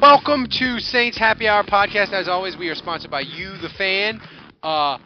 Welcome 0.00 0.46
to 0.58 0.78
Saints 0.78 1.18
Happy 1.18 1.48
Hour 1.48 1.64
podcast. 1.64 2.12
As 2.12 2.28
always, 2.28 2.56
we 2.56 2.68
are 2.68 2.74
sponsored 2.76 3.10
by 3.10 3.20
you, 3.22 3.56
the 3.58 3.68
fan. 3.70 4.20
Uh, 4.62 4.98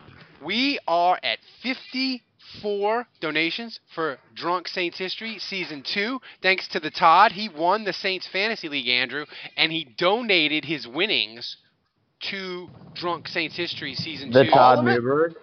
we 0.45 0.79
are 0.87 1.19
at 1.23 1.39
54 1.63 3.07
donations 3.21 3.81
for 3.95 4.19
Drunk 4.35 4.69
Saints 4.69 4.99
History 4.99 5.39
Season 5.39 5.83
2. 5.83 6.21
Thanks 6.43 6.69
to 6.69 6.81
the 6.81 6.91
Todd. 6.91 7.33
He 7.33 7.49
won 7.49 7.85
the 7.85 7.93
Saints 7.95 8.29
Fantasy 8.31 8.69
League, 8.69 8.89
Andrew, 8.89 9.25
and 9.57 9.73
he 9.73 9.85
donated 9.97 10.65
his 10.67 10.87
winnings 10.87 11.57
to 12.31 12.69
Drunk 12.95 13.29
Saints 13.29 13.57
History 13.57 13.95
Season 13.95 14.31
The 14.31 14.45
2. 14.45 14.51
Todd 14.51 14.85
Newberg. 14.85 15.35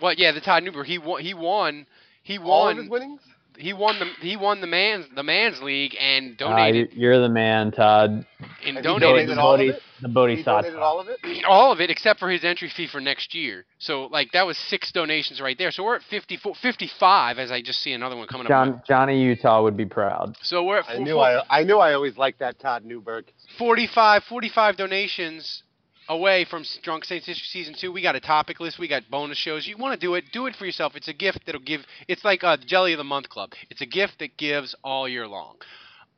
What? 0.00 0.18
Yeah, 0.18 0.32
the 0.32 0.40
Todd 0.40 0.64
Newberg. 0.64 0.86
He 0.86 0.98
won. 0.98 1.22
He 1.22 1.32
won. 1.32 1.86
He 2.22 2.38
All 2.38 2.68
of 2.68 2.76
his 2.76 2.88
won. 2.88 3.00
winnings? 3.00 3.20
He 3.58 3.72
won 3.72 3.98
the. 3.98 4.06
He 4.26 4.36
won 4.36 4.60
the 4.60 4.66
man's 4.66 5.06
the 5.14 5.22
man's 5.22 5.60
league 5.62 5.96
and 6.00 6.36
Ah, 6.40 6.48
donated 6.50 6.92
you- 6.92 7.00
you're 7.02 7.18
the 7.20 7.28
man, 7.28 7.70
Todd. 7.72 8.26
and 8.64 8.76
And 8.76 8.82
donated 8.84 9.28
donated 9.28 9.38
all 9.38 9.54
of 9.54 9.60
it? 9.60 9.82
The 10.02 10.08
He 10.08 10.14
Bodhisattva. 10.14 10.62
donated 10.62 10.78
all 10.80 11.00
of 11.00 11.08
it? 11.08 11.44
all 11.46 11.72
of 11.72 11.80
it 11.80 11.90
except 11.90 12.18
for 12.20 12.28
his 12.28 12.44
entry 12.44 12.68
fee 12.68 12.86
for 12.86 13.00
next 13.00 13.34
year. 13.34 13.64
So 13.78 14.06
like 14.06 14.32
that 14.32 14.46
was 14.46 14.58
six 14.58 14.92
donations 14.92 15.40
right 15.40 15.56
there. 15.56 15.70
So 15.70 15.84
we're 15.84 15.96
at 15.96 16.02
54, 16.02 16.54
55 16.56 17.38
as 17.38 17.50
I 17.50 17.62
just 17.62 17.80
see 17.82 17.92
another 17.92 18.16
one 18.16 18.26
coming 18.26 18.50
up. 18.50 18.86
Johnny 18.86 19.22
Utah 19.22 19.62
would 19.62 19.76
be 19.76 19.86
proud. 19.86 20.36
So 20.42 20.62
we're 20.64 20.78
at 20.78 20.88
I 20.90 20.96
four- 20.96 21.04
knew 21.04 21.18
I 21.18 21.42
I 21.48 21.64
knew 21.64 21.78
I 21.78 21.94
always 21.94 22.18
liked 22.18 22.40
that 22.40 22.58
Todd 22.58 22.84
Newberg. 22.84 23.24
45, 23.58 24.24
45 24.24 24.76
donations 24.76 25.62
away 26.08 26.44
from 26.48 26.64
Drunk 26.82 27.04
Saints 27.04 27.26
History 27.26 27.46
Season 27.50 27.74
2. 27.78 27.90
We 27.92 28.02
got 28.02 28.14
a 28.16 28.20
topic 28.20 28.60
list. 28.60 28.78
We 28.78 28.88
got 28.88 29.02
bonus 29.10 29.38
shows. 29.38 29.66
You 29.66 29.76
want 29.76 29.98
to 29.98 30.04
do 30.06 30.14
it, 30.14 30.24
do 30.32 30.46
it 30.46 30.54
for 30.56 30.64
yourself. 30.66 30.94
It's 30.96 31.08
a 31.08 31.12
gift 31.12 31.40
that'll 31.46 31.60
give. 31.60 31.82
It's 32.08 32.24
like 32.24 32.42
a 32.42 32.56
Jelly 32.58 32.92
of 32.92 32.98
the 32.98 33.04
Month 33.04 33.28
Club. 33.28 33.50
It's 33.70 33.80
a 33.80 33.86
gift 33.86 34.18
that 34.20 34.36
gives 34.36 34.74
all 34.84 35.08
year 35.08 35.26
long. 35.26 35.56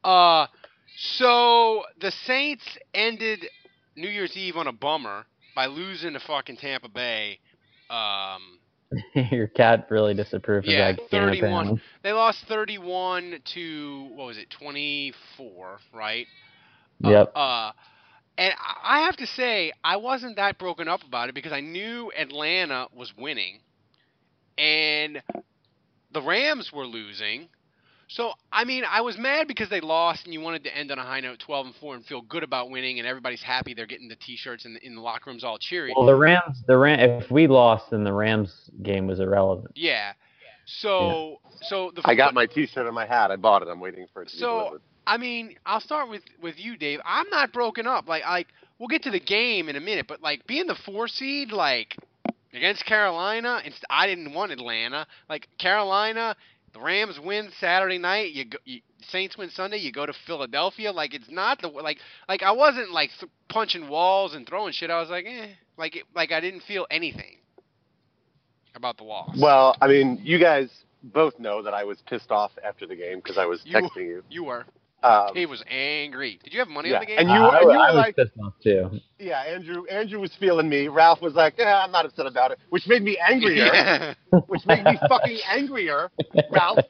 Uh, 0.05 0.47
so 0.97 1.83
the 2.01 2.11
Saints 2.27 2.65
ended 2.95 3.47
New 3.97 4.09
Year's 4.09 4.37
Eve 4.37 4.57
on 4.57 4.67
a 4.67 4.73
bummer 4.73 5.25
by 5.55 5.67
losing 5.67 6.13
to 6.15 6.21
fucking 6.21 6.57
Tampa 6.59 6.89
Bay. 6.89 7.39
Um, 7.91 8.59
Your 9.31 9.49
cat 9.49 9.87
really 9.91 10.15
disapproves 10.15 10.67
Yeah, 10.69 10.89
of 10.91 10.97
that 10.97 11.11
game. 11.11 11.21
31. 11.27 11.51
apparently. 11.53 11.83
they 12.03 12.13
lost 12.13 12.45
31 12.49 13.41
to 13.55 14.09
what 14.15 14.27
was 14.29 14.39
it, 14.39 14.49
24, 14.51 15.79
right? 15.93 16.27
Uh, 17.05 17.09
Yep. 17.11 17.33
Uh, 17.35 17.73
and 18.39 18.55
I 18.85 19.01
have 19.01 19.17
to 19.17 19.27
say, 19.27 19.73
I 19.83 19.97
wasn't 19.97 20.37
that 20.37 20.59
broken 20.59 20.87
up 20.87 21.03
about 21.03 21.29
it 21.29 21.35
because 21.35 21.53
I 21.53 21.61
knew 21.61 22.13
Atlanta 22.17 22.87
was 22.97 23.13
winning, 23.19 23.59
and 24.57 25.21
the 26.13 26.23
Rams 26.23 26.71
were 26.73 26.87
losing. 26.87 27.49
So 28.11 28.31
I 28.51 28.65
mean, 28.65 28.85
I 28.89 29.03
was 29.03 29.19
mad 29.19 29.49
because 29.49 29.69
they 29.69 29.81
lost, 29.81 30.25
and 30.25 30.33
you 30.33 30.41
wanted 30.41 30.65
to 30.65 30.75
end 30.75 30.91
on 30.93 30.99
a 30.99 31.03
high 31.03 31.21
note, 31.21 31.41
12 31.41 31.67
and 31.67 31.75
4, 31.75 31.97
and 31.97 32.07
feel 32.07 32.23
good 32.23 32.45
about 32.45 32.71
winning, 32.71 33.01
and 33.01 33.09
everybody's 33.09 33.43
happy. 33.43 33.75
They're 33.75 33.87
getting 33.87 34.09
the 34.09 34.17
T-shirts, 34.17 34.65
and 34.65 34.79
in 34.79 34.95
the 34.95 35.01
locker 35.03 35.31
rooms 35.31 35.45
all 35.45 35.59
cheery. 35.59 35.93
Well, 35.95 36.07
the 36.07 36.15
Rams, 36.15 36.63
the 36.67 36.79
Ram, 36.79 37.01
if 37.01 37.31
we 37.31 37.49
lost, 37.49 37.91
then 37.91 38.05
the 38.05 38.13
Rams 38.13 38.71
game 38.83 39.07
was 39.07 39.21
irrelevant. 39.21 39.73
yeah. 39.75 40.13
So, 40.69 41.41
so 41.63 41.91
the 41.95 42.03
I 42.05 42.15
got 42.15 42.35
my 42.35 42.45
T-shirt 42.45 42.85
and 42.85 42.95
my 42.95 43.07
hat. 43.07 43.31
I 43.31 43.37
bought 43.37 43.63
it. 43.63 43.69
I'm 43.69 43.81
waiting 43.81 44.07
for 44.13 44.23
it 44.23 44.29
to 44.29 44.35
be 44.35 44.41
So 44.41 44.59
delivered. 44.59 44.83
I 45.07 45.17
mean, 45.17 45.57
I'll 45.65 45.81
start 45.81 46.11
with 46.11 46.23
with 46.43 46.57
you, 46.59 46.77
Dave. 46.77 47.01
I'm 47.05 47.29
not 47.31 47.53
broken 47.53 47.87
up. 47.87 48.07
Like 48.07 48.23
like 48.25 48.49
we'll 48.79 48.89
get 48.89 49.03
to 49.05 49.11
the 49.11 49.21
game 49.21 49.71
in 49.71 49.77
a 49.77 49.81
minute, 49.81 50.07
but 50.07 50.21
like 50.23 50.47
being 50.47 50.67
the 50.67 50.75
four 50.75 51.09
seed, 51.09 51.53
like 51.53 51.97
against 52.53 52.85
Carolina, 52.85 53.63
and 53.65 53.73
I 53.89 54.07
didn't 54.07 54.35
want 54.35 54.53
Atlanta. 54.53 55.07
Like 55.31 55.49
Carolina, 55.59 56.37
the 56.75 56.81
Rams 56.81 57.19
win 57.19 57.49
Saturday 57.59 57.97
night. 57.97 58.35
You, 58.35 58.45
go, 58.45 58.59
you 58.67 58.83
Saints 59.09 59.39
win 59.39 59.49
Sunday. 59.49 59.79
You 59.79 59.91
go 59.91 60.05
to 60.05 60.13
Philadelphia. 60.27 60.93
Like 60.93 61.15
it's 61.15 61.31
not 61.31 61.63
the 61.63 61.69
like 61.69 61.99
like 62.29 62.43
I 62.43 62.53
wasn't 62.53 62.93
like 62.93 63.09
th- 63.19 63.33
punching 63.49 63.89
walls 63.89 64.35
and 64.35 64.47
throwing 64.47 64.75
shit. 64.75 64.91
I 64.91 65.01
was 65.01 65.09
like 65.09 65.25
eh, 65.27 65.47
like 65.79 65.97
it, 65.97 66.05
like 66.15 66.31
I 66.31 66.41
didn't 66.41 66.65
feel 66.65 66.87
anything 66.91 67.39
about 68.75 68.97
the 68.97 69.05
loss. 69.05 69.37
Well, 69.39 69.77
I 69.81 69.89
mean, 69.89 70.21
you 70.23 70.39
guys 70.39 70.69
both 71.03 71.39
know 71.39 71.63
that 71.63 71.75
I 71.75 71.85
was 71.85 71.99
pissed 72.09 72.31
off 72.31 72.53
after 72.65 72.87
the 72.87 72.97
game 72.97 73.19
because 73.19 73.39
I 73.39 73.47
was 73.47 73.61
You- 73.65 73.77
texting 73.77 73.97
you. 74.07 74.25
you 74.31 74.45
were. 74.45 74.65
Um, 75.01 75.29
He 75.33 75.47
was 75.47 75.63
angry. 75.71 76.41
Did 76.43 76.53
you 76.53 76.59
have 76.59 76.67
money 76.69 76.89
yeah, 76.91 76.97
on 76.97 77.01
the 77.03 77.07
game? 77.07 77.19
and 77.21 77.29
you, 77.29 77.35
I, 77.37 77.61
and 77.61 77.71
you 77.71 77.71
I 77.71 77.91
were 77.93 77.97
was 77.99 78.05
like, 78.07 78.17
pissed 78.17 78.33
off 78.45 78.55
too. 78.61 78.91
yeah, 79.21 79.43
Andrew. 79.43 79.85
Andrew 79.87 80.19
was 80.19 80.33
feeling 80.41 80.69
me. 80.69 80.89
Ralph 80.89 81.21
was 81.23 81.35
like, 81.35 81.55
yeah, 81.57 81.85
I'm 81.85 81.93
not 81.93 82.05
upset 82.05 82.27
about 82.27 82.51
it, 82.51 82.59
which 82.71 82.87
made 82.89 83.03
me 83.05 83.17
angrier. 83.17 83.65
Yeah. 83.73 84.15
which 84.49 84.67
made 84.67 84.83
me 84.85 84.99
fucking 85.09 85.39
angrier, 85.49 86.11
Ralph. 86.51 86.81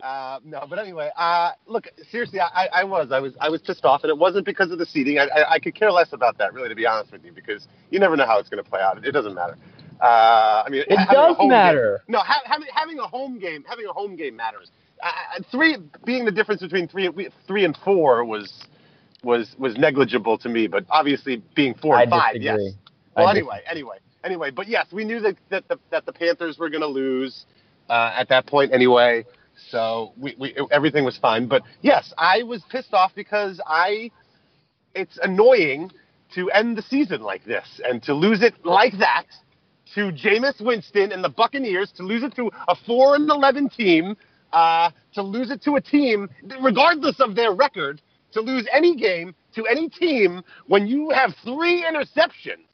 Uh, 0.00 0.38
no, 0.44 0.64
but 0.70 0.78
anyway, 0.78 1.10
uh, 1.16 1.50
look, 1.66 1.88
seriously, 2.10 2.38
I, 2.40 2.68
I 2.72 2.84
was, 2.84 3.10
I 3.10 3.18
was, 3.18 3.32
I 3.40 3.48
was 3.48 3.60
pissed 3.62 3.84
off, 3.84 4.02
and 4.04 4.10
it 4.10 4.18
wasn't 4.18 4.46
because 4.46 4.70
of 4.70 4.78
the 4.78 4.86
seating. 4.86 5.18
I, 5.18 5.24
I, 5.26 5.52
I 5.54 5.58
could 5.58 5.74
care 5.74 5.90
less 5.90 6.12
about 6.12 6.38
that, 6.38 6.54
really, 6.54 6.68
to 6.68 6.74
be 6.76 6.86
honest 6.86 7.10
with 7.12 7.24
you, 7.24 7.32
because 7.32 7.66
you 7.90 7.98
never 7.98 8.16
know 8.16 8.26
how 8.26 8.38
it's 8.38 8.48
going 8.48 8.62
to 8.62 8.68
play 8.68 8.80
out. 8.80 8.96
It, 8.98 9.06
it 9.06 9.12
doesn't 9.12 9.34
matter. 9.34 9.56
Uh, 10.00 10.62
I 10.66 10.68
mean, 10.70 10.82
It 10.88 11.08
does 11.10 11.36
matter. 11.40 12.02
Game, 12.06 12.12
no, 12.14 12.18
ha- 12.20 12.42
having 12.44 12.68
having 12.72 12.98
a 12.98 13.06
home 13.06 13.38
game, 13.38 13.64
having 13.68 13.86
a 13.86 13.92
home 13.92 14.16
game 14.16 14.36
matters. 14.36 14.70
Uh, 15.02 15.42
three 15.50 15.76
being 16.04 16.24
the 16.24 16.30
difference 16.32 16.60
between 16.60 16.88
three, 16.88 17.06
and- 17.06 17.32
three 17.46 17.64
and 17.64 17.76
four 17.84 18.24
was 18.24 18.52
was 19.22 19.54
was 19.58 19.76
negligible 19.76 20.38
to 20.38 20.48
me, 20.48 20.66
but 20.66 20.84
obviously 20.90 21.42
being 21.54 21.74
four 21.74 21.96
I 21.96 22.02
and 22.02 22.10
five, 22.10 22.34
disagree. 22.34 22.64
yes. 22.64 22.74
Well, 23.16 23.26
dis- 23.28 23.36
anyway, 23.38 23.60
anyway, 23.68 23.96
anyway, 24.24 24.50
but 24.50 24.68
yes, 24.68 24.86
we 24.92 25.04
knew 25.04 25.20
that 25.20 25.36
that 25.50 25.68
the, 25.68 25.78
that 25.90 26.06
the 26.06 26.12
Panthers 26.12 26.58
were 26.58 26.68
going 26.70 26.82
to 26.82 26.86
lose 26.88 27.44
uh, 27.88 28.12
at 28.16 28.28
that 28.28 28.46
point 28.46 28.72
anyway, 28.72 29.24
so 29.70 30.12
we, 30.16 30.36
we 30.38 30.56
everything 30.70 31.04
was 31.04 31.16
fine. 31.18 31.46
But 31.48 31.62
yes, 31.82 32.12
I 32.16 32.42
was 32.44 32.62
pissed 32.70 32.94
off 32.94 33.12
because 33.14 33.60
I 33.66 34.10
it's 34.94 35.18
annoying 35.22 35.90
to 36.34 36.50
end 36.50 36.76
the 36.76 36.82
season 36.82 37.22
like 37.22 37.44
this 37.44 37.80
and 37.84 38.02
to 38.04 38.14
lose 38.14 38.42
it 38.42 38.54
like 38.64 38.98
that 38.98 39.24
to 39.94 40.10
Jameis 40.12 40.60
Winston 40.60 41.12
and 41.12 41.22
the 41.22 41.28
Buccaneers, 41.28 41.92
to 41.96 42.02
lose 42.02 42.22
it 42.22 42.34
to 42.36 42.50
a 42.68 42.74
four 42.86 43.14
and 43.16 43.28
eleven 43.30 43.68
team, 43.68 44.16
uh, 44.52 44.90
to 45.14 45.22
lose 45.22 45.50
it 45.50 45.62
to 45.62 45.76
a 45.76 45.80
team 45.80 46.28
regardless 46.60 47.20
of 47.20 47.34
their 47.34 47.52
record, 47.52 48.00
to 48.32 48.40
lose 48.40 48.66
any 48.72 48.96
game 48.96 49.34
to 49.54 49.66
any 49.66 49.88
team 49.88 50.42
when 50.66 50.86
you 50.86 51.10
have 51.10 51.34
three 51.42 51.84
interceptions 51.84 52.66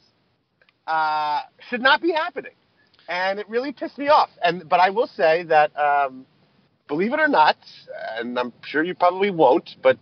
uh, 0.86 1.40
should 1.68 1.80
not 1.80 2.02
be 2.02 2.12
happening. 2.12 2.52
And 3.08 3.38
it 3.38 3.48
really 3.48 3.72
pissed 3.72 3.98
me 3.98 4.08
off. 4.08 4.30
And 4.42 4.68
but 4.68 4.80
I 4.80 4.90
will 4.90 5.06
say 5.06 5.44
that, 5.44 5.76
um, 5.78 6.26
believe 6.88 7.12
it 7.12 7.20
or 7.20 7.28
not, 7.28 7.56
and 8.18 8.38
I'm 8.38 8.52
sure 8.62 8.82
you 8.82 8.94
probably 8.94 9.30
won't, 9.30 9.76
but 9.82 9.98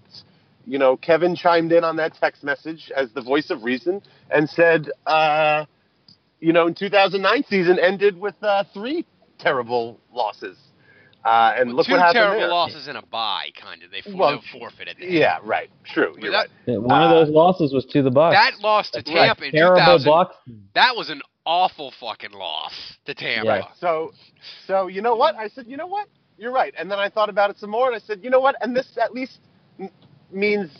you 0.67 0.79
know, 0.79 0.97
Kevin 0.97 1.35
chimed 1.35 1.73
in 1.73 1.83
on 1.83 1.97
that 1.97 2.15
text 2.15 2.45
message 2.45 2.93
as 2.97 3.11
the 3.13 3.23
voice 3.23 3.51
of 3.51 3.65
reason 3.65 4.01
and 4.31 4.49
said, 4.49 4.91
uh, 5.07 5.65
you 6.43 6.53
know, 6.53 6.67
in 6.67 6.75
2009 6.75 7.45
season 7.49 7.79
ended 7.79 8.19
with 8.21 8.35
uh, 8.43 8.65
three 8.75 9.07
terrible 9.39 9.99
losses. 10.13 10.59
Uh, 11.25 11.55
and 11.57 11.69
Well, 11.69 11.77
look 11.77 11.87
two 11.87 11.93
what 11.93 12.01
happened 12.01 12.15
terrible 12.17 12.41
there. 12.41 12.49
losses 12.49 12.89
in 12.89 12.97
a 12.97 13.03
bye, 13.07 13.51
kind 13.61 13.83
of. 13.85 13.93
They 13.93 13.99
f- 13.99 14.13
Well, 14.13 14.43
forfeited. 14.53 14.97
That. 14.99 15.09
Yeah, 15.09 15.39
right. 15.45 15.71
True. 15.85 16.17
You're 16.19 16.33
that, 16.33 16.49
right. 16.67 16.81
One 16.83 17.01
of 17.01 17.13
Uh, 17.13 17.15
those 17.25 17.29
losses 17.31 17.73
was 17.73 17.85
to 17.87 18.03
the 18.03 18.11
Bucks. 18.11 18.35
that 18.37 18.61
loss 18.61 18.91
to 18.91 18.99
That's 18.99 19.11
right. 19.15 19.27
Tampa 19.29 19.45
in 19.45 19.53
Terrible 19.53 19.77
2000. 19.99 20.11
Bucks. 20.11 20.35
That 20.75 20.97
was 20.97 21.11
an 21.11 21.23
awful 21.47 21.93
fucking 22.01 22.33
loss 22.33 22.73
to 23.05 23.15
Tampa. 23.15 23.49
Right. 23.49 23.65
So, 23.79 24.13
so 24.67 24.89
you 24.89 25.01
know 25.01 25.15
what? 25.15 25.37
I 25.37 25.47
said, 25.49 25.67
you 25.69 25.77
know 25.77 25.87
what? 25.87 26.09
You're 26.39 26.53
right. 26.53 26.75
And 26.77 26.91
then 26.91 26.99
I 26.99 27.09
thought 27.09 27.29
about 27.29 27.51
it 27.51 27.59
some 27.59 27.71
more, 27.71 27.87
and 27.87 27.95
I 27.95 28.01
said, 28.05 28.19
you 28.25 28.31
know 28.31 28.41
what? 28.41 28.57
And 28.61 28.75
this 28.77 28.99
at 29.01 29.15
least 29.15 29.39
m- 29.79 29.91
means, 30.35 30.71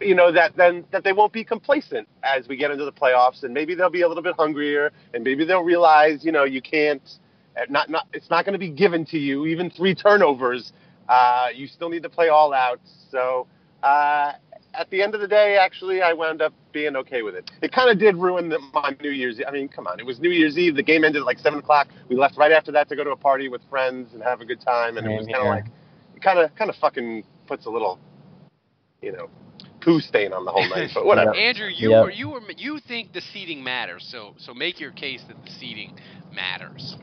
you 0.00 0.14
know, 0.14 0.32
that 0.32 0.56
then 0.56 0.84
that 0.90 1.04
they 1.04 1.12
won't 1.12 1.32
be 1.32 1.44
complacent 1.44 2.08
as 2.22 2.48
we 2.48 2.56
get 2.56 2.70
into 2.70 2.84
the 2.84 2.92
playoffs, 2.92 3.42
and 3.42 3.52
maybe 3.52 3.74
they'll 3.74 3.90
be 3.90 4.02
a 4.02 4.08
little 4.08 4.22
bit 4.22 4.34
hungrier, 4.38 4.92
and 5.14 5.24
maybe 5.24 5.44
they'll 5.44 5.62
realize, 5.64 6.24
you 6.24 6.32
know, 6.32 6.44
you 6.44 6.62
can't, 6.62 7.18
uh, 7.56 7.62
not 7.68 7.90
not, 7.90 8.06
it's 8.12 8.30
not 8.30 8.44
going 8.44 8.54
to 8.54 8.58
be 8.58 8.70
given 8.70 9.04
to 9.06 9.18
you. 9.18 9.46
Even 9.46 9.70
three 9.70 9.94
turnovers, 9.94 10.72
uh, 11.08 11.48
you 11.54 11.66
still 11.66 11.88
need 11.88 12.02
to 12.02 12.10
play 12.10 12.28
all 12.28 12.52
out. 12.52 12.80
So. 13.10 13.46
Uh, 13.82 14.32
at 14.74 14.88
the 14.88 15.02
end 15.02 15.14
of 15.14 15.20
the 15.20 15.28
day, 15.28 15.58
actually, 15.60 16.00
I 16.00 16.14
wound 16.14 16.40
up 16.40 16.54
being 16.72 16.96
okay 16.96 17.20
with 17.20 17.34
it. 17.34 17.50
It 17.60 17.72
kind 17.72 17.90
of 17.90 17.98
did 17.98 18.16
ruin 18.16 18.48
the, 18.48 18.58
my 18.72 18.96
New 19.02 19.10
Year's. 19.10 19.38
I 19.46 19.50
mean, 19.50 19.68
come 19.68 19.86
on, 19.86 20.00
it 20.00 20.06
was 20.06 20.18
New 20.18 20.30
Year's 20.30 20.56
Eve. 20.56 20.76
The 20.76 20.82
game 20.82 21.04
ended 21.04 21.20
at 21.20 21.26
like 21.26 21.38
seven 21.38 21.58
o'clock. 21.58 21.88
We 22.08 22.16
left 22.16 22.38
right 22.38 22.52
after 22.52 22.72
that 22.72 22.88
to 22.88 22.96
go 22.96 23.04
to 23.04 23.10
a 23.10 23.16
party 23.16 23.48
with 23.48 23.60
friends 23.68 24.14
and 24.14 24.22
have 24.22 24.40
a 24.40 24.46
good 24.46 24.60
time, 24.62 24.96
and 24.96 25.06
it 25.06 25.14
was 25.14 25.26
kind 25.26 25.40
of 25.40 25.46
like, 25.46 25.66
it 26.16 26.22
kind 26.22 26.38
of 26.38 26.54
kind 26.54 26.70
of 26.70 26.76
fucking 26.76 27.24
puts 27.46 27.66
a 27.66 27.70
little, 27.70 27.98
you 29.02 29.12
know, 29.12 29.28
poo 29.80 30.00
stain 30.00 30.32
on 30.32 30.44
the 30.44 30.52
whole 30.52 30.68
night. 30.68 30.90
But 30.94 31.06
whatever. 31.06 31.34
Andrew, 31.36 31.68
you 31.68 31.90
Yep. 31.90 32.04
were 32.04 32.10
you 32.10 32.28
were 32.30 32.40
you 32.56 32.78
think 32.80 33.12
the 33.12 33.20
seating 33.20 33.62
matters, 33.62 34.06
so 34.10 34.34
so 34.38 34.54
make 34.54 34.80
your 34.80 34.92
case 34.92 35.22
that 35.28 35.36
the 35.44 35.50
seating 35.50 35.98
matters. 36.32 36.96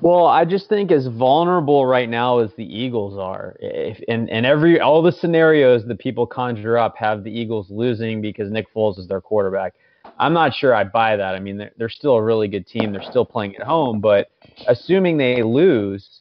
Well, 0.00 0.26
I 0.26 0.44
just 0.44 0.68
think 0.68 0.92
as 0.92 1.06
vulnerable 1.06 1.86
right 1.86 2.08
now 2.08 2.38
as 2.38 2.52
the 2.54 2.64
Eagles 2.64 3.18
are, 3.18 3.56
if, 3.60 3.98
and 4.08 4.28
and 4.30 4.44
every 4.44 4.78
all 4.80 5.02
the 5.02 5.10
scenarios 5.12 5.86
that 5.86 5.98
people 5.98 6.26
conjure 6.26 6.76
up 6.76 6.96
have 6.98 7.24
the 7.24 7.30
Eagles 7.30 7.70
losing 7.70 8.20
because 8.20 8.50
Nick 8.50 8.72
Foles 8.74 8.98
is 8.98 9.08
their 9.08 9.20
quarterback. 9.20 9.74
I'm 10.18 10.32
not 10.32 10.54
sure 10.54 10.74
I 10.74 10.84
buy 10.84 11.16
that. 11.16 11.34
I 11.34 11.40
mean, 11.40 11.58
they're, 11.58 11.72
they're 11.76 11.88
still 11.88 12.14
a 12.14 12.22
really 12.22 12.48
good 12.48 12.66
team. 12.66 12.92
They're 12.92 13.02
still 13.02 13.24
playing 13.24 13.56
at 13.56 13.62
home, 13.66 14.00
but 14.00 14.28
assuming 14.68 15.16
they 15.16 15.42
lose, 15.42 16.20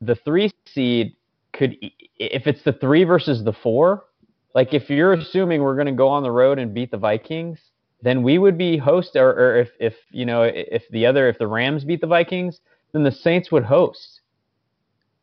the 0.00 0.14
three 0.14 0.50
seed 0.66 1.16
could, 1.52 1.76
if 2.18 2.46
it's 2.46 2.62
the 2.62 2.72
three 2.72 3.04
versus 3.04 3.42
the 3.44 3.52
four, 3.52 4.04
like 4.58 4.74
if 4.74 4.90
you're 4.90 5.12
assuming 5.12 5.62
we're 5.62 5.76
going 5.76 5.86
to 5.86 5.92
go 5.92 6.08
on 6.08 6.24
the 6.24 6.32
road 6.32 6.58
and 6.58 6.74
beat 6.74 6.90
the 6.90 6.96
Vikings, 6.96 7.60
then 8.02 8.24
we 8.24 8.38
would 8.38 8.58
be 8.58 8.76
host 8.76 9.14
or, 9.14 9.30
or 9.30 9.56
if 9.60 9.68
if 9.78 9.94
you 10.10 10.26
know 10.26 10.42
if 10.42 10.82
the 10.90 11.06
other 11.06 11.28
if 11.28 11.38
the 11.38 11.46
Rams 11.46 11.84
beat 11.84 12.00
the 12.00 12.08
Vikings, 12.08 12.58
then 12.90 13.04
the 13.04 13.12
Saints 13.12 13.52
would 13.52 13.62
host. 13.62 14.20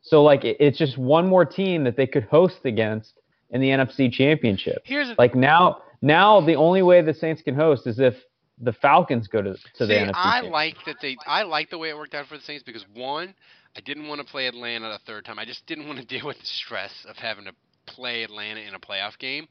So 0.01 0.23
like 0.23 0.45
it, 0.45 0.55
it's 0.61 0.77
just 0.77 0.97
one 0.97 1.27
more 1.27 1.43
team 1.43 1.83
that 1.83 1.97
they 1.97 2.07
could 2.07 2.23
host 2.23 2.59
against 2.63 3.19
in 3.49 3.59
the 3.59 3.67
NFC 3.71 4.09
Championship. 4.09 4.83
Here's 4.85 5.09
the 5.09 5.15
Like 5.17 5.35
now 5.35 5.81
now 6.01 6.39
the 6.39 6.55
only 6.55 6.81
way 6.81 7.01
the 7.01 7.13
Saints 7.13 7.41
can 7.41 7.55
host 7.55 7.87
is 7.87 7.99
if 7.99 8.15
the 8.61 8.71
Falcons 8.71 9.27
go 9.27 9.41
to 9.41 9.53
to 9.53 9.85
the 9.85 9.87
See, 9.87 9.99
NFC. 9.99 10.13
I 10.13 10.39
like 10.39 10.77
that 10.85 10.95
they. 11.01 11.17
I 11.27 11.43
like 11.43 11.69
the 11.71 11.77
way 11.77 11.89
it 11.89 11.97
worked 11.97 12.13
out 12.13 12.27
for 12.27 12.37
the 12.37 12.43
Saints 12.43 12.63
because 12.63 12.85
one, 12.93 13.35
I 13.75 13.81
didn't 13.81 14.07
want 14.07 14.21
to 14.21 14.25
play 14.31 14.47
Atlanta 14.47 14.87
the 14.87 14.99
third 15.05 15.25
time. 15.25 15.39
I 15.39 15.43
just 15.43 15.65
didn't 15.65 15.87
want 15.87 15.99
to 15.99 16.05
deal 16.15 16.25
with 16.25 16.39
the 16.39 16.45
stress 16.45 16.93
of 17.05 17.17
having 17.17 17.43
to 17.43 17.51
play 17.85 18.23
Atlanta 18.23 18.61
in 18.61 18.73
a 18.73 18.79
playoff 18.79 19.17
game. 19.17 19.47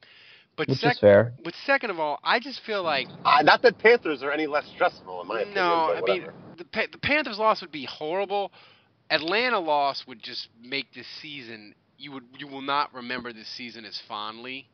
But 0.56 0.68
which 0.68 0.78
sec- 0.78 0.92
is 0.92 0.98
fair. 1.00 1.32
but 1.42 1.52
second 1.66 1.90
of 1.90 1.98
all, 1.98 2.20
I 2.22 2.38
just 2.38 2.60
feel 2.60 2.82
like 2.84 3.08
Uh, 3.24 3.42
not 3.42 3.62
that 3.62 3.78
Panthers 3.78 4.22
are 4.22 4.30
any 4.30 4.46
less 4.46 4.66
stressful, 4.74 5.22
in 5.22 5.26
my 5.26 5.40
opinion. 5.40 5.54
no. 5.64 5.92
I 5.94 6.00
mean, 6.02 6.26
the 6.58 6.64
Pa- 6.64 6.86
the 6.92 6.98
Panthers 6.98 7.38
loss 7.38 7.60
would 7.60 7.72
be 7.72 7.84
horrible. 7.86 8.52
Atlanta 9.10 9.58
loss 9.58 10.06
would 10.06 10.22
just 10.22 10.48
make 10.62 10.92
this 10.94 11.06
season. 11.20 11.74
You 11.98 12.12
would 12.12 12.24
you 12.38 12.46
will 12.46 12.62
not 12.62 12.94
remember 12.94 13.32
this 13.32 13.48
season 13.48 13.84
as 13.84 13.98
fondly 14.08 14.68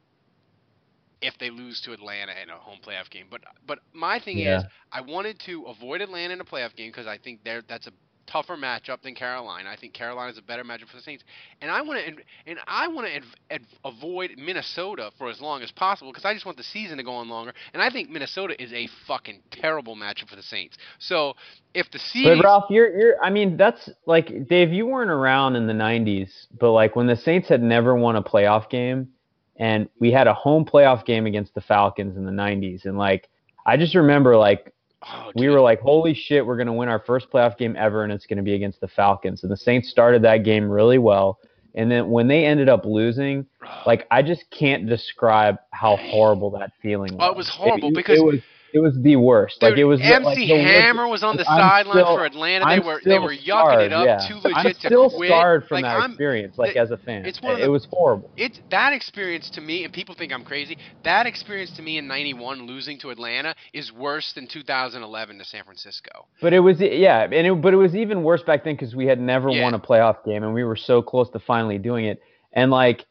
if 1.23 1.37
they 1.39 1.51
lose 1.51 1.81
to 1.83 1.93
Atlanta 1.93 2.33
in 2.43 2.49
a 2.51 2.57
home 2.57 2.79
playoff 2.87 3.11
game. 3.11 3.27
But 3.31 3.41
but 3.67 3.79
my 3.93 4.19
thing 4.19 4.39
Yeah. 4.39 4.59
is, 4.59 4.65
I 4.93 5.01
wanted 5.03 5.39
to 5.47 5.65
avoid 5.65 6.01
Atlanta 6.01 6.35
in 6.35 6.41
a 6.41 6.45
playoff 6.45 6.75
game 6.77 6.91
because 6.91 7.07
I 7.07 7.19
think 7.19 7.43
they're 7.45 7.62
that's 7.62 7.87
a 7.87 7.93
tougher 8.31 8.56
matchup 8.56 9.03
than 9.03 9.15
Carolina. 9.15 9.69
I 9.69 9.77
think 9.77 9.93
Carolina 9.93 10.31
is 10.31 10.38
a 10.38 10.43
better 10.43 10.65
matchup 10.65 10.88
for 10.88 10.97
the 10.97 11.03
Saints, 11.03 11.25
and 11.61 11.71
I 11.71 11.82
want 11.82 12.00
to 12.05 12.23
and 12.47 12.59
I 12.67 12.88
want 12.88 13.09
to 13.09 13.59
avoid 13.85 14.32
Minnesota 14.37 15.11
for 15.19 15.29
as 15.29 15.41
long 15.41 15.62
as 15.62 15.71
possible 15.71 16.12
because 16.12 16.25
I 16.25 16.32
just 16.35 16.47
want 16.47 16.56
the 16.56 16.65
season 16.65 16.97
to 16.99 17.03
go 17.03 17.12
on 17.12 17.29
longer. 17.29 17.53
And 17.73 17.82
I 17.82 17.91
think 17.91 18.11
Minnesota 18.11 18.61
is 18.62 18.73
a 18.73 18.88
fucking 19.06 19.41
terrible 19.50 19.97
matchup 19.97 20.29
for 20.29 20.37
the 20.37 20.43
Saints. 20.43 20.77
So 20.99 21.35
if 21.75 21.91
the 21.91 21.99
But 22.25 22.44
Ralph, 22.44 22.65
you're 22.71 22.99
you're 22.99 23.25
I 23.25 23.31
mean, 23.31 23.56
that's 23.56 23.91
like 24.06 24.49
Dave, 24.49 24.73
you 24.73 24.87
weren't 24.87 25.11
around 25.11 25.56
in 25.56 25.67
the 25.67 25.75
nineties, 25.75 26.47
but 26.59 26.73
like 26.73 26.97
when 26.97 27.06
the 27.06 27.17
Saints 27.17 27.49
had 27.49 27.62
never 27.62 27.94
won 27.94 28.17
a 28.17 28.23
playoff 28.23 28.71
game 28.71 29.09
and 29.56 29.88
we 29.99 30.11
had 30.11 30.26
a 30.26 30.35
home 30.35 30.65
playoff 30.65 31.05
game 31.05 31.26
against 31.26 31.55
the 31.55 31.61
Falcons 31.61 32.17
in 32.17 32.25
the 32.25 32.33
nineties 32.33 32.87
and 32.87 32.97
like 32.97 33.29
I 33.67 33.76
just 33.76 33.94
remember 33.94 34.37
like 34.37 34.73
oh, 35.06 35.32
we 35.35 35.49
were 35.49 35.61
like, 35.61 35.81
Holy 35.81 36.14
shit, 36.14 36.44
we're 36.44 36.56
gonna 36.56 36.73
win 36.73 36.88
our 36.88 37.00
first 37.00 37.31
playoff 37.31 37.56
game 37.56 37.76
ever 37.76 38.05
and 38.05 38.12
it's 38.12 38.26
gonna 38.26 38.43
be 38.43 38.55
against 38.55 38.81
the 38.81 38.88
Falcons. 38.88 39.43
And 39.43 39.52
the 39.52 39.56
Saints 39.56 39.91
started 39.91 40.23
that 40.23 40.38
game 40.44 40.69
really 40.69 40.99
well. 40.99 41.38
And 41.75 41.91
then 41.91 42.11
when 42.11 42.26
they 42.26 42.44
ended 42.47 42.69
up 42.69 42.85
losing, 42.85 43.47
oh. 43.64 43.82
like 43.87 44.06
I 44.11 44.23
just 44.23 44.44
can't 44.50 44.88
describe 44.88 45.58
how 45.73 45.97
horrible 45.97 46.50
that 46.52 46.73
feeling 46.82 47.14
was. 47.14 47.20
Oh, 47.23 47.31
it 47.31 47.37
was 47.37 47.49
horrible 47.49 47.88
it, 47.88 47.94
because- 47.94 48.19
it 48.19 48.25
was 48.25 48.41
it 48.73 48.79
was 48.81 48.97
the 49.03 49.17
worst. 49.17 49.63
like 49.63 49.77
it 49.77 49.85
was 49.85 50.01
the- 50.01 50.07
MC 50.07 50.53
like, 50.53 50.61
Hammer 50.67 51.07
was 51.09 51.23
on 51.23 51.37
the 51.37 51.45
sideline 51.45 52.05
for 52.05 52.25
Atlanta. 52.25 52.65
They 52.65 52.71
I'm 52.73 52.85
were 52.87 53.01
they 53.05 53.19
were 53.19 53.35
yucking 53.35 53.87
it 53.87 53.93
up 53.93 54.07
yeah. 54.07 54.29
too 54.29 54.37
legit 54.37 54.57
I'm 54.57 54.65
to 54.65 54.75
still 54.75 55.11
quit. 55.11 55.29
scarred 55.31 55.67
from 55.67 55.77
like, 55.77 55.85
that 55.85 55.97
I'm, 56.01 56.11
experience, 56.13 56.59
like 56.59 56.75
the- 56.75 56.81
as 56.81 56.91
a 56.91 56.97
fan. 56.97 57.25
it's 57.27 57.41
one 57.43 57.55
it, 57.55 57.59
the- 57.59 57.65
it 57.65 57.69
was 57.69 57.87
horrible. 57.91 58.31
It's 58.37 58.61
that 58.71 58.93
experience 58.93 59.51
to 59.51 59.61
me, 59.61 59.85
and 59.85 59.93
people 59.93 60.15
think 60.15 60.33
I'm 60.33 60.45
crazy. 60.45 60.79
That 61.05 61.27
experience 61.27 61.71
to 61.77 61.83
me 61.83 61.99
in 61.99 62.07
'91, 62.07 62.67
losing 62.67 62.99
to 63.01 63.11
Atlanta, 63.11 63.55
is 63.73 63.93
worse 63.93 64.33
than 64.35 64.47
2011 64.47 65.39
to 65.39 65.45
San 65.45 65.65
Francisco. 65.65 66.27
But 66.41 66.53
it 66.53 66.61
was 66.61 66.81
yeah, 66.81 67.23
and 67.25 67.35
it, 67.47 67.61
but 67.61 67.73
it 67.75 67.77
was 67.79 67.95
even 67.95 68.23
worse 68.23 68.43
back 68.43 68.65
then 68.65 68.75
because 68.75 68.95
we 68.95 69.07
had 69.07 69.21
never 69.21 69.51
Yeah. 69.51 69.63
won 69.63 69.75
a 69.75 69.79
playoff 69.81 70.25
game, 70.25 70.43
and 70.45 70.55
we 70.55 70.65
were 70.65 70.77
so 70.77 71.03
close 71.03 71.29
to 71.31 71.39
finally 71.41 71.79
doing 71.79 72.05
it. 72.07 72.23
And 72.53 72.71
like, 72.71 73.07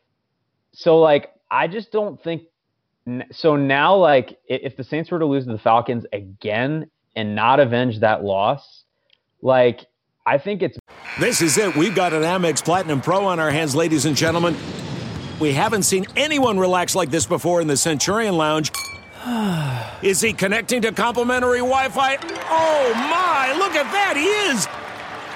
so 0.74 1.00
like, 1.00 1.32
I 1.50 1.68
just 1.68 1.92
don't 1.92 2.22
think. 2.22 2.44
So 3.32 3.56
now, 3.56 3.96
like, 3.96 4.38
if 4.48 4.76
the 4.76 4.84
Saints 4.84 5.12
were 5.12 5.20
to 5.20 5.26
lose 5.26 5.46
to 5.46 5.52
the 5.52 5.60
Falcons 5.60 6.06
again 6.14 6.90
and 7.16 7.36
not 7.36 7.60
avenge 7.60 8.00
that 8.00 8.24
loss, 8.24 8.84
like, 9.42 9.86
I 10.26 10.38
think 10.38 10.62
it's 10.62 10.78
This 11.20 11.42
is 11.42 11.58
it. 11.58 11.76
We've 11.76 11.96
got 11.96 12.14
an 12.14 12.24
Amex 12.24 12.64
Platinum 12.64 13.02
Pro 13.02 13.26
on 13.26 13.40
our 13.40 13.50
hands, 13.50 13.76
ladies 13.76 14.06
and 14.06 14.16
gentlemen. 14.16 14.56
We 15.40 15.54
haven't 15.54 15.84
seen 15.84 16.06
anyone 16.16 16.60
relax 16.60 16.96
like 16.96 17.10
this 17.10 17.26
before 17.26 17.62
in 17.62 17.68
the 17.68 17.78
Centurion 17.78 18.36
Lounge. 18.36 18.72
Is 20.02 20.22
he 20.22 20.34
connecting 20.34 20.82
to 20.84 20.92
complimentary 20.92 21.60
Wi 21.60 21.90
Fi? 21.90 22.18
Oh 22.22 22.94
my, 22.94 23.54
look 23.58 23.76
at 23.76 23.92
that! 23.92 24.16
He 24.16 24.26
is! 24.26 24.79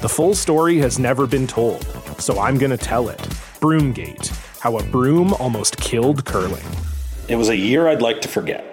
The 0.00 0.08
full 0.08 0.36
story 0.36 0.78
has 0.78 1.00
never 1.00 1.26
been 1.26 1.48
told, 1.48 1.84
so 2.20 2.38
I'm 2.38 2.56
going 2.56 2.70
to 2.70 2.76
tell 2.76 3.08
it. 3.08 3.18
Broomgate 3.58 4.28
How 4.60 4.78
a 4.78 4.82
Broom 4.84 5.34
Almost 5.34 5.76
Killed 5.78 6.24
Curling. 6.24 6.62
It 7.26 7.34
was 7.34 7.48
a 7.48 7.56
year 7.56 7.88
I'd 7.88 8.00
like 8.00 8.20
to 8.20 8.28
forget. 8.28 8.64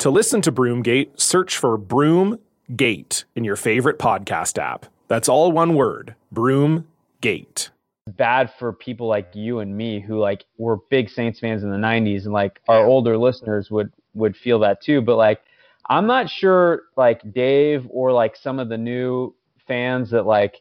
To 0.00 0.10
listen 0.10 0.42
to 0.42 0.50
Broomgate, 0.50 1.20
search 1.20 1.56
for 1.56 1.78
Broomgate 1.78 3.22
in 3.36 3.44
your 3.44 3.54
favorite 3.54 4.00
podcast 4.00 4.58
app. 4.58 4.86
That's 5.06 5.28
all 5.28 5.52
one 5.52 5.74
word 5.76 6.16
Broomgate. 6.34 7.68
bad 8.08 8.52
for 8.58 8.72
people 8.72 9.06
like 9.06 9.30
you 9.34 9.60
and 9.60 9.76
me 9.76 10.00
who 10.00 10.18
like 10.18 10.44
were 10.58 10.78
big 10.90 11.08
Saints 11.08 11.38
fans 11.38 11.62
in 11.62 11.70
the 11.70 11.76
90s 11.76 12.24
and 12.24 12.32
like 12.32 12.60
our 12.66 12.84
older 12.84 13.16
listeners 13.16 13.70
would 13.70 13.92
would 14.14 14.36
feel 14.36 14.58
that 14.58 14.82
too 14.82 15.00
but 15.00 15.14
like 15.14 15.40
I'm 15.88 16.08
not 16.08 16.28
sure 16.28 16.82
like 16.96 17.20
Dave 17.32 17.86
or 17.88 18.10
like 18.10 18.34
some 18.34 18.58
of 18.58 18.68
the 18.68 18.76
new 18.78 19.32
fans 19.68 20.10
that 20.10 20.26
like 20.26 20.60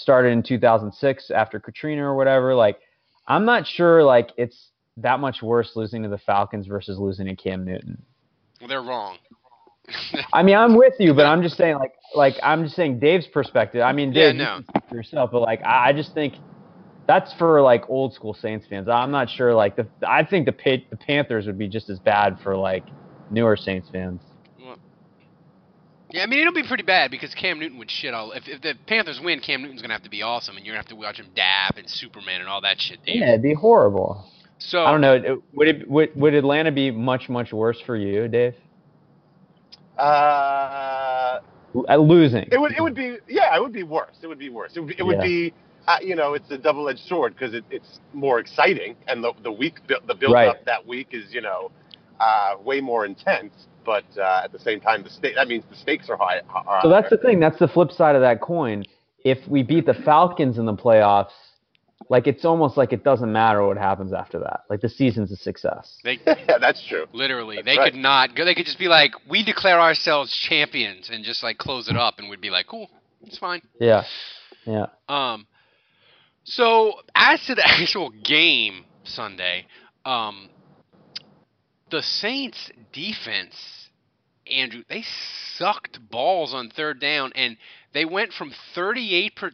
started 0.00 0.30
in 0.30 0.42
2006 0.42 1.30
after 1.30 1.60
Katrina 1.60 2.02
or 2.02 2.16
whatever 2.16 2.54
like 2.54 2.78
I'm 3.26 3.44
not 3.44 3.66
sure 3.66 4.02
like 4.02 4.30
it's 4.36 4.70
that 4.96 5.20
much 5.20 5.42
worse 5.42 5.72
losing 5.76 6.02
to 6.02 6.08
the 6.08 6.18
Falcons 6.18 6.66
versus 6.66 6.98
losing 6.98 7.26
to 7.26 7.36
Cam 7.36 7.64
Newton. 7.64 8.02
Well, 8.60 8.68
they're 8.68 8.82
wrong. 8.82 9.18
I 10.32 10.42
mean, 10.42 10.56
I'm 10.56 10.76
with 10.76 10.94
you, 10.98 11.14
but 11.14 11.26
I'm 11.26 11.42
just 11.42 11.56
saying, 11.56 11.76
like, 11.76 11.94
like 12.14 12.34
I'm 12.42 12.64
just 12.64 12.76
saying 12.76 13.00
Dave's 13.00 13.26
perspective. 13.26 13.82
I 13.82 13.92
mean, 13.92 14.12
Yeah, 14.12 14.28
Dave, 14.28 14.36
no. 14.36 14.56
you 14.58 14.64
speak 14.68 14.82
for 14.88 14.96
yourself, 14.96 15.30
but 15.32 15.40
like, 15.40 15.62
I, 15.64 15.88
I 15.88 15.92
just 15.92 16.14
think 16.14 16.34
that's 17.06 17.32
for 17.34 17.60
like 17.62 17.88
old 17.88 18.14
school 18.14 18.34
Saints 18.34 18.66
fans. 18.68 18.88
I'm 18.88 19.10
not 19.10 19.30
sure. 19.30 19.54
Like, 19.54 19.76
the 19.76 19.86
I 20.06 20.24
think 20.24 20.46
the 20.46 20.82
the 20.90 20.96
Panthers 20.96 21.46
would 21.46 21.58
be 21.58 21.68
just 21.68 21.88
as 21.90 21.98
bad 21.98 22.38
for 22.42 22.56
like 22.56 22.84
newer 23.30 23.56
Saints 23.56 23.88
fans. 23.90 24.20
Yeah, 26.12 26.22
I 26.22 26.26
mean 26.26 26.40
it'll 26.40 26.52
be 26.52 26.62
pretty 26.66 26.82
bad 26.82 27.10
because 27.10 27.34
Cam 27.34 27.58
Newton 27.60 27.78
would 27.78 27.90
shit 27.90 28.12
all. 28.14 28.32
If, 28.32 28.44
if 28.48 28.60
the 28.62 28.74
Panthers 28.86 29.20
win, 29.22 29.40
Cam 29.40 29.62
Newton's 29.62 29.80
gonna 29.82 29.94
have 29.94 30.02
to 30.04 30.10
be 30.10 30.22
awesome, 30.22 30.56
and 30.56 30.64
you're 30.66 30.72
gonna 30.74 30.82
have 30.82 30.88
to 30.90 30.96
watch 30.96 31.18
him 31.18 31.26
dab 31.36 31.76
and 31.76 31.88
Superman 31.88 32.40
and 32.40 32.48
all 32.48 32.60
that 32.62 32.80
shit. 32.80 33.04
Dave. 33.04 33.16
Yeah, 33.16 33.28
it'd 33.30 33.42
be 33.42 33.54
horrible. 33.54 34.24
So 34.58 34.84
I 34.84 34.90
don't 34.90 35.00
know. 35.00 35.42
Would 35.54 35.68
it 35.68 35.88
would, 35.90 36.10
would 36.16 36.34
Atlanta 36.34 36.72
be 36.72 36.90
much 36.90 37.28
much 37.28 37.52
worse 37.52 37.80
for 37.80 37.96
you, 37.96 38.28
Dave? 38.28 38.54
Uh, 39.98 41.40
Uh, 41.88 41.96
losing. 41.96 42.48
it 42.50 42.60
would 42.60 42.72
it 42.72 42.82
would 42.82 42.94
be 42.94 43.16
yeah, 43.28 43.54
it 43.56 43.60
would 43.60 43.72
be 43.72 43.82
worse. 43.84 44.16
It 44.22 44.26
would 44.26 44.38
be 44.38 44.48
worse. 44.50 44.72
It 44.76 44.80
would, 44.80 44.98
it 44.98 45.02
would 45.04 45.18
Yeah. 45.18 45.22
be 45.24 45.54
uh, 45.86 45.98
you 46.02 46.16
know 46.16 46.34
it's 46.34 46.50
a 46.50 46.58
double 46.58 46.88
edged 46.88 47.00
sword 47.06 47.34
because 47.34 47.54
it, 47.54 47.64
it's 47.70 48.00
more 48.12 48.38
exciting 48.40 48.96
and 49.06 49.22
the 49.22 49.32
the 49.42 49.52
week 49.52 49.76
the 49.86 50.14
build 50.14 50.32
Right. 50.34 50.48
up 50.48 50.64
that 50.64 50.86
week 50.86 51.08
is 51.12 51.32
you 51.32 51.40
know 51.40 51.70
uh, 52.18 52.56
way 52.62 52.80
more 52.80 53.06
intense. 53.06 53.54
But 53.84 54.04
uh, 54.18 54.42
at 54.44 54.52
the 54.52 54.58
same 54.58 54.80
time, 54.80 55.02
the 55.02 55.10
stake 55.10 55.34
that 55.36 55.48
means 55.48 55.64
the 55.70 55.76
stakes 55.76 56.08
are 56.08 56.16
high. 56.16 56.40
Are 56.54 56.80
So 56.82 56.88
that's 56.88 57.10
the 57.10 57.18
thing. 57.18 57.40
That's 57.40 57.58
the 57.58 57.68
flip 57.68 57.90
side 57.90 58.14
of 58.14 58.22
that 58.22 58.40
coin. 58.40 58.84
If 59.24 59.38
we 59.48 59.62
beat 59.62 59.86
the 59.86 59.94
Falcons 59.94 60.58
in 60.58 60.66
the 60.66 60.74
playoffs, 60.74 61.32
like 62.08 62.26
it's 62.26 62.44
almost 62.44 62.76
like 62.76 62.92
it 62.92 63.04
doesn't 63.04 63.30
matter 63.30 63.66
what 63.66 63.76
happens 63.76 64.12
after 64.12 64.38
that. 64.40 64.62
Like 64.70 64.80
the 64.80 64.88
season's 64.88 65.30
a 65.30 65.36
success. 65.36 65.98
They, 66.02 66.18
yeah, 66.26 66.58
that's 66.58 66.84
true. 66.86 67.06
literally, 67.12 67.56
That's 67.56 67.66
they 67.66 67.78
right. 67.78 67.92
could 67.92 68.00
not. 68.00 68.30
They 68.34 68.54
could 68.54 68.66
just 68.66 68.78
be 68.78 68.88
like, 68.88 69.12
we 69.28 69.44
declare 69.44 69.80
ourselves 69.80 70.34
champions, 70.48 71.10
and 71.10 71.24
just 71.24 71.42
like 71.42 71.58
close 71.58 71.88
it 71.88 71.96
up, 71.96 72.18
and 72.18 72.28
we'd 72.28 72.40
be 72.40 72.50
like, 72.50 72.66
cool, 72.66 72.88
it's 73.22 73.38
fine. 73.38 73.62
Yeah. 73.80 74.04
Yeah. 74.66 74.86
Um, 75.08 75.46
so 76.44 76.94
as 77.14 77.44
to 77.46 77.54
the 77.54 77.66
actual 77.66 78.10
game 78.10 78.84
Sunday, 79.04 79.66
um, 80.04 80.48
the 81.90 82.02
Saints 82.02 82.70
defense, 82.92 83.54
Andrew, 84.46 84.82
they 84.88 85.04
sucked 85.56 85.98
balls 86.10 86.54
on 86.54 86.70
third 86.70 87.00
down, 87.00 87.32
and 87.34 87.56
they 87.92 88.04
went 88.04 88.32
from 88.32 88.52
38 88.74 89.36
per. 89.36 89.50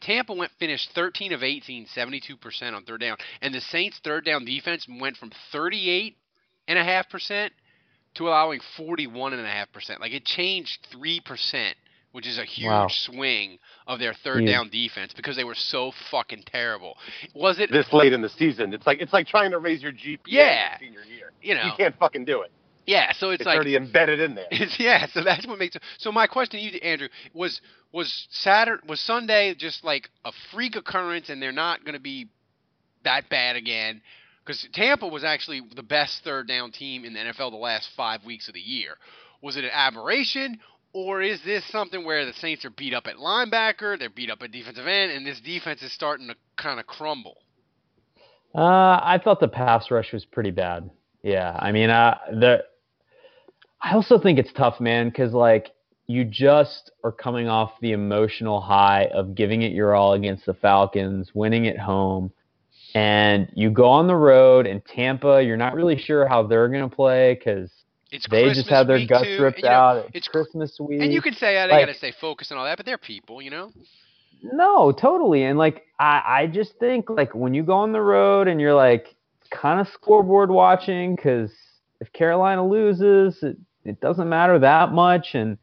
Tampa 0.00 0.32
went 0.32 0.52
finished 0.58 0.90
13 0.94 1.32
of 1.32 1.42
18, 1.42 1.86
72 1.86 2.36
percent 2.36 2.74
on 2.74 2.84
third 2.84 3.00
down, 3.00 3.16
and 3.40 3.54
the 3.54 3.60
Saints 3.60 4.00
third 4.02 4.24
down 4.24 4.44
defense 4.44 4.86
went 4.88 5.16
from 5.16 5.30
38 5.52 6.16
and 6.68 6.78
a 6.78 6.84
half 6.84 7.08
percent 7.08 7.52
to 8.14 8.28
allowing 8.28 8.60
41 8.76 9.32
and 9.32 9.42
a 9.42 9.50
half 9.50 9.72
percent. 9.72 10.00
Like 10.00 10.12
it 10.12 10.24
changed 10.24 10.86
three 10.92 11.20
percent, 11.20 11.76
which 12.12 12.26
is 12.26 12.38
a 12.38 12.44
huge 12.44 12.68
Wow. 12.68 12.88
swing 12.88 13.58
of 13.86 13.98
their 13.98 14.14
third 14.14 14.40
Huge. 14.40 14.50
down 14.50 14.68
defense 14.70 15.12
because 15.14 15.36
they 15.36 15.44
were 15.44 15.54
so 15.54 15.92
fucking 16.10 16.44
terrible. 16.46 16.96
Was 17.34 17.58
it 17.58 17.70
this 17.70 17.92
late 17.92 18.12
in 18.12 18.22
the 18.22 18.28
season. 18.28 18.72
It's 18.72 18.86
like 18.86 19.00
it's 19.00 19.12
like 19.12 19.26
trying 19.26 19.50
to 19.50 19.58
raise 19.58 19.82
your 19.82 19.92
GPA 19.92 20.20
Yeah. 20.26 20.74
in 20.74 20.78
senior 20.80 21.02
year. 21.04 21.32
You 21.42 21.54
know. 21.54 21.64
you 21.64 21.72
can't 21.76 21.96
fucking 21.98 22.24
do 22.24 22.42
it. 22.42 22.52
Yeah, 22.84 23.12
so 23.12 23.30
it's, 23.30 23.40
It's 23.42 23.46
like 23.46 23.54
already 23.56 23.76
embedded 23.76 24.18
in 24.20 24.34
there. 24.34 24.48
It's, 24.50 24.78
yeah, 24.80 25.06
so 25.06 25.22
that's 25.22 25.46
what 25.46 25.58
makes 25.58 25.76
it. 25.76 25.82
So 25.98 26.10
my 26.10 26.26
question 26.26 26.58
to 26.58 26.64
you, 26.66 26.80
Andrew, 26.80 27.08
was 27.32 27.60
was 27.92 28.26
Saturday 28.30 28.82
was 28.88 29.00
Sunday 29.00 29.54
just 29.54 29.84
like 29.84 30.10
a 30.24 30.32
freak 30.52 30.74
occurrence, 30.76 31.28
and 31.28 31.40
they're 31.40 31.52
not 31.52 31.84
going 31.84 31.94
to 31.94 32.00
be 32.00 32.28
that 33.04 33.28
bad 33.28 33.56
again? 33.56 34.02
Because 34.44 34.66
Tampa 34.72 35.06
was 35.06 35.22
actually 35.22 35.60
the 35.76 35.82
best 35.84 36.24
third 36.24 36.48
down 36.48 36.72
team 36.72 37.04
in 37.04 37.12
the 37.14 37.20
NFL 37.20 37.52
the 37.52 37.56
last 37.56 37.88
five 37.96 38.24
weeks 38.24 38.48
of 38.48 38.54
the 38.54 38.60
year. 38.60 38.96
Was 39.40 39.56
it 39.56 39.62
an 39.64 39.70
aberration, 39.72 40.58
or 40.92 41.22
is 41.22 41.40
this 41.44 41.64
something 41.70 42.04
where 42.04 42.26
the 42.26 42.32
Saints 42.34 42.64
are 42.64 42.70
beat 42.70 42.94
up 42.94 43.06
at 43.06 43.16
linebacker, 43.16 43.98
they're 43.98 44.10
beat 44.10 44.30
up 44.30 44.42
at 44.42 44.52
defensive 44.52 44.86
end, 44.86 45.12
and 45.12 45.26
this 45.26 45.40
defense 45.40 45.82
is 45.82 45.92
starting 45.92 46.28
to 46.28 46.34
kind 46.56 46.78
of 46.78 46.86
crumble? 46.86 47.38
Uh, 48.54 49.00
I 49.02 49.18
thought 49.22 49.40
the 49.40 49.48
pass 49.48 49.90
rush 49.90 50.12
was 50.12 50.24
pretty 50.24 50.50
bad. 50.50 50.90
Yeah, 51.22 51.56
I 51.58 51.72
mean, 51.72 51.90
uh, 51.90 52.18
the. 52.30 52.64
I 53.80 53.94
also 53.94 54.18
think 54.18 54.38
it's 54.38 54.52
tough, 54.52 54.80
man, 54.80 55.08
because 55.08 55.32
like 55.32 55.72
you 56.06 56.24
just 56.24 56.90
are 57.02 57.12
coming 57.12 57.48
off 57.48 57.72
the 57.80 57.92
emotional 57.92 58.60
high 58.60 59.08
of 59.14 59.34
giving 59.34 59.62
it 59.62 59.72
your 59.72 59.94
all 59.94 60.12
against 60.12 60.46
the 60.46 60.54
Falcons, 60.54 61.30
winning 61.34 61.66
at 61.66 61.78
home, 61.78 62.30
and 62.94 63.48
you 63.54 63.70
go 63.70 63.86
on 63.86 64.06
the 64.06 64.16
road 64.16 64.66
in 64.66 64.82
Tampa. 64.82 65.42
You're 65.42 65.56
not 65.56 65.74
really 65.74 65.98
sure 65.98 66.28
how 66.28 66.42
they're 66.42 66.68
gonna 66.68 66.88
play 66.88 67.34
because 67.34 67.70
It's 68.12 68.28
they 68.28 68.42
Christmas 68.44 68.58
just 68.58 68.68
have 68.70 68.86
their 68.86 69.04
guts 69.06 69.24
too, 69.24 69.42
ripped 69.42 69.56
and, 69.58 69.64
you 69.64 69.70
know, 69.70 69.74
out. 69.76 69.96
It's, 70.06 70.10
it's 70.14 70.28
Christmas 70.28 70.78
week, 70.78 71.00
And 71.00 71.12
you 71.12 71.20
can 71.22 71.34
say, 71.34 71.56
I 71.58 71.66
Like- 71.66 71.86
got 71.86 71.92
to 71.92 71.98
stay 71.98 72.12
focused 72.20 72.50
and 72.50 72.58
all 72.60 72.66
that, 72.66 72.76
but 72.76 72.86
they're 72.86 72.98
people, 72.98 73.40
you 73.42 73.50
know. 73.50 73.72
No, 74.42 74.92
totally. 74.92 75.44
And 75.44 75.58
like 75.58 75.86
I, 75.98 76.22
I 76.26 76.46
just 76.46 76.78
think 76.78 77.08
like 77.08 77.34
when 77.34 77.54
you 77.54 77.62
go 77.62 77.74
on 77.74 77.92
the 77.92 78.00
road 78.00 78.48
and 78.48 78.60
you're 78.60 78.74
like 78.74 79.14
kind 79.50 79.80
of 79.80 79.88
scoreboard 79.88 80.50
watching 80.50 81.14
because 81.14 81.52
if 82.00 82.12
Carolina 82.12 82.66
loses, 82.66 83.40
it, 83.42 83.56
it 83.84 84.00
doesn't 84.00 84.28
matter 84.28 84.58
that 84.58 84.92
much. 84.92 85.34
And 85.34 85.58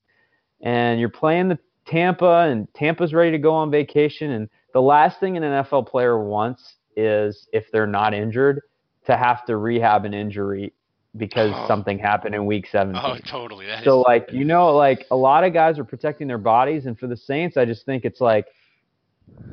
and 0.62 1.00
you're 1.00 1.10
playing 1.10 1.50
the 1.50 1.60
Tampa 1.88 2.48
and 2.50 2.74
Tampa's 2.74 3.14
ready 3.14 3.32
to 3.32 3.38
go 3.38 3.54
on 3.54 3.70
vacation. 3.70 4.32
And 4.32 4.50
the 4.74 4.82
last 4.82 5.20
thing 5.20 5.36
an 5.36 5.44
NFL 5.44 5.88
player 5.88 6.24
wants 6.24 6.76
is 6.96 7.48
if 7.52 7.66
they're 7.72 7.88
not 7.88 8.14
injured 8.14 8.62
to 9.08 9.18
have 9.18 9.46
to 9.46 9.58
rehab 9.58 10.06
an 10.06 10.14
injury 10.14 10.72
because 11.18 11.52
Oh. 11.56 11.68
something 11.68 11.98
happened 11.98 12.36
in 12.36 12.46
week 12.46 12.68
17. 12.72 13.02
Oh, 13.04 13.18
totally. 13.26 13.66
That 13.66 13.84
So 13.84 14.02
is- 14.02 14.06
like 14.08 14.32
you 14.32 14.46
know, 14.46 14.76
like 14.76 15.06
a 15.12 15.16
lot 15.16 15.44
of 15.44 15.54
guys 15.54 15.80
are 15.80 15.84
protecting 15.84 16.28
their 16.28 16.38
bodies, 16.38 16.86
and 16.86 16.98
for 16.98 17.08
the 17.08 17.18
Saints, 17.18 17.58
I 17.58 17.66
just 17.66 17.86
think 17.86 18.06
it's 18.06 18.22
like 18.22 18.46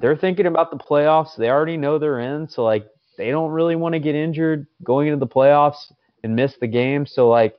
they're 0.01 0.17
thinking 0.17 0.47
about 0.47 0.71
the 0.71 0.77
playoffs. 0.77 1.37
They 1.37 1.51
already 1.51 1.77
know 1.77 1.99
they're 1.99 2.21
in, 2.21 2.49
so 2.49 2.65
like 2.65 2.87
they 3.17 3.31
don't 3.31 3.51
really 3.51 3.77
want 3.77 3.95
to 3.95 3.99
get 3.99 4.15
injured 4.15 4.67
going 4.85 5.09
into 5.09 5.19
the 5.19 5.27
playoffs 5.27 5.93
and 6.23 6.37
miss 6.37 6.57
the 6.59 6.67
game. 6.67 7.07
So 7.07 7.29
like 7.29 7.59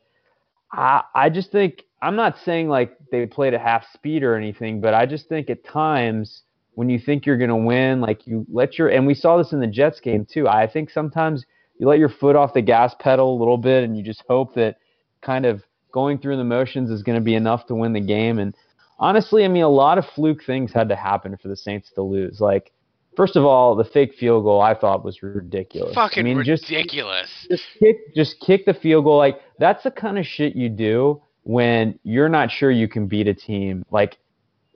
I 0.72 1.04
I 1.16 1.30
just 1.30 1.51
think 1.51 1.84
I'm 2.01 2.16
not 2.16 2.38
saying 2.46 2.70
like 2.70 2.96
they 3.12 3.25
played 3.25 3.54
at 3.56 3.62
half 3.62 3.86
speed 3.94 4.22
or 4.24 4.36
anything, 4.36 4.82
but 4.82 4.94
I 4.94 5.06
just 5.06 5.27
think 5.27 5.50
at 5.50 5.63
times 5.63 6.44
when 6.75 6.89
you 6.89 7.00
think 7.00 7.25
you're 7.25 7.38
gonna 7.38 7.58
win, 7.58 8.01
like 8.01 8.27
you 8.27 8.46
let 8.51 8.77
your 8.77 8.89
and 8.89 9.08
we 9.08 9.16
saw 9.16 9.38
this 9.38 9.54
in 9.54 9.60
the 9.60 9.68
Jets 9.68 10.00
game 10.00 10.25
too. 10.32 10.48
I 10.48 10.68
think 10.68 10.92
sometimes 10.92 11.44
you 11.79 11.88
let 11.88 12.00
your 12.00 12.10
foot 12.10 12.36
off 12.36 12.53
the 12.53 12.62
gas 12.62 12.96
pedal 13.00 13.36
a 13.36 13.38
little 13.38 13.57
bit 13.57 13.84
and 13.84 13.98
you 13.98 14.03
just 14.03 14.24
hope 14.27 14.55
that 14.55 14.77
kind 15.22 15.46
of 15.46 15.63
going 15.91 16.17
through 16.17 16.38
the 16.38 16.43
motions 16.43 16.89
is 16.89 17.03
going 17.03 17.17
to 17.17 17.24
be 17.24 17.36
enough 17.36 17.65
to 17.67 17.75
win 17.75 17.93
the 17.93 18.01
game. 18.01 18.39
And 18.39 18.55
honestly, 19.00 19.46
I 19.46 19.48
mean, 19.48 19.63
a 19.63 19.69
lot 19.69 19.98
of 19.98 20.05
fluke 20.15 20.43
things 20.43 20.72
had 20.74 20.89
to 20.89 20.96
happen 20.96 21.38
for 21.38 21.48
the 21.48 21.55
Saints 21.55 21.91
to 21.96 22.01
lose. 22.01 22.39
Like, 22.39 22.72
first 23.15 23.36
of 23.36 23.46
all, 23.46 23.75
the 23.75 23.84
fake 23.84 24.13
field 24.15 24.43
goal 24.43 24.62
I 24.62 24.74
thought 24.74 25.03
was 25.03 25.22
ridiculous. 25.24 25.96
fucking 25.96 26.25
I 26.25 26.34
mean, 26.34 26.43
just 26.43 26.69
ridiculous. 26.69 27.29
just 27.50 27.63
kick, 27.79 28.15
just 28.15 28.39
kick 28.39 28.65
the 28.65 28.74
field 28.74 29.05
goal. 29.05 29.17
Like 29.17 29.41
that's 29.60 29.84
the 29.84 29.91
kind 29.91 30.17
of 30.17 30.25
shit 30.25 30.55
you 30.55 30.69
do 30.69 31.22
when 31.43 31.98
you're 32.03 32.29
not 32.29 32.51
sure 32.51 32.69
you 32.69 32.88
can 32.88 33.07
beat 33.07 33.27
a 33.27 33.34
team. 33.34 33.84
Like 33.91 34.17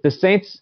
the 0.04 0.12
Saints 0.12 0.60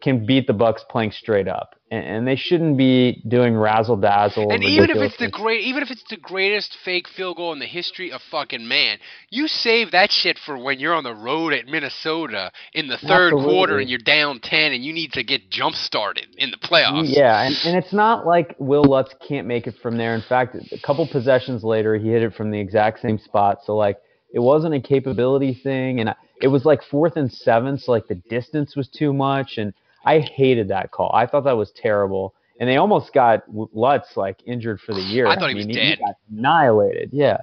can 0.00 0.26
beat 0.26 0.46
the 0.46 0.52
Bucks 0.52 0.84
playing 0.90 1.10
straight 1.10 1.48
up, 1.48 1.74
and, 1.90 2.04
and 2.04 2.28
they 2.28 2.36
shouldn't 2.36 2.76
be 2.76 3.22
doing 3.26 3.56
razzle 3.56 3.96
dazzle. 3.96 4.50
And 4.52 4.62
even 4.62 4.90
if 4.90 4.96
it's 4.96 5.16
the 5.16 5.28
great, 5.30 5.62
even 5.64 5.82
if 5.82 5.90
it's 5.90 6.04
the 6.10 6.18
greatest 6.18 6.76
fake 6.84 7.08
field 7.08 7.38
goal 7.38 7.52
in 7.52 7.58
the 7.58 7.66
history 7.66 8.12
of 8.12 8.20
fucking 8.30 8.66
man, 8.68 8.98
you 9.30 9.48
save 9.48 9.92
that 9.92 10.12
shit 10.12 10.38
for 10.38 10.58
when 10.58 10.78
you're 10.78 10.94
on 10.94 11.04
the 11.04 11.14
road 11.14 11.52
at 11.54 11.66
Minnesota 11.66 12.52
in 12.74 12.88
the 12.88 12.98
third 12.98 13.32
quarter 13.32 13.78
and 13.78 13.88
you're 13.88 13.98
down 13.98 14.40
ten 14.40 14.72
and 14.72 14.84
you 14.84 14.92
need 14.92 15.12
to 15.12 15.24
get 15.24 15.48
jump 15.50 15.74
started 15.74 16.26
in 16.36 16.50
the 16.50 16.58
playoffs. 16.58 17.04
Yeah, 17.06 17.42
and, 17.42 17.56
and 17.64 17.76
it's 17.76 17.92
not 17.92 18.26
like 18.26 18.54
Will 18.58 18.84
Lutz 18.84 19.14
can't 19.26 19.46
make 19.46 19.66
it 19.66 19.76
from 19.82 19.96
there. 19.96 20.14
In 20.14 20.22
fact, 20.22 20.56
a 20.72 20.78
couple 20.84 21.06
possessions 21.08 21.64
later, 21.64 21.96
he 21.96 22.10
hit 22.10 22.22
it 22.22 22.34
from 22.34 22.50
the 22.50 22.60
exact 22.60 23.00
same 23.00 23.18
spot. 23.18 23.58
So 23.64 23.76
like, 23.76 23.98
it 24.32 24.40
wasn't 24.40 24.74
a 24.74 24.80
capability 24.80 25.54
thing, 25.54 26.00
and 26.00 26.10
I- 26.10 26.16
it 26.42 26.48
was 26.48 26.66
like 26.66 26.82
fourth 26.82 27.16
and 27.16 27.32
seven, 27.32 27.78
so 27.78 27.92
like 27.92 28.08
the 28.08 28.16
distance 28.16 28.76
was 28.76 28.88
too 28.88 29.14
much, 29.14 29.56
and 29.56 29.72
I 30.06 30.20
hated 30.20 30.68
that 30.68 30.92
call. 30.92 31.10
I 31.14 31.26
thought 31.26 31.44
that 31.44 31.56
was 31.56 31.72
terrible, 31.72 32.34
and 32.58 32.68
they 32.68 32.76
almost 32.76 33.12
got 33.12 33.42
Lutz 33.52 34.16
like 34.16 34.40
injured 34.46 34.80
for 34.80 34.94
the 34.94 35.00
year. 35.02 35.26
I 35.26 35.36
thought 35.36 35.50
he 35.50 35.56
was 35.56 35.66
mean, 35.66 35.76
dead. 35.76 35.98
got 35.98 36.14
annihilated. 36.30 37.10
Yeah. 37.12 37.38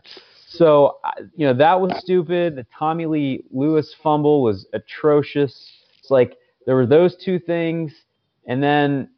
So 0.47 0.97
you 1.35 1.45
know 1.45 1.53
that 1.53 1.79
was 1.79 1.95
stupid. 1.99 2.55
The 2.55 2.65
Tommy 2.77 3.05
Lee 3.05 3.43
Lewis 3.51 3.93
fumble 4.01 4.41
was 4.41 4.65
atrocious. 4.73 5.71
It's 5.99 6.09
like 6.09 6.37
there 6.65 6.75
were 6.75 6.85
those 6.85 7.15
two 7.15 7.37
things, 7.39 7.93
and 8.47 8.63
then 8.63 9.09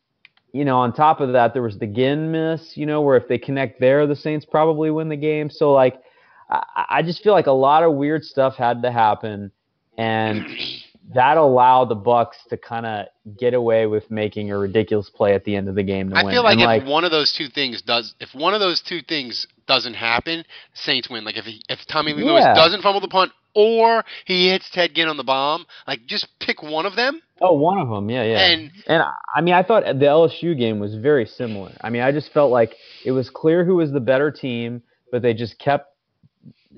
you 0.55 0.63
know, 0.63 0.77
on 0.77 0.93
top 0.93 1.19
of 1.19 1.33
that, 1.33 1.51
there 1.51 1.61
was 1.61 1.77
the 1.77 1.85
Ginn 1.85 2.31
miss, 2.31 2.77
you 2.77 2.85
know, 2.85 3.01
where 3.01 3.17
if 3.17 3.27
they 3.27 3.37
connect 3.37 3.77
there, 3.81 4.07
the 4.07 4.15
Saints 4.15 4.45
probably 4.45 4.89
win 4.89 5.09
the 5.09 5.17
game. 5.17 5.49
So 5.49 5.73
like, 5.73 6.01
I, 6.49 6.85
I 6.89 7.01
just 7.01 7.21
feel 7.21 7.33
like 7.33 7.47
a 7.47 7.51
lot 7.51 7.83
of 7.83 7.95
weird 7.95 8.23
stuff 8.23 8.55
had 8.55 8.81
to 8.83 8.89
happen, 8.89 9.51
and 9.97 10.47
that 11.13 11.37
allowed 11.37 11.85
the 11.89 11.95
Bucks 11.95 12.37
to 12.49 12.57
kind 12.57 12.85
of 12.85 13.05
get 13.37 13.53
away 13.53 13.85
with 13.85 14.09
making 14.09 14.51
a 14.51 14.57
ridiculous 14.57 15.09
play 15.09 15.33
at 15.35 15.43
the 15.43 15.55
end 15.55 15.69
of 15.69 15.75
the 15.75 15.83
game 15.83 16.09
to 16.09 16.15
I 16.17 16.23
win. 16.23 16.33
feel 16.33 16.43
like 16.43 16.53
And, 16.53 16.61
if 16.61 16.65
like 16.67 16.85
one 16.85 17.03
of 17.03 17.11
those 17.11 17.31
two 17.31 17.47
things 17.47 17.81
does, 17.81 18.15
if 18.19 18.33
one 18.33 18.53
of 18.53 18.59
those 18.59 18.81
two 18.81 19.01
things 19.01 19.45
doesn't 19.67 19.93
happen, 19.93 20.43
Saints 20.73 21.09
win. 21.09 21.23
Like 21.23 21.37
if 21.37 21.45
he, 21.45 21.61
if 21.69 21.79
Tommy 21.87 22.13
Lee 22.13 22.23
Lewis 22.23 22.43
doesn't 22.55 22.81
fumble 22.81 23.01
the 23.01 23.07
punt 23.07 23.31
or 23.53 24.03
he 24.25 24.49
hits 24.49 24.69
Ted 24.71 24.95
Ginn 24.95 25.07
on 25.07 25.17
the 25.17 25.23
bomb, 25.23 25.65
like 25.87 26.05
just 26.07 26.27
pick 26.39 26.63
one 26.63 26.85
of 26.85 26.95
them. 26.95 27.21
Oh, 27.41 27.53
one 27.53 27.77
of 27.79 27.89
them, 27.89 28.09
yeah, 28.09 28.23
yeah. 28.23 28.39
And- 28.51 28.71
and 28.87 29.03
I 29.35 29.41
mean, 29.41 29.53
I 29.53 29.61
thought 29.63 29.83
the 29.83 30.05
LSU 30.05 30.57
game 30.57 30.79
was 30.79 30.95
very 30.95 31.25
similar. 31.25 31.71
I 31.81 31.89
mean, 31.89 32.01
I 32.01 32.11
just 32.11 32.31
felt 32.33 32.51
like 32.51 32.75
it 33.05 33.11
was 33.11 33.29
clear 33.29 33.63
who 33.65 33.75
was 33.75 33.91
the 33.91 33.99
better 33.99 34.31
team, 34.31 34.81
but 35.11 35.21
they 35.21 35.33
just 35.33 35.59
kept 35.59 35.89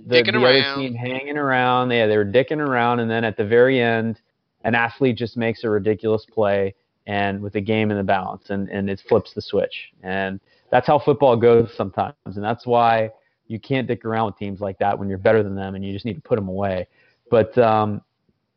the, 0.05 0.21
the 0.23 0.37
other 0.37 0.75
team 0.75 0.93
hanging 0.93 1.37
around. 1.37 1.91
Yeah, 1.91 2.07
they 2.07 2.17
were 2.17 2.25
dicking 2.25 2.59
around, 2.59 2.99
and 2.99 3.09
then 3.09 3.23
at 3.23 3.37
the 3.37 3.45
very 3.45 3.81
end, 3.81 4.21
an 4.63 4.75
athlete 4.75 5.17
just 5.17 5.37
makes 5.37 5.63
a 5.63 5.69
ridiculous 5.69 6.25
play, 6.25 6.75
and 7.05 7.41
with 7.41 7.53
the 7.53 7.61
game 7.61 7.91
in 7.91 7.97
the 7.97 8.03
balance, 8.03 8.49
and 8.49 8.69
and 8.69 8.89
it 8.89 9.01
flips 9.07 9.33
the 9.33 9.41
switch, 9.41 9.91
and 10.03 10.39
that's 10.71 10.87
how 10.87 10.99
football 10.99 11.35
goes 11.35 11.71
sometimes, 11.75 12.15
and 12.25 12.43
that's 12.43 12.65
why 12.65 13.09
you 13.47 13.59
can't 13.59 13.87
dick 13.87 14.03
around 14.03 14.27
with 14.27 14.37
teams 14.37 14.59
like 14.59 14.77
that 14.79 14.97
when 14.99 15.07
you're 15.07 15.17
better 15.17 15.41
than 15.41 15.55
them, 15.55 15.75
and 15.75 15.85
you 15.85 15.93
just 15.93 16.05
need 16.05 16.15
to 16.15 16.21
put 16.21 16.35
them 16.35 16.49
away. 16.49 16.87
But 17.29 17.57
um, 17.57 18.01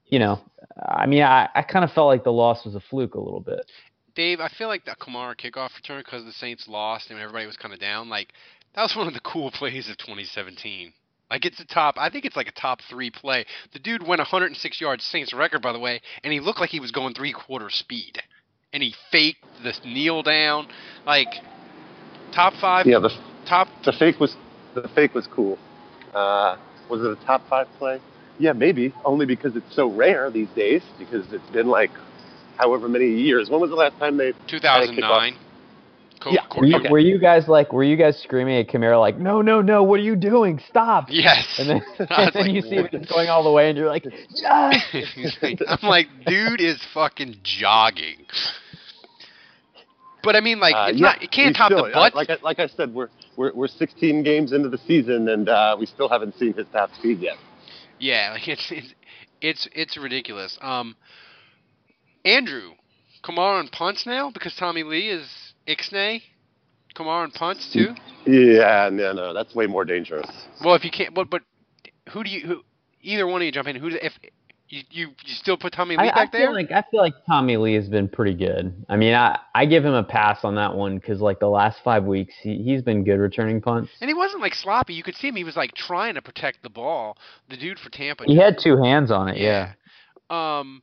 you 0.07 0.19
know, 0.19 0.41
I 0.77 1.07
mean, 1.07 1.23
I, 1.23 1.49
I 1.55 1.63
kind 1.63 1.85
of 1.85 1.93
felt 1.93 2.09
like 2.09 2.25
the 2.25 2.33
loss 2.33 2.65
was 2.65 2.75
a 2.75 2.81
fluke 2.81 3.15
a 3.15 3.21
little 3.21 3.41
bit. 3.41 3.71
Dave, 4.15 4.41
I 4.41 4.49
feel 4.49 4.69
like 4.69 4.85
that 4.87 4.99
Kamara 4.99 5.37
kickoff 5.37 5.75
return 5.77 6.03
because 6.05 6.25
the 6.25 6.33
Saints 6.33 6.67
lost 6.69 7.11
and 7.11 7.19
everybody 7.19 7.47
was 7.47 7.57
kind 7.57 7.73
of 7.73 7.81
down. 7.81 8.09
Like 8.09 8.33
that 8.75 8.83
was 8.83 8.95
one 8.97 9.07
of 9.07 9.15
the 9.15 9.21
cool 9.21 9.51
plays 9.51 9.89
of 9.89 9.97
2017. 9.99 10.93
Like 11.31 11.45
it's 11.45 11.61
a 11.61 11.65
top. 11.65 11.95
I 11.99 12.11
think 12.11 12.25
it's 12.25 12.37
like 12.37 12.49
a 12.49 12.53
top 12.53 12.81
three 12.89 13.11
play. 13.11 13.47
The 13.73 13.79
dude 13.79 14.03
went 14.03 14.19
106 14.19 14.81
yards, 14.81 15.05
Saints 15.05 15.33
record 15.33 15.63
by 15.63 15.73
the 15.73 15.79
way, 15.79 16.01
and 16.25 16.33
he 16.33 16.41
looked 16.41 16.61
like 16.61 16.71
he 16.71 16.81
was 16.81 16.91
going 16.91 17.15
three 17.15 17.33
quarter 17.33 17.71
speed, 17.71 18.23
and 18.73 18.83
he 18.83 18.95
faked 19.13 19.45
this 19.63 19.81
kneel 19.85 20.23
down. 20.23 20.69
Like 21.07 21.29
top 22.33 22.55
five. 22.61 22.87
Yeah, 22.87 22.99
the 22.99 23.11
top. 23.47 23.69
the 23.85 23.93
fake 23.93 24.19
was 24.19 24.37
the 24.75 24.89
fake 24.95 25.15
was 25.15 25.27
cool. 25.29 25.59
Uh, 26.13 26.57
was 26.89 27.03
it 27.03 27.11
a 27.11 27.25
top 27.25 27.47
five 27.49 27.69
play? 27.79 28.01
Yeah, 28.39 28.53
maybe. 28.53 28.93
Only 29.05 29.27
because 29.27 29.55
it's 29.55 29.75
so 29.77 29.89
rare 29.89 30.31
these 30.31 30.49
days. 30.51 30.83
Because 30.99 31.33
it's 31.33 31.49
been 31.51 31.69
like 31.69 31.91
however 32.57 32.89
many 32.89 33.07
years. 33.07 33.51
When 33.51 33.61
was 33.61 33.71
the 33.71 33.77
last 33.77 33.99
time 33.99 34.17
they 34.17 34.27
had 34.27 34.35
a 34.35 34.49
2009. 34.49 35.37
Co- 36.21 36.31
Yeah, 36.33 36.41
Were 36.57 36.67
you, 36.67 36.77
Okay. 36.77 36.89
were 36.91 36.99
you 36.99 37.19
guys 37.19 37.49
like, 37.49 37.73
were 37.73 37.83
you 37.83 37.97
guys 37.97 38.19
screaming 38.23 38.59
at 38.59 38.69
Kamara 38.69 39.01
like, 39.01 39.17
no, 39.19 39.41
no, 39.41 39.63
no, 39.63 39.83
what 39.83 40.01
are 40.01 40.03
you 40.03 40.17
doing? 40.17 40.61
Stop! 40.69 41.07
Yes. 41.09 41.47
And 41.59 41.69
then, 41.71 41.83
and 41.99 42.09
then 42.35 42.45
like, 42.47 42.53
you 42.53 42.61
see 42.63 42.77
what? 42.83 42.93
it 42.93 43.09
going 43.09 43.29
all 43.31 43.43
the 43.43 43.51
way, 43.51 43.69
and 43.71 43.79
you're 43.79 43.89
like, 43.89 44.05
yes! 44.35 44.77
Like- 45.43 45.61
I'm 45.67 45.89
like, 45.89 46.09
dude 46.27 46.61
is 46.61 46.79
fucking 46.93 47.37
jogging. 47.43 48.27
But 50.23 50.37
I 50.37 50.41
mean, 50.41 50.61
like, 50.61 50.75
Uh, 50.75 50.91
yeah, 50.95 51.01
not. 51.01 51.23
It 51.23 51.31
can't 51.31 51.57
top 51.57 51.73
still, 51.73 51.87
the 51.87 51.93
butt. 51.93 52.15
Like 52.15 52.29
I, 52.29 52.37
like 52.43 52.59
I 52.59 52.67
said, 52.67 52.93
we're, 52.93 53.09
we're 53.37 53.55
we're 53.55 53.69
16 53.69 54.23
games 54.23 54.53
into 54.53 54.69
the 54.69 54.77
season, 54.87 55.29
and 55.29 55.49
uh, 55.49 55.77
we 55.81 55.87
still 55.87 56.11
haven't 56.11 56.35
seen 56.37 56.53
his 56.53 56.67
top 56.73 56.93
speed 56.95 57.21
yet. 57.21 57.37
Yeah, 57.99 58.33
like 58.35 58.47
it's 58.47 58.67
it's 58.71 58.95
it's 59.41 59.69
it's 59.75 59.97
ridiculous. 59.97 60.59
Um, 60.61 60.95
Andrew, 62.27 62.73
Kamara 63.25 63.61
on 63.61 63.69
punts 63.69 64.05
now 64.07 64.31
because 64.31 64.55
Tommy 64.57 64.83
Lee 64.83 65.09
is 65.09 65.50
Ixnay. 65.77 66.23
Kamara 66.95 67.23
on 67.23 67.31
punts 67.31 67.73
too. 67.73 67.95
Yeah, 68.27 68.91
no, 68.93 69.13
no, 69.13 69.33
that's 69.33 69.55
way 69.55 69.67
more 69.67 69.85
dangerous. 69.85 70.29
Well, 70.65 70.75
if 70.75 70.85
you 70.85 70.91
can't, 70.91 71.15
but 71.15 71.31
but 71.31 71.43
who 72.13 72.25
do 72.25 72.31
you 72.31 72.41
who? 72.47 72.61
Either 73.03 73.27
one 73.27 73.41
of 73.41 73.47
you 73.47 73.53
jump 73.53 73.69
in. 73.69 73.77
Who 73.77 73.89
if 73.89 74.13
you 74.69 74.83
you, 74.91 75.07
you 75.09 75.35
still 75.35 75.57
put 75.57 75.73
Tommy 75.73 75.97
Lee 75.97 76.05
I, 76.05 76.11
I 76.11 76.25
back 76.25 76.33
feel 76.33 76.41
there? 76.41 76.53
like 76.53 76.71
I 76.73 76.85
feel 76.91 77.01
like 77.01 77.15
Tommy 77.27 77.57
Lee 77.57 77.75
has 77.75 77.89
been 77.89 78.09
pretty 78.09 78.35
good. 78.35 78.85
I 78.89 78.97
mean, 78.97 79.15
I, 79.15 79.39
I 79.55 79.67
give 79.67 79.85
him 79.85 79.95
a 79.95 80.03
pass 80.05 80.41
on 80.45 80.57
that 80.57 80.75
one 80.75 80.97
because 80.99 81.21
like 81.21 81.39
the 81.41 81.49
last 81.49 81.81
five 81.85 82.05
weeks, 82.05 82.35
he 82.43 82.57
he's 82.63 82.83
been 82.83 83.05
good 83.05 83.19
returning 83.19 83.61
punts. 83.61 83.91
and 84.01 84.09
he 84.09 84.15
wasn't 84.15 84.43
like 84.43 84.55
sloppy. 84.55 84.95
You 84.95 85.03
could 85.03 85.17
see 85.17 85.29
him. 85.29 85.37
He 85.37 85.45
was 85.45 85.57
like 85.57 85.75
trying 85.75 86.15
to 86.15 86.23
protect 86.23 86.63
the 86.63 86.71
ball. 86.71 87.17
The 87.49 87.57
dude 87.57 87.79
for 87.79 87.91
Tampa. 87.91 88.25
He 88.27 88.37
had 88.37 88.59
two 88.59 88.77
hands 88.83 89.11
on 89.11 89.29
it, 89.29 89.39
yeah. 89.39 89.73
Um, 90.29 90.83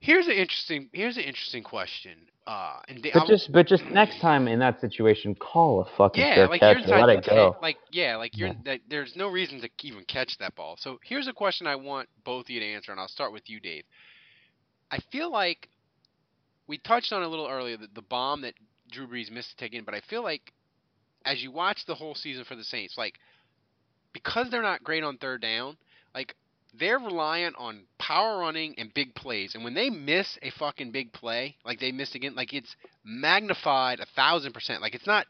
here's 0.00 0.26
an 0.26 0.32
interesting 0.34 0.88
here's 0.92 1.16
an 1.16 1.24
interesting 1.24 1.62
question. 1.62 2.12
Uh, 2.46 2.78
and 2.86 3.02
Da- 3.02 3.10
But 3.12 3.18
I'm- 3.20 3.28
just 3.28 3.50
but 3.52 3.66
just 3.66 3.84
next 3.86 4.20
time 4.20 4.46
in 4.46 4.60
that 4.60 4.80
situation, 4.80 5.34
call 5.34 5.80
a 5.80 5.84
fucking 5.96 6.22
yeah, 6.22 6.46
like 6.46 6.60
catch 6.60 6.76
you're 6.86 6.94
and 6.96 7.06
let 7.06 7.18
it 7.18 7.26
go. 7.28 7.56
Like 7.60 7.76
yeah, 7.90 8.16
like 8.16 8.36
you're 8.36 8.52
that, 8.64 8.80
there's 8.88 9.16
no 9.16 9.28
reason 9.28 9.60
to 9.62 9.68
even 9.82 10.04
catch 10.04 10.38
that 10.38 10.54
ball. 10.54 10.76
So 10.78 11.00
here's 11.02 11.26
a 11.26 11.32
question 11.32 11.66
I 11.66 11.74
want 11.74 12.08
both 12.24 12.46
of 12.46 12.50
you 12.50 12.60
to 12.60 12.66
answer, 12.66 12.92
and 12.92 13.00
I'll 13.00 13.08
start 13.08 13.32
with 13.32 13.50
you, 13.50 13.58
Dave. 13.58 13.84
I 14.92 14.98
feel 15.10 15.30
like 15.32 15.68
we 16.68 16.78
touched 16.78 17.12
on 17.12 17.24
a 17.24 17.28
little 17.28 17.48
earlier 17.48 17.76
the, 17.76 17.88
the 17.94 18.02
bomb 18.02 18.42
that 18.42 18.54
Drew 18.92 19.08
Brees 19.08 19.30
missed 19.30 19.50
to 19.50 19.56
take 19.56 19.72
in, 19.74 19.82
but 19.82 19.94
I 19.94 20.00
feel 20.08 20.22
like 20.22 20.52
as 21.24 21.42
you 21.42 21.50
watch 21.50 21.84
the 21.86 21.96
whole 21.96 22.14
season 22.14 22.44
for 22.44 22.54
the 22.54 22.62
Saints, 22.62 22.96
like 22.96 23.14
because 24.12 24.50
they're 24.50 24.62
not 24.62 24.84
great 24.84 25.02
on 25.02 25.18
third 25.18 25.42
down, 25.42 25.76
like 26.14 26.36
they're 26.78 26.98
reliant 26.98 27.56
on 27.58 27.84
power 27.98 28.38
running 28.38 28.74
and 28.78 28.92
big 28.94 29.14
plays. 29.14 29.54
And 29.54 29.64
when 29.64 29.74
they 29.74 29.90
miss 29.90 30.38
a 30.42 30.50
fucking 30.50 30.92
big 30.92 31.12
play, 31.12 31.56
like 31.64 31.80
they 31.80 31.92
missed 31.92 32.14
again, 32.14 32.34
like 32.34 32.52
it's 32.52 32.74
magnified 33.04 34.00
a 34.00 34.06
thousand 34.14 34.52
percent. 34.52 34.82
Like 34.82 34.94
it's 34.94 35.06
not 35.06 35.26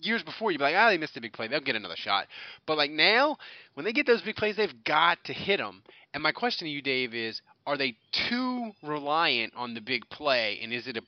years 0.00 0.22
before 0.22 0.50
you'd 0.50 0.58
be 0.58 0.64
like, 0.64 0.74
ah, 0.76 0.88
they 0.88 0.98
missed 0.98 1.16
a 1.16 1.20
big 1.20 1.32
play, 1.32 1.48
they'll 1.48 1.60
get 1.60 1.76
another 1.76 1.96
shot. 1.96 2.26
But 2.66 2.76
like 2.76 2.90
now, 2.90 3.36
when 3.74 3.84
they 3.84 3.92
get 3.92 4.06
those 4.06 4.22
big 4.22 4.36
plays, 4.36 4.56
they've 4.56 4.84
got 4.84 5.18
to 5.24 5.32
hit 5.32 5.58
them. 5.58 5.82
And 6.12 6.22
my 6.22 6.32
question 6.32 6.66
to 6.66 6.70
you, 6.70 6.82
Dave, 6.82 7.14
is: 7.14 7.40
Are 7.66 7.76
they 7.76 7.96
too 8.28 8.72
reliant 8.82 9.52
on 9.56 9.74
the 9.74 9.80
big 9.80 10.08
play, 10.10 10.60
and 10.62 10.72
is 10.72 10.86
it 10.86 10.96
a 10.96 11.02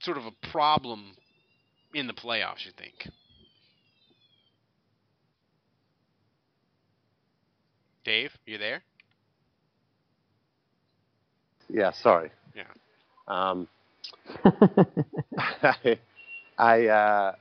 sort 0.00 0.18
of 0.18 0.24
a 0.26 0.48
problem 0.50 1.16
in 1.94 2.06
the 2.06 2.12
playoffs? 2.12 2.64
You 2.64 2.72
think? 2.76 3.08
Dave, 8.04 8.32
you 8.46 8.58
there? 8.58 8.82
Yeah, 11.68 11.92
sorry. 11.92 12.30
Yeah. 12.54 12.64
Um, 13.28 13.68
I, 15.62 15.98
I, 16.58 16.86
uh, 16.86 17.34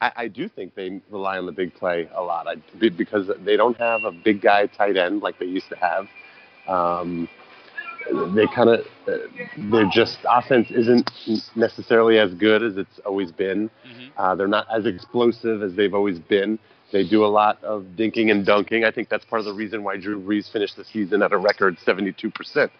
I, 0.00 0.12
I 0.16 0.28
do 0.28 0.48
think 0.48 0.74
they 0.74 1.00
rely 1.10 1.38
on 1.38 1.46
the 1.46 1.52
big 1.52 1.74
play 1.74 2.08
a 2.14 2.22
lot. 2.22 2.46
I, 2.48 2.56
because 2.90 3.30
they 3.44 3.56
don't 3.56 3.76
have 3.78 4.04
a 4.04 4.12
big 4.12 4.40
guy 4.40 4.66
tight 4.66 4.96
end 4.96 5.22
like 5.22 5.38
they 5.38 5.46
used 5.46 5.68
to 5.70 5.76
have. 5.76 6.06
Um, 6.66 7.28
they 8.34 8.46
kind 8.54 8.70
of, 8.70 8.80
they're 9.70 9.90
just 9.92 10.18
offense 10.28 10.70
isn't 10.70 11.10
necessarily 11.54 12.18
as 12.18 12.34
good 12.34 12.62
as 12.62 12.76
it's 12.76 12.98
always 13.06 13.30
been. 13.30 13.70
Uh, 14.16 14.34
they're 14.34 14.48
not 14.48 14.66
as 14.74 14.86
explosive 14.86 15.62
as 15.62 15.74
they've 15.74 15.94
always 15.94 16.18
been. 16.18 16.58
They 16.92 17.06
do 17.06 17.24
a 17.24 17.28
lot 17.28 17.62
of 17.62 17.84
dinking 17.96 18.30
and 18.30 18.44
dunking. 18.44 18.84
I 18.84 18.90
think 18.90 19.08
that's 19.08 19.24
part 19.24 19.40
of 19.40 19.46
the 19.46 19.54
reason 19.54 19.84
why 19.84 19.96
Drew 19.96 20.20
Brees 20.20 20.50
finished 20.50 20.76
the 20.76 20.84
season 20.84 21.22
at 21.22 21.32
a 21.32 21.38
record 21.38 21.78
72%, 21.86 22.70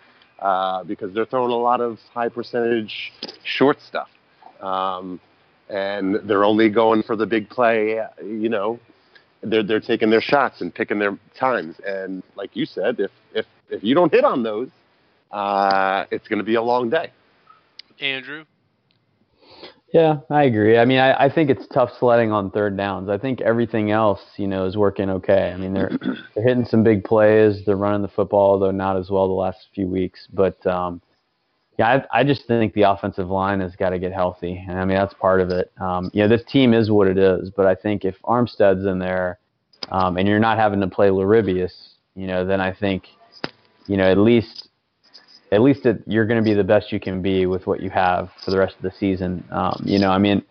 uh, 0.40 0.84
because 0.84 1.14
they're 1.14 1.26
throwing 1.26 1.52
a 1.52 1.56
lot 1.56 1.80
of 1.80 1.98
high 2.12 2.28
percentage 2.28 3.12
short 3.44 3.80
stuff. 3.80 4.08
Um, 4.60 5.20
and 5.68 6.16
they're 6.24 6.44
only 6.44 6.68
going 6.68 7.02
for 7.02 7.14
the 7.14 7.26
big 7.26 7.48
play, 7.48 8.00
you 8.22 8.48
know, 8.48 8.80
they're, 9.42 9.62
they're 9.62 9.80
taking 9.80 10.10
their 10.10 10.20
shots 10.20 10.60
and 10.60 10.74
picking 10.74 10.98
their 10.98 11.16
times. 11.38 11.76
And 11.86 12.22
like 12.36 12.56
you 12.56 12.66
said, 12.66 12.98
if, 12.98 13.10
if, 13.32 13.46
if 13.70 13.84
you 13.84 13.94
don't 13.94 14.12
hit 14.12 14.24
on 14.24 14.42
those, 14.42 14.68
uh, 15.30 16.06
it's 16.10 16.26
going 16.28 16.40
to 16.40 16.44
be 16.44 16.56
a 16.56 16.62
long 16.62 16.90
day. 16.90 17.12
Andrew. 18.00 18.44
Yeah, 19.92 20.20
I 20.30 20.44
agree. 20.44 20.78
I 20.78 20.84
mean, 20.84 20.98
I, 21.00 21.24
I 21.24 21.28
think 21.34 21.50
it's 21.50 21.66
tough 21.68 21.90
sledding 21.98 22.30
on 22.30 22.50
third 22.52 22.76
downs. 22.76 23.08
I 23.08 23.18
think 23.18 23.40
everything 23.40 23.90
else, 23.90 24.20
you 24.36 24.46
know, 24.46 24.64
is 24.66 24.76
working 24.76 25.10
okay. 25.10 25.50
I 25.52 25.56
mean, 25.56 25.74
they're 25.74 25.90
they're 26.34 26.44
hitting 26.44 26.64
some 26.64 26.84
big 26.84 27.02
plays. 27.04 27.64
They're 27.66 27.76
running 27.76 28.02
the 28.02 28.08
football, 28.08 28.58
though 28.58 28.70
not 28.70 28.96
as 28.96 29.10
well 29.10 29.26
the 29.26 29.34
last 29.34 29.68
few 29.74 29.88
weeks. 29.88 30.28
But 30.32 30.64
um, 30.66 31.02
yeah, 31.78 32.04
I, 32.12 32.20
I 32.20 32.24
just 32.24 32.46
think 32.46 32.74
the 32.74 32.82
offensive 32.82 33.28
line 33.30 33.60
has 33.60 33.76
got 33.76 33.90
to 33.90 33.98
get 34.00 34.12
healthy, 34.12 34.64
and 34.68 34.78
I 34.78 34.84
mean 34.84 34.96
that's 34.96 35.14
part 35.14 35.40
of 35.40 35.50
it. 35.50 35.72
Um, 35.80 36.10
you 36.14 36.22
know, 36.22 36.28
this 36.28 36.44
team 36.44 36.74
is 36.74 36.90
what 36.90 37.08
it 37.08 37.18
is, 37.18 37.50
but 37.50 37.66
I 37.66 37.74
think 37.76 38.04
if 38.04 38.16
Armstead's 38.24 38.86
in 38.86 39.00
there, 39.00 39.40
um, 39.90 40.18
and 40.18 40.28
you're 40.28 40.40
not 40.40 40.58
having 40.58 40.80
to 40.80 40.88
play 40.88 41.08
Laribius, 41.08 41.94
you 42.16 42.28
know, 42.28 42.46
then 42.46 42.60
I 42.60 42.72
think, 42.72 43.06
you 43.88 43.96
know, 43.96 44.10
at 44.10 44.18
least 44.18 44.69
at 45.52 45.60
least 45.62 45.84
it, 45.86 46.02
you're 46.06 46.26
going 46.26 46.42
to 46.42 46.48
be 46.48 46.54
the 46.54 46.64
best 46.64 46.92
you 46.92 47.00
can 47.00 47.20
be 47.22 47.46
with 47.46 47.66
what 47.66 47.80
you 47.80 47.90
have 47.90 48.30
for 48.44 48.50
the 48.50 48.58
rest 48.58 48.76
of 48.76 48.82
the 48.82 48.92
season. 48.92 49.44
Um, 49.50 49.82
you 49.84 49.98
know, 49.98 50.10
I 50.10 50.18
mean, 50.18 50.42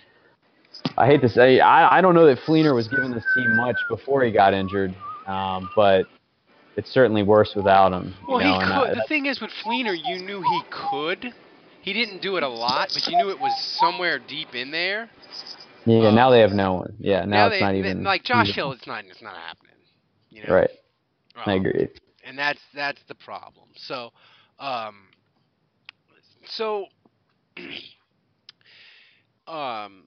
I 0.97 1.05
hate 1.07 1.21
to 1.21 1.29
say, 1.29 1.59
I, 1.59 1.97
I 1.97 2.01
don't 2.01 2.15
know 2.15 2.25
that 2.25 2.39
Fleener 2.39 2.73
was 2.75 2.87
giving 2.87 3.11
this 3.11 3.25
team 3.35 3.55
much 3.55 3.77
before 3.89 4.23
he 4.23 4.31
got 4.31 4.53
injured, 4.53 4.93
um, 5.27 5.69
but 5.75 6.05
it's 6.75 6.89
certainly 6.91 7.23
worse 7.23 7.53
without 7.55 7.91
him. 7.93 8.13
you 8.21 8.27
Well, 8.27 8.39
know, 8.39 8.57
he 8.59 8.63
and 8.63 8.73
I- 8.73 8.93
The 8.93 9.05
thing 9.07 9.25
is, 9.25 9.39
with 9.41 9.51
Fleener, 9.65 9.95
you 9.97 10.19
knew 10.23 10.41
he 10.41 10.61
could. 10.69 11.33
he 11.81 11.93
didn't 11.93 12.21
do 12.21 12.37
it 12.37 12.43
a 12.43 12.47
lot, 12.47 12.89
but 12.93 13.07
you 13.07 13.17
knew 13.17 13.29
it 13.29 13.39
was 13.39 13.53
somewhere 13.79 14.19
deep 14.19 14.53
in 14.53 14.71
there. 14.71 15.09
Yeah, 15.85 16.11
now 16.11 16.29
they 16.29 16.41
have 16.41 16.51
no 16.51 16.73
one. 16.73 16.93
Yeah, 16.99 17.19
now, 17.19 17.23
Um, 17.23 17.29
Now 17.29 17.45
it's 17.47 17.55
they, 17.55 17.59
not 17.61 17.71
they- 17.71 17.79
even 17.79 18.03
like 18.03 18.23
Josh 18.23 18.47
feasible. 18.47 18.71
Hill. 18.71 18.71
It's 18.73 18.87
not. 18.87 19.05
It's 19.05 19.21
not 19.21 19.35
happening. 19.35 19.75
You 20.29 20.43
know? 20.45 20.53
Right. 20.55 20.69
I 21.37 21.53
Um, 21.55 21.65
agree. 21.65 21.87
and 22.25 22.37
that's 22.37 22.59
that's 22.75 23.01
the 23.07 23.15
problem. 23.15 23.69
So, 23.75 24.11
um, 24.59 24.95
so, 26.45 26.85
um, 29.47 30.03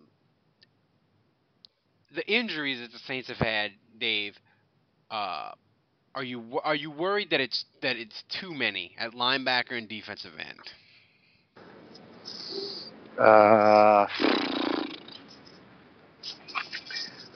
the 2.15 2.27
injuries 2.27 2.81
that 2.81 2.93
the 2.93 2.99
Saints 3.07 3.29
have 3.29 3.39
had, 3.39 3.73
Dave. 3.99 4.37
Uh, 5.11 5.53
are 6.15 6.25
you 6.25 6.61
are 6.63 6.75
you 6.75 6.91
worried 6.91 7.31
that 7.31 7.41
it's 7.41 7.65
that 7.81 7.97
it's 7.97 8.23
too 8.29 8.53
many 8.53 8.95
at 8.99 9.13
linebacker 9.13 9.73
and 9.73 9.89
defensive 9.89 10.33
end? 10.39 10.59
Uh, 13.19 14.07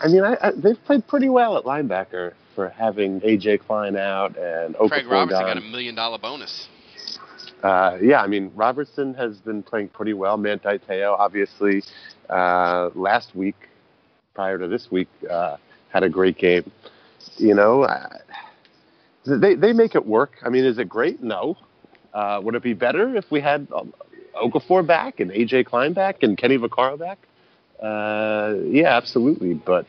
I 0.01 0.09
mean, 0.09 0.23
I, 0.25 0.37
I, 0.43 0.51
they've 0.57 0.83
played 0.85 1.07
pretty 1.07 1.29
well 1.29 1.57
at 1.57 1.65
linebacker 1.65 2.33
for 2.55 2.69
having 2.69 3.21
AJ 3.21 3.61
Klein 3.67 3.97
out 3.97 4.37
and 4.37 4.75
Okafor 4.77 4.89
Craig 4.89 5.07
Robertson 5.07 5.47
got 5.47 5.57
a 5.59 5.61
million 5.61 5.95
dollar 5.95 6.19
bonus. 6.19 6.69
Uh, 7.67 7.99
yeah, 8.01 8.21
I 8.23 8.29
mean, 8.29 8.53
Robertson 8.55 9.13
has 9.15 9.39
been 9.39 9.61
playing 9.61 9.89
pretty 9.89 10.13
well. 10.13 10.37
Manti 10.37 10.79
Te'o, 10.79 11.17
obviously, 11.19 11.83
uh, 12.31 12.91
last 12.95 13.35
week, 13.35 13.57
prior 14.35 14.57
to 14.57 14.69
this 14.69 14.89
week, 14.93 15.09
uh, 15.29 15.57
had 15.89 16.05
a 16.05 16.09
great 16.09 16.39
game. 16.39 16.71
You 17.39 17.57
know, 17.57 17.83
uh, 17.83 18.19
they 19.27 19.57
they 19.57 19.73
make 19.73 19.97
it 19.97 20.07
work. 20.07 20.35
I 20.45 20.49
mean, 20.49 20.65
is 20.65 20.79
it 20.79 20.89
great? 20.89 21.25
No. 21.25 21.57
Uh, 22.15 22.41
would 22.41 22.55
it 22.55 22.63
be 22.63 22.73
better 22.73 23.17
if 23.17 23.25
we 23.33 23.41
had 23.41 23.67
um, 23.75 23.93
Okafor 24.41 24.87
back 24.87 25.19
and 25.19 25.33
AJ 25.33 25.67
Klein 25.67 25.93
back 25.93 26.23
and 26.23 26.39
Kenny 26.39 26.59
Vaccaro 26.59 26.97
back? 26.97 27.19
Uh, 27.83 28.55
yeah, 28.65 28.97
absolutely. 28.97 29.55
But 29.55 29.87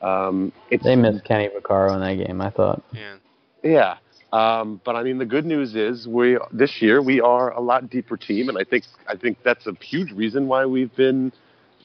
um, 0.00 0.50
it's 0.70 0.82
They 0.82 0.96
missed 0.96 1.24
Kenny 1.24 1.48
Vaccaro 1.48 1.92
in 1.94 2.00
that 2.00 2.26
game. 2.26 2.40
I 2.40 2.48
thought. 2.48 2.82
Yeah. 2.94 3.16
yeah. 3.62 3.96
Um, 4.32 4.80
but 4.84 4.94
I 4.94 5.02
mean, 5.02 5.18
the 5.18 5.24
good 5.24 5.46
news 5.46 5.74
is 5.74 6.06
we 6.06 6.38
this 6.52 6.82
year 6.82 7.02
we 7.02 7.20
are 7.20 7.50
a 7.52 7.60
lot 7.60 7.88
deeper 7.88 8.16
team, 8.16 8.48
and 8.48 8.58
I 8.58 8.64
think 8.64 8.84
I 9.06 9.16
think 9.16 9.38
that's 9.42 9.66
a 9.66 9.72
huge 9.80 10.12
reason 10.12 10.48
why 10.48 10.66
we've 10.66 10.94
been 10.94 11.32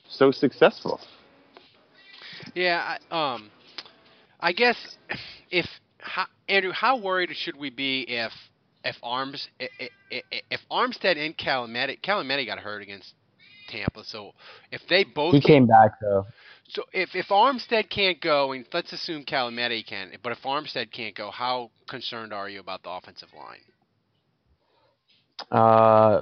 so 0.09 0.31
successful. 0.31 0.99
Yeah, 2.53 2.97
I, 3.11 3.33
um, 3.33 3.49
I 4.41 4.51
guess 4.51 4.97
if 5.51 5.65
how, 5.99 6.25
Andrew, 6.49 6.73
how 6.73 6.97
worried 6.97 7.29
should 7.33 7.55
we 7.55 7.69
be 7.69 8.01
if 8.01 8.33
if 8.83 8.97
Arms 9.01 9.47
i- 9.61 9.69
i- 9.79 9.89
i- 10.11 10.41
if 10.51 10.59
Armstead 10.69 11.17
and 11.17 11.37
Calameti 11.37 11.97
Calameti 12.01 12.45
got 12.45 12.59
hurt 12.59 12.81
against 12.81 13.13
Tampa, 13.69 14.03
so 14.03 14.33
if 14.71 14.85
they 14.89 15.05
both 15.05 15.33
He 15.33 15.39
can't- 15.39 15.47
came 15.47 15.67
back 15.67 15.91
though. 16.01 16.25
So 16.67 16.83
if 16.93 17.15
if 17.15 17.27
Armstead 17.27 17.89
can't 17.89 18.19
go, 18.21 18.51
and 18.51 18.65
let's 18.73 18.93
assume 18.93 19.25
Calameti 19.25 19.85
can, 19.85 20.11
but 20.23 20.31
if 20.31 20.41
Armstead 20.43 20.91
can't 20.91 21.15
go, 21.15 21.31
how 21.31 21.71
concerned 21.87 22.33
are 22.33 22.49
you 22.49 22.59
about 22.59 22.83
the 22.83 22.89
offensive 22.89 23.29
line? 23.35 23.59
Uh, 25.51 26.21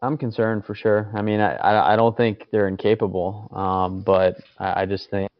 I'm 0.00 0.16
concerned 0.16 0.64
for 0.64 0.74
sure. 0.74 1.10
I 1.14 1.22
mean, 1.22 1.40
I, 1.40 1.54
I, 1.54 1.92
I 1.92 1.96
don't 1.96 2.16
think 2.16 2.46
they're 2.50 2.68
incapable, 2.68 3.48
um, 3.52 4.00
but 4.00 4.36
I, 4.58 4.82
I 4.82 4.86
just 4.86 5.10
think 5.10 5.30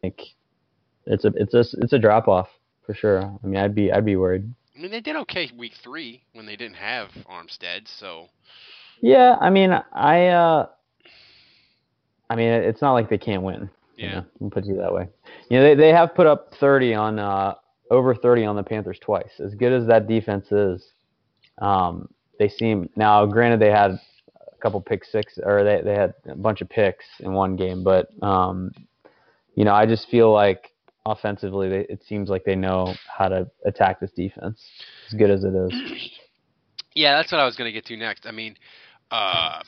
it's 1.05 1.25
a 1.25 1.33
it's 1.35 1.53
a 1.53 1.65
it's 1.79 1.93
a 1.93 1.99
drop 1.99 2.27
off 2.27 2.49
for 2.85 2.93
sure. 2.93 3.21
I 3.21 3.47
mean, 3.47 3.57
I'd 3.57 3.75
be 3.75 3.91
I'd 3.91 4.05
be 4.05 4.15
worried. 4.15 4.53
I 4.75 4.81
mean, 4.81 4.91
they 4.91 5.01
did 5.01 5.15
okay 5.17 5.49
week 5.57 5.73
three 5.83 6.23
when 6.33 6.45
they 6.45 6.55
didn't 6.55 6.77
have 6.77 7.09
Armstead, 7.29 7.87
so 7.99 8.27
Yeah, 9.01 9.37
I 9.39 9.49
mean, 9.49 9.71
I 9.91 10.27
uh, 10.27 10.67
I 12.29 12.35
mean, 12.35 12.49
it's 12.49 12.81
not 12.81 12.93
like 12.93 13.09
they 13.09 13.17
can't 13.17 13.43
win. 13.43 13.69
You 13.97 14.09
Yeah. 14.09 14.21
know, 14.41 14.49
put 14.49 14.65
it 14.65 14.77
that 14.77 14.93
way. 14.93 15.07
You 15.49 15.59
know, 15.59 15.63
they 15.63 15.75
they 15.75 15.89
have 15.89 16.15
put 16.15 16.27
up 16.27 16.53
30 16.59 16.93
on 16.93 17.19
uh 17.19 17.55
over 17.91 18.15
30 18.15 18.45
on 18.45 18.55
the 18.55 18.63
Panthers 18.63 18.99
twice. 18.99 19.39
As 19.39 19.53
good 19.55 19.71
as 19.71 19.85
that 19.87 20.07
defense 20.07 20.51
is, 20.51 20.83
um, 21.61 22.07
they 22.39 22.49
seem 22.49 22.89
now. 22.95 23.25
Granted, 23.25 23.59
they 23.59 23.69
had 23.71 23.91
a 23.91 24.55
couple 24.61 24.81
pick 24.81 25.03
six, 25.05 25.37
or 25.43 25.63
they 25.63 25.81
they 25.83 25.93
had 25.93 26.13
a 26.27 26.35
bunch 26.35 26.61
of 26.61 26.69
picks 26.69 27.05
in 27.19 27.33
one 27.33 27.55
game, 27.55 27.83
but 27.83 28.07
um, 28.23 28.71
you 29.55 29.63
know, 29.65 29.73
I 29.73 29.85
just 29.85 30.09
feel 30.09 30.31
like 30.31 30.71
offensively, 31.05 31.69
they, 31.69 31.79
it 31.89 32.03
seems 32.03 32.29
like 32.29 32.43
they 32.45 32.55
know 32.55 32.95
how 33.07 33.27
to 33.27 33.47
attack 33.65 33.99
this 33.99 34.11
defense. 34.11 34.61
As 35.07 35.13
good 35.13 35.29
as 35.29 35.43
it 35.43 35.53
is. 35.53 35.73
Yeah, 36.95 37.15
that's 37.17 37.31
what 37.31 37.41
I 37.41 37.45
was 37.45 37.55
going 37.55 37.67
to 37.67 37.71
get 37.71 37.85
to 37.87 37.97
next. 37.97 38.25
I 38.25 38.31
mean, 38.31 38.55
uh, 39.11 39.61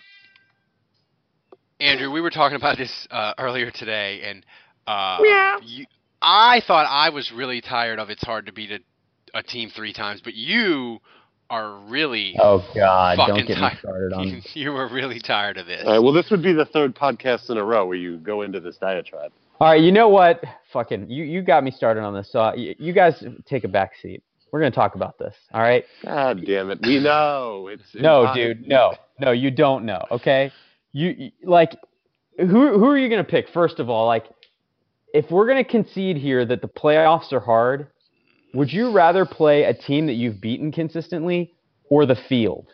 Andrew, 1.79 2.09
we 2.11 2.21
were 2.21 2.29
talking 2.29 2.55
about 2.55 2.77
this 2.77 3.07
uh, 3.11 3.33
earlier 3.37 3.69
today, 3.69 4.21
and 4.23 4.45
uh, 4.87 5.17
you, 5.63 5.85
I 6.21 6.61
thought 6.65 6.85
I 6.89 7.09
was 7.09 7.31
really 7.31 7.59
tired 7.61 7.99
of 7.99 8.09
it's 8.09 8.23
hard 8.23 8.45
to 8.45 8.53
beat 8.53 8.71
a, 8.71 8.79
a 9.37 9.43
team 9.43 9.69
three 9.75 9.91
times, 9.91 10.21
but 10.23 10.33
you 10.35 10.99
are 11.49 11.77
really 11.87 12.35
Oh 12.39 12.65
God, 12.73 13.17
fucking 13.17 13.35
don't 13.35 13.45
get 13.47 13.57
me 13.57 13.61
tired. 13.61 13.77
started 13.79 14.13
on. 14.13 14.41
you 14.53 14.71
were 14.71 14.87
really 14.87 15.19
tired 15.19 15.57
of 15.57 15.67
this. 15.67 15.83
All 15.85 15.91
right, 15.93 15.99
well, 15.99 16.13
this 16.13 16.29
would 16.31 16.41
be 16.41 16.53
the 16.53 16.65
third 16.65 16.95
podcast 16.95 17.49
in 17.49 17.57
a 17.57 17.63
row 17.63 17.85
where 17.85 17.97
you 17.97 18.17
go 18.17 18.41
into 18.41 18.59
this 18.61 18.77
diatribe. 18.77 19.31
All 19.59 19.69
right, 19.69 19.81
you 19.81 19.91
know 19.91 20.09
what? 20.09 20.43
Fucking, 20.73 21.09
you, 21.09 21.23
you 21.25 21.41
got 21.41 21.63
me 21.63 21.71
started 21.71 22.01
on 22.01 22.13
this. 22.13 22.31
So 22.31 22.39
uh, 22.39 22.53
you, 22.55 22.75
you 22.79 22.93
guys 22.93 23.21
take 23.45 23.63
a 23.65 23.69
back 23.69 23.91
seat. 24.01 24.23
We're 24.51 24.59
gonna 24.61 24.71
talk 24.71 24.95
about 24.95 25.17
this. 25.17 25.35
All 25.53 25.61
right? 25.61 25.83
God 26.03 26.45
damn 26.45 26.71
it, 26.71 26.79
we 26.81 26.99
know 26.99 27.67
it's 27.67 27.83
No, 27.93 28.25
impo- 28.27 28.33
dude, 28.35 28.67
no, 28.67 28.93
no, 29.19 29.31
you 29.31 29.51
don't 29.51 29.85
know. 29.85 30.01
Okay? 30.11 30.51
You, 30.97 31.31
like, 31.43 31.75
who 32.37 32.79
who 32.79 32.85
are 32.85 32.97
you 32.97 33.09
gonna 33.09 33.25
pick? 33.25 33.49
First 33.49 33.79
of 33.81 33.89
all, 33.89 34.07
like, 34.07 34.27
if 35.13 35.29
we're 35.29 35.45
gonna 35.45 35.65
concede 35.65 36.15
here 36.15 36.45
that 36.45 36.61
the 36.61 36.69
playoffs 36.69 37.33
are 37.33 37.41
hard, 37.41 37.87
would 38.53 38.71
you 38.71 38.91
rather 38.91 39.25
play 39.25 39.63
a 39.63 39.73
team 39.73 40.05
that 40.05 40.13
you've 40.13 40.39
beaten 40.39 40.71
consistently 40.71 41.53
or 41.89 42.05
the 42.05 42.15
field? 42.15 42.67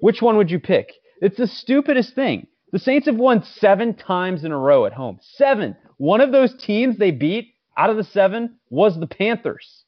Which 0.00 0.20
one 0.20 0.36
would 0.36 0.50
you 0.50 0.58
pick? 0.58 0.90
It's 1.20 1.36
the 1.36 1.46
stupidest 1.46 2.16
thing. 2.16 2.48
The 2.72 2.80
Saints 2.80 3.06
have 3.06 3.18
won 3.18 3.44
seven 3.44 3.94
times 3.94 4.42
in 4.42 4.50
a 4.50 4.58
row 4.58 4.84
at 4.84 4.92
home. 4.92 5.20
Seven. 5.22 5.76
One 5.98 6.20
of 6.20 6.32
those 6.32 6.56
teams 6.56 6.98
they 6.98 7.12
beat 7.12 7.54
out 7.78 7.88
of 7.88 7.96
the 7.96 8.02
seven 8.02 8.56
was 8.68 8.98
the 8.98 9.06
Panthers. 9.06 9.84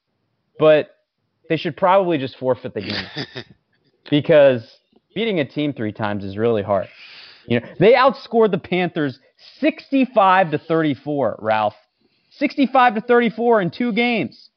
But 0.57 0.91
they 1.49 1.57
should 1.57 1.77
probably 1.77 2.17
just 2.17 2.39
forfeit 2.39 2.75
the 2.75 2.83
game 2.83 3.45
because 4.09 4.79
beating 5.17 5.41
a 5.41 5.45
team 5.45 5.73
three 5.73 5.91
times 5.91 6.23
is 6.25 6.39
really 6.39 6.63
hard. 6.63 6.87
You 7.47 7.61
know, 7.61 7.67
they 7.79 7.93
outscored 7.93 8.51
the 8.51 8.59
Panthers 8.59 9.19
65 9.61 10.51
to 10.53 10.59
34, 10.59 11.39
Ralph. 11.41 11.75
65 12.31 12.97
to 12.97 13.01
34 13.01 13.63
in 13.63 13.71
two 13.71 13.93
games. 13.93 14.51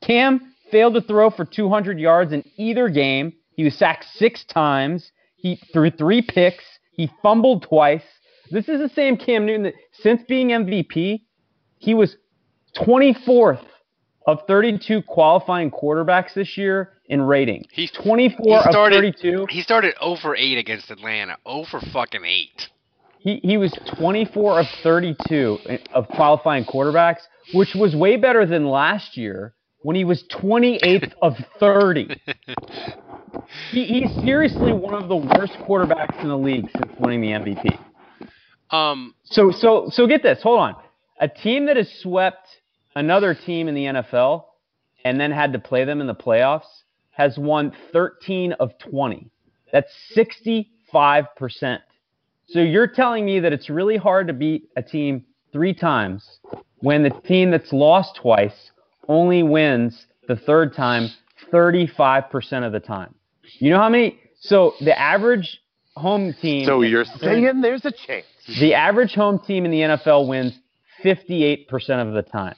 Cam 0.00 0.54
failed 0.70 0.94
to 0.94 1.00
throw 1.00 1.30
for 1.30 1.44
200 1.44 1.98
yards 1.98 2.32
in 2.32 2.44
either 2.56 2.88
game. 2.88 3.32
He 3.56 3.64
was 3.64 3.76
sacked 3.76 4.06
six 4.16 4.44
times. 4.44 5.12
He 5.36 5.60
threw 5.72 5.90
three 5.90 6.22
picks. 6.22 6.64
He 6.92 7.10
fumbled 7.22 7.62
twice. 7.62 8.02
This 8.50 8.68
is 8.68 8.80
the 8.80 8.88
same 8.88 9.16
Cam 9.16 9.46
Newton 9.46 9.64
that, 9.64 9.74
since 9.92 10.22
being 10.28 10.48
MVP, 10.48 11.22
he 11.78 11.94
was 11.94 12.16
24th 12.76 13.64
of 14.26 14.40
32 14.46 15.02
qualifying 15.02 15.70
quarterbacks 15.70 16.34
this 16.34 16.56
year 16.56 16.92
in 17.06 17.22
rating. 17.22 17.64
He's 17.72 17.90
24 17.90 18.44
he 18.44 18.54
of 18.54 18.62
started, 18.62 18.96
32. 19.20 19.46
He 19.50 19.62
started 19.62 19.94
over 20.00 20.34
8 20.34 20.58
against 20.58 20.90
Atlanta. 20.90 21.36
Over 21.44 21.80
fucking 21.92 22.24
8. 22.24 22.68
He, 23.18 23.40
he 23.42 23.56
was 23.56 23.72
24 23.98 24.60
of 24.60 24.66
32 24.82 25.58
of 25.94 26.08
qualifying 26.08 26.64
quarterbacks, 26.64 27.20
which 27.52 27.74
was 27.74 27.94
way 27.94 28.16
better 28.16 28.44
than 28.46 28.66
last 28.66 29.16
year 29.16 29.54
when 29.82 29.96
he 29.96 30.04
was 30.04 30.24
28th 30.30 31.12
of 31.22 31.34
30. 31.58 32.20
He, 33.72 33.84
he's 33.84 34.14
seriously 34.22 34.72
one 34.72 34.94
of 34.94 35.08
the 35.08 35.16
worst 35.16 35.54
quarterbacks 35.66 36.20
in 36.22 36.28
the 36.28 36.38
league 36.38 36.70
since 36.70 36.92
winning 37.00 37.20
the 37.20 37.28
MVP. 37.28 37.78
Um, 38.70 39.14
So 39.24 39.50
so 39.50 39.88
so 39.90 40.06
get 40.06 40.22
this. 40.22 40.40
Hold 40.42 40.60
on. 40.60 40.76
A 41.20 41.28
team 41.28 41.66
that 41.66 41.76
has 41.76 41.90
swept 42.00 42.46
another 42.96 43.34
team 43.34 43.68
in 43.68 43.74
the 43.74 43.84
NFL 43.84 44.44
and 45.04 45.20
then 45.20 45.30
had 45.30 45.52
to 45.52 45.58
play 45.58 45.84
them 45.84 46.00
in 46.00 46.06
the 46.06 46.14
playoffs 46.14 46.82
has 47.10 47.38
won 47.38 47.72
13 47.92 48.52
of 48.54 48.76
20. 48.78 49.30
That's 49.72 49.92
65%. 50.16 50.66
So 52.48 52.60
you're 52.60 52.86
telling 52.86 53.24
me 53.24 53.40
that 53.40 53.52
it's 53.52 53.70
really 53.70 53.96
hard 53.96 54.26
to 54.28 54.32
beat 54.32 54.68
a 54.76 54.82
team 54.82 55.24
3 55.52 55.74
times 55.74 56.38
when 56.78 57.02
the 57.02 57.10
team 57.10 57.50
that's 57.50 57.72
lost 57.72 58.16
twice 58.20 58.70
only 59.08 59.42
wins 59.42 60.06
the 60.28 60.36
third 60.36 60.74
time 60.74 61.08
35% 61.52 62.66
of 62.66 62.72
the 62.72 62.80
time. 62.80 63.14
You 63.58 63.70
know 63.70 63.78
how 63.78 63.88
many 63.88 64.18
so 64.40 64.74
the 64.80 64.98
average 64.98 65.60
home 65.96 66.34
team 66.42 66.66
So 66.66 66.82
you're 66.82 67.04
saying 67.04 67.60
there's 67.60 67.84
a 67.84 67.92
chance. 67.92 68.26
the 68.60 68.74
average 68.74 69.14
home 69.14 69.38
team 69.38 69.64
in 69.64 69.70
the 69.70 69.80
NFL 69.80 70.28
wins 70.28 70.58
58% 71.02 71.68
of 72.06 72.12
the 72.14 72.22
time. 72.22 72.56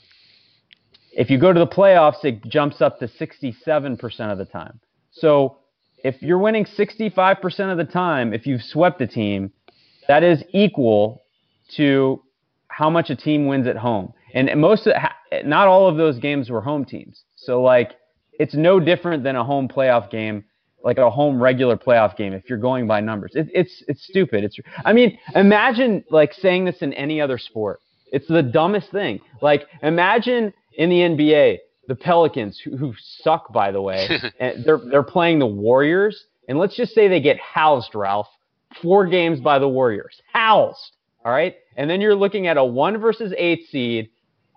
If 1.16 1.30
you 1.30 1.38
go 1.38 1.52
to 1.52 1.58
the 1.58 1.66
playoffs, 1.66 2.24
it 2.24 2.44
jumps 2.44 2.82
up 2.82 2.98
to 2.98 3.08
67% 3.08 4.32
of 4.32 4.38
the 4.38 4.44
time. 4.44 4.80
So 5.12 5.56
if 6.04 6.20
you're 6.20 6.38
winning 6.38 6.66
65% 6.66 7.72
of 7.72 7.78
the 7.78 7.84
time, 7.84 8.34
if 8.34 8.46
you've 8.46 8.62
swept 8.62 9.00
a 9.00 9.06
team, 9.06 9.50
that 10.08 10.22
is 10.22 10.44
equal 10.52 11.22
to 11.76 12.22
how 12.68 12.90
much 12.90 13.08
a 13.08 13.16
team 13.16 13.46
wins 13.46 13.66
at 13.66 13.76
home. 13.76 14.12
And 14.34 14.60
most, 14.60 14.86
of, 14.86 14.92
not 15.46 15.68
all 15.68 15.88
of 15.88 15.96
those 15.96 16.18
games 16.18 16.50
were 16.50 16.60
home 16.60 16.84
teams. 16.84 17.24
So 17.36 17.62
like, 17.62 17.92
it's 18.38 18.54
no 18.54 18.78
different 18.78 19.24
than 19.24 19.36
a 19.36 19.42
home 19.42 19.68
playoff 19.68 20.10
game, 20.10 20.44
like 20.84 20.98
a 20.98 21.10
home 21.10 21.42
regular 21.42 21.78
playoff 21.78 22.14
game. 22.18 22.34
If 22.34 22.50
you're 22.50 22.58
going 22.58 22.86
by 22.86 23.00
numbers, 23.00 23.32
it, 23.34 23.48
it's 23.54 23.82
it's 23.88 24.04
stupid. 24.06 24.44
It's 24.44 24.58
I 24.84 24.92
mean, 24.92 25.18
imagine 25.34 26.04
like 26.10 26.34
saying 26.34 26.66
this 26.66 26.82
in 26.82 26.92
any 26.92 27.18
other 27.22 27.38
sport. 27.38 27.80
It's 28.12 28.28
the 28.28 28.42
dumbest 28.42 28.90
thing. 28.90 29.20
Like 29.40 29.66
imagine 29.82 30.52
in 30.76 30.90
the 30.90 31.00
NBA, 31.00 31.58
the 31.88 31.94
Pelicans, 31.94 32.58
who, 32.58 32.76
who 32.76 32.94
suck 33.22 33.52
by 33.52 33.70
the 33.70 33.80
way, 33.80 34.08
and 34.40 34.64
they're 34.64 34.80
they're 34.90 35.02
playing 35.02 35.38
the 35.38 35.46
Warriors, 35.46 36.24
and 36.48 36.58
let's 36.58 36.76
just 36.76 36.94
say 36.94 37.08
they 37.08 37.20
get 37.20 37.38
housed, 37.38 37.94
Ralph, 37.94 38.28
four 38.82 39.06
games 39.06 39.40
by 39.40 39.58
the 39.58 39.68
Warriors, 39.68 40.20
housed. 40.32 40.92
All 41.24 41.32
right, 41.32 41.56
and 41.76 41.90
then 41.90 42.00
you're 42.00 42.14
looking 42.14 42.46
at 42.46 42.56
a 42.56 42.64
one 42.64 42.98
versus 42.98 43.34
eight 43.36 43.66
seed 43.70 44.10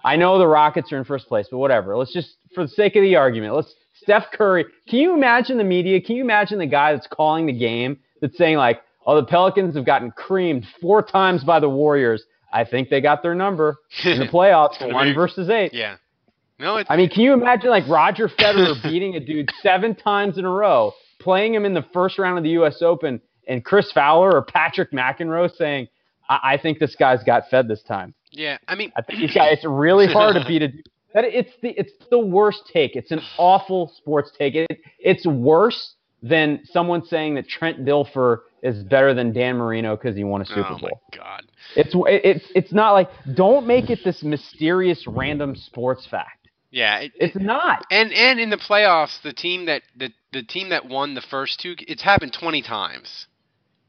I 0.04 0.16
know 0.16 0.38
the 0.38 0.48
Rockets 0.48 0.92
are 0.92 0.98
in 0.98 1.04
first 1.04 1.28
place, 1.28 1.48
but 1.52 1.58
whatever. 1.58 1.98
Let's 1.98 2.14
just, 2.14 2.36
for 2.54 2.64
the 2.64 2.70
sake 2.70 2.96
of 2.96 3.02
the 3.02 3.16
argument, 3.16 3.56
let's 3.56 3.74
Steph 3.96 4.32
Curry. 4.32 4.66
Can 4.88 5.00
you 5.00 5.14
imagine 5.14 5.58
the 5.58 5.64
media? 5.64 6.00
Can 6.02 6.16
you 6.16 6.24
imagine 6.24 6.58
the 6.58 6.66
guy 6.66 6.94
that's 6.94 7.08
calling 7.08 7.46
the 7.46 7.54
game 7.54 8.00
that's 8.22 8.38
saying 8.38 8.56
like, 8.56 8.82
"Oh, 9.06 9.16
the 9.18 9.26
Pelicans 9.26 9.76
have 9.76 9.86
gotten 9.86 10.12
creamed 10.12 10.66
four 10.80 11.02
times 11.04 11.44
by 11.44 11.60
the 11.60 11.70
Warriors. 11.70 12.24
I 12.52 12.64
think 12.64 12.90
they 12.90 13.02
got 13.02 13.22
their 13.22 13.36
number 13.36 13.78
in 14.06 14.20
the 14.20 14.26
playoffs, 14.32 14.82
one 14.94 15.14
versus 15.14 15.50
eight." 15.50 15.74
Yeah. 15.74 15.98
No, 16.60 16.84
I 16.90 16.98
mean, 16.98 17.10
can 17.10 17.22
you 17.22 17.34
imagine 17.34 17.70
like 17.70 17.88
Roger 17.88 18.28
Federer 18.28 18.82
beating 18.84 19.16
a 19.16 19.20
dude 19.20 19.50
seven 19.62 19.96
times 19.96 20.38
in 20.38 20.46
a 20.46 20.50
row, 20.50 20.94
playing 21.20 21.54
him 21.54 21.66
in 21.66 21.74
the 21.74 21.86
first 21.94 22.20
round 22.20 22.38
of 22.38 22.44
the 22.44 22.52
U.S. 22.52 22.82
Open, 22.82 23.22
and 23.48 23.64
Chris 23.64 23.92
Fowler 23.92 24.36
or 24.36 24.42
Patrick 24.44 24.92
McEnroe 24.92 25.50
saying, 25.56 25.88
I, 26.30 26.40
I 26.54 26.58
think 26.58 26.80
this 26.80 26.96
guy's 26.96 27.24
got 27.24 27.44
fed 27.50 27.68
this 27.68 27.82
time." 27.84 28.14
Yeah, 28.32 28.58
I 28.68 28.76
mean, 28.76 28.92
I 28.98 29.02
think 29.02 29.34
guys. 29.34 29.54
It's 29.54 29.66
really 29.66 30.08
hard 30.08 30.36
to 30.36 30.46
beat 30.48 30.62
a. 30.62 30.68
Dude. 30.70 30.90
That 31.12 31.26
it's 31.26 31.50
the 31.64 31.70
it's 31.70 31.92
the 32.12 32.20
worst 32.20 32.70
take. 32.72 32.96
It's 32.96 33.10
an 33.10 33.20
awful 33.40 33.92
sports 33.98 34.32
take. 34.38 34.54
It, 34.54 34.68
it's 35.00 35.26
worse 35.26 35.96
than 36.22 36.62
someone 36.66 37.04
saying 37.04 37.34
that 37.34 37.48
Trent 37.48 37.84
Dilfer 37.84 38.42
is 38.62 38.84
better 38.84 39.16
than 39.16 39.34
Dan 39.34 39.58
Marino 39.58 39.96
because 39.96 40.16
he 40.16 40.24
won 40.24 40.44
a 40.44 40.46
Super 40.46 40.66
oh 40.70 40.78
Bowl. 40.78 41.02
my 41.12 41.18
god. 41.18 41.46
It's 41.76 41.96
it's 41.96 42.46
it's 42.54 42.74
not 42.74 42.92
like 42.92 43.10
don't 43.34 43.66
make 43.66 43.90
it 43.90 44.00
this 44.04 44.22
mysterious 44.22 45.06
random 45.08 45.56
sports 45.56 46.06
fact. 46.06 46.39
Yeah, 46.72 47.00
it, 47.00 47.12
It's 47.16 47.36
not. 47.36 47.86
and 47.90 48.14
and 48.14 48.40
in 48.40 48.50
the 48.50 48.58
playoffs, 48.58 49.22
the 49.24 49.34
team 49.34 49.66
that 49.66 49.82
the 49.98 50.12
the 50.32 50.44
team 50.44 50.70
that 50.70 50.88
won 50.88 51.16
the 51.16 51.22
first 51.22 51.60
two, 51.60 51.76
it's 51.80 52.04
happened 52.04 52.34
20 52.34 52.62
times. 52.62 53.28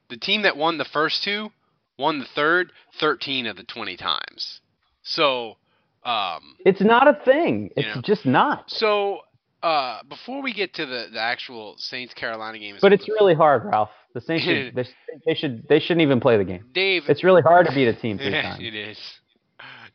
The 0.08 0.16
team 0.16 0.42
that 0.42 0.56
won 0.56 0.78
the 0.78 0.84
first 0.86 1.22
two 1.22 1.50
won 1.98 2.18
the 2.18 2.24
third 2.34 2.72
13 2.98 3.46
of 3.46 3.56
the 3.56 3.62
20 3.64 3.96
times. 3.98 4.60
So, 5.02 5.58
um, 6.04 6.56
It's 6.64 6.80
not 6.80 7.06
a 7.06 7.18
thing. 7.24 7.70
It's 7.76 7.94
know. 7.96 8.02
just 8.02 8.24
not. 8.24 8.70
so 8.70 9.18
uh, 9.62 10.02
before 10.08 10.40
we 10.42 10.54
get 10.54 10.72
to 10.74 10.86
the, 10.86 11.08
the 11.12 11.20
actual 11.20 11.74
Saints 11.76 12.14
Carolina 12.14 12.58
game, 12.58 12.76
But 12.80 12.94
it's 12.94 13.06
really 13.08 13.34
hard, 13.34 13.64
Ralph. 13.66 13.90
The 14.14 14.22
Saints 14.22 14.44
should 14.44 14.74
they, 14.74 14.84
they 15.26 15.34
should 15.34 15.68
they 15.68 15.78
shouldn't 15.78 16.00
even 16.00 16.18
play 16.20 16.38
the 16.38 16.44
game. 16.44 16.64
Dave. 16.72 17.02
It's 17.08 17.22
really 17.22 17.42
hard 17.42 17.66
to 17.66 17.72
beat 17.74 17.86
a 17.88 17.92
team 17.94 18.16
three 18.16 18.30
times. 18.42 18.58
it 18.62 18.74
is. 18.74 18.98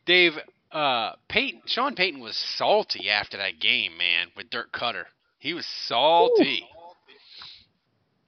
Dave, 0.06 0.32
uh, 0.76 1.12
Payton, 1.28 1.62
Sean 1.66 1.94
Payton 1.94 2.20
was 2.20 2.36
salty 2.36 3.08
after 3.08 3.38
that 3.38 3.58
game, 3.60 3.96
man, 3.96 4.28
with 4.36 4.50
Dirk 4.50 4.72
Koetter. 4.72 5.04
He 5.38 5.54
was 5.54 5.66
salty. 5.86 6.68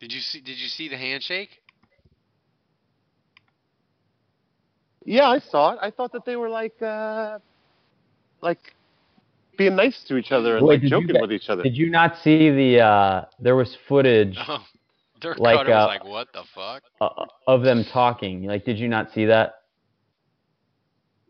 Did 0.00 0.12
you 0.12 0.20
see? 0.20 0.40
Did 0.40 0.58
you 0.58 0.68
see 0.68 0.88
the 0.88 0.96
handshake? 0.96 1.50
Yeah, 5.04 5.28
I 5.28 5.40
saw 5.40 5.72
it. 5.72 5.78
I 5.82 5.90
thought 5.90 6.12
that 6.12 6.24
they 6.24 6.37
were 6.37 6.48
like, 6.48 6.80
uh, 6.80 7.38
like 8.40 8.58
being 9.56 9.76
nice 9.76 10.02
to 10.08 10.16
each 10.16 10.32
other 10.32 10.56
and 10.56 10.66
Wait, 10.66 10.74
like 10.74 10.82
did 10.82 10.90
you 10.90 11.00
joking 11.06 11.20
with 11.20 11.32
each 11.32 11.48
other. 11.50 11.62
Did 11.62 11.76
you 11.76 11.90
not 11.90 12.16
see 12.22 12.50
the? 12.50 12.80
uh 12.80 13.24
There 13.40 13.56
was 13.56 13.76
footage 13.88 14.38
Oh, 14.48 14.64
Dirk 15.20 15.38
Like, 15.38 15.56
Cutter 15.58 15.72
uh, 15.72 15.80
was 15.80 15.87
like, 15.87 16.04
"What 16.04 16.28
the 16.32 16.44
fuck?" 16.54 16.82
uh, 17.00 17.26
of 17.46 17.62
them 17.62 17.84
talking. 17.92 18.44
Like, 18.44 18.64
did 18.64 18.78
you 18.78 18.88
not 18.88 19.12
see 19.12 19.26
that? 19.26 19.57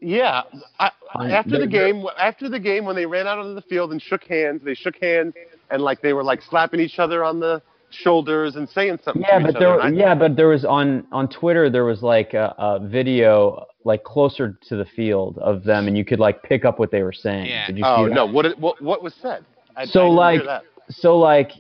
Yeah, 0.01 0.43
I, 0.79 0.91
after 1.31 1.59
the 1.59 1.67
game, 1.67 2.05
after 2.19 2.49
the 2.49 2.61
game, 2.61 2.85
when 2.85 2.95
they 2.95 3.07
ran 3.07 3.27
out 3.27 3.39
onto 3.39 3.55
the 3.55 3.63
field 3.63 3.91
and 3.93 4.01
shook 4.01 4.25
hands, 4.25 4.63
they 4.65 4.75
shook 4.75 4.95
hands 5.01 5.35
and 5.71 5.83
like 5.83 6.01
they 6.03 6.13
were 6.13 6.23
like 6.23 6.41
slapping 6.43 6.81
each 6.81 6.99
other 6.99 7.25
on 7.25 7.41
the 7.41 7.61
shoulders 7.91 8.57
and 8.57 8.69
saying 8.69 8.99
something. 9.05 9.23
Yeah, 9.23 9.39
to 9.39 9.45
but 9.45 9.51
each 9.55 9.59
there, 9.59 9.81
other. 9.81 9.83
I- 9.83 9.91
yeah, 9.91 10.15
but 10.15 10.37
there 10.37 10.49
was 10.49 10.65
on 10.65 11.07
on 11.11 11.29
Twitter 11.29 11.69
there 11.71 11.85
was 11.85 12.03
like 12.03 12.35
a, 12.35 12.55
a 12.59 12.79
video 12.87 13.67
like 13.85 14.05
closer 14.05 14.59
to 14.69 14.77
the 14.77 14.85
field 14.85 15.39
of 15.39 15.65
them, 15.65 15.89
and 15.89 15.97
you 15.97 16.05
could 16.05 16.21
like 16.21 16.43
pick 16.43 16.65
up 16.65 16.79
what 16.79 16.91
they 16.91 17.03
were 17.03 17.13
saying. 17.13 17.47
Yeah. 17.47 17.67
Did 17.67 17.79
you 17.79 17.85
oh 17.85 18.05
see 18.05 18.09
that? 18.11 18.15
no, 18.15 18.27
what 18.27 18.59
what 18.59 18.81
what 18.81 19.03
was 19.03 19.15
said? 19.21 19.45
I, 19.77 19.87
So 19.87 20.07
I 20.07 20.35
like, 20.37 20.63
so 20.91 21.19
like, 21.19 21.53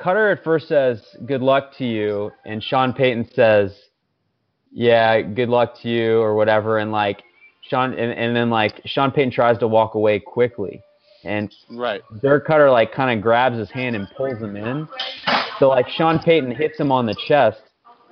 Koetter 0.00 0.36
at 0.36 0.44
first 0.44 0.68
says 0.68 1.02
good 1.26 1.42
luck 1.42 1.76
to 1.78 1.84
you, 1.84 2.32
and 2.44 2.62
Sean 2.62 2.92
Payton 2.92 3.30
says, 3.34 3.72
yeah, 4.72 5.20
good 5.20 5.48
luck 5.48 5.80
to 5.82 5.88
you 5.88 6.20
or 6.20 6.34
whatever, 6.34 6.78
and 6.78 6.92
like 6.92 7.22
Sean, 7.62 7.92
and, 7.92 8.12
and 8.12 8.34
then 8.34 8.50
like 8.50 8.80
Sean 8.84 9.10
Payton 9.10 9.32
tries 9.32 9.58
to 9.58 9.68
walk 9.68 9.94
away 9.94 10.18
quickly, 10.18 10.82
and 11.24 11.52
right. 11.70 12.02
Dirk 12.20 12.46
Koetter 12.46 12.70
like 12.70 12.92
kind 12.92 13.16
of 13.16 13.22
grabs 13.22 13.58
his 13.58 13.70
hand 13.70 13.96
and 13.96 14.08
pulls 14.16 14.38
him 14.40 14.56
in. 14.56 14.88
So 15.58 15.68
like 15.68 15.88
Sean 15.88 16.18
Payton 16.18 16.54
hits 16.54 16.78
him 16.80 16.90
on 16.90 17.06
the 17.06 17.16
chest, 17.28 17.60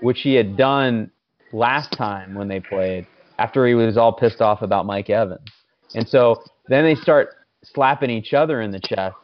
which 0.01 0.20
he 0.20 0.35
had 0.35 0.57
done 0.57 1.11
last 1.53 1.92
time 1.92 2.35
when 2.35 2.49
they 2.49 2.61
played 2.61 3.07
after 3.38 3.66
he 3.66 3.75
was 3.75 3.96
all 3.96 4.12
pissed 4.12 4.40
off 4.40 4.62
about 4.62 4.87
Mike 4.87 5.11
Evans. 5.11 5.49
And 5.94 6.07
so 6.09 6.42
then 6.68 6.85
they 6.85 6.94
start 6.94 7.31
slapping 7.64 8.11
each 8.11 8.33
other 8.33 8.61
in 8.61 8.70
the 8.70 8.81
chest 8.81 9.16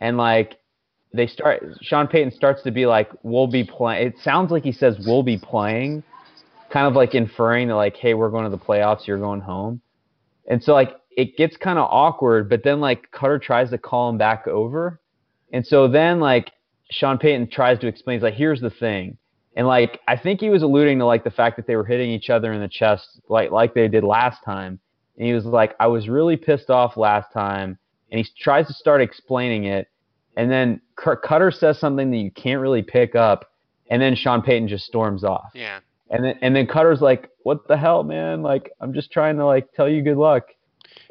and 0.00 0.16
like 0.16 0.56
they 1.12 1.26
start 1.26 1.62
Sean 1.82 2.06
Payton 2.06 2.32
starts 2.32 2.62
to 2.62 2.70
be 2.70 2.86
like 2.86 3.10
we'll 3.22 3.46
be 3.46 3.64
playing 3.64 4.08
it 4.08 4.14
sounds 4.22 4.50
like 4.50 4.62
he 4.62 4.72
says 4.72 4.96
we'll 5.06 5.22
be 5.22 5.38
playing 5.38 6.02
kind 6.70 6.86
of 6.86 6.94
like 6.94 7.14
inferring 7.14 7.68
that 7.68 7.74
like 7.74 7.96
hey 7.96 8.14
we're 8.14 8.30
going 8.30 8.44
to 8.44 8.50
the 8.50 8.58
playoffs 8.58 9.06
you're 9.06 9.18
going 9.18 9.40
home. 9.40 9.80
And 10.48 10.62
so 10.62 10.72
like 10.72 10.96
it 11.10 11.36
gets 11.36 11.56
kind 11.56 11.78
of 11.78 11.88
awkward, 11.90 12.48
but 12.48 12.62
then 12.62 12.80
like 12.80 13.10
Koetter 13.12 13.42
tries 13.42 13.70
to 13.70 13.78
call 13.78 14.08
him 14.08 14.18
back 14.18 14.46
over. 14.46 15.00
And 15.52 15.66
so 15.66 15.88
then 15.88 16.20
like 16.20 16.52
Sean 16.90 17.18
Payton 17.18 17.50
tries 17.50 17.78
to 17.80 17.86
explain, 17.86 18.18
he's 18.18 18.22
like, 18.22 18.34
here's 18.34 18.60
the 18.60 18.70
thing. 18.70 19.18
And 19.56 19.66
like 19.66 20.00
I 20.06 20.16
think 20.16 20.40
he 20.40 20.50
was 20.50 20.62
alluding 20.62 20.98
to 21.00 21.06
like 21.06 21.24
the 21.24 21.30
fact 21.30 21.56
that 21.56 21.66
they 21.66 21.76
were 21.76 21.84
hitting 21.84 22.10
each 22.10 22.30
other 22.30 22.52
in 22.52 22.60
the 22.60 22.68
chest 22.68 23.20
like 23.28 23.50
like 23.50 23.74
they 23.74 23.88
did 23.88 24.04
last 24.04 24.44
time. 24.44 24.78
And 25.16 25.26
he 25.26 25.32
was 25.32 25.44
like, 25.44 25.74
I 25.80 25.88
was 25.88 26.08
really 26.08 26.36
pissed 26.36 26.70
off 26.70 26.96
last 26.96 27.32
time. 27.32 27.78
And 28.10 28.20
he 28.20 28.26
tries 28.40 28.68
to 28.68 28.72
start 28.72 29.02
explaining 29.02 29.64
it. 29.64 29.88
And 30.36 30.50
then 30.50 30.80
Koetter 30.96 31.52
says 31.52 31.80
something 31.80 32.10
that 32.12 32.18
you 32.18 32.30
can't 32.30 32.60
really 32.60 32.82
pick 32.82 33.16
up. 33.16 33.50
And 33.90 34.00
then 34.00 34.14
Sean 34.14 34.42
Payton 34.42 34.68
just 34.68 34.84
storms 34.84 35.24
off. 35.24 35.50
Yeah. 35.54 35.80
And 36.10 36.24
then 36.24 36.38
and 36.42 36.56
then 36.56 36.66
Koetter's 36.66 37.00
like, 37.00 37.28
"What 37.42 37.68
the 37.68 37.76
hell, 37.76 38.02
man? 38.02 38.42
Like, 38.42 38.72
I'm 38.80 38.94
just 38.94 39.10
trying 39.12 39.36
to 39.36 39.44
like 39.46 39.72
tell 39.74 39.88
you 39.88 40.02
good 40.02 40.16
luck." 40.16 40.44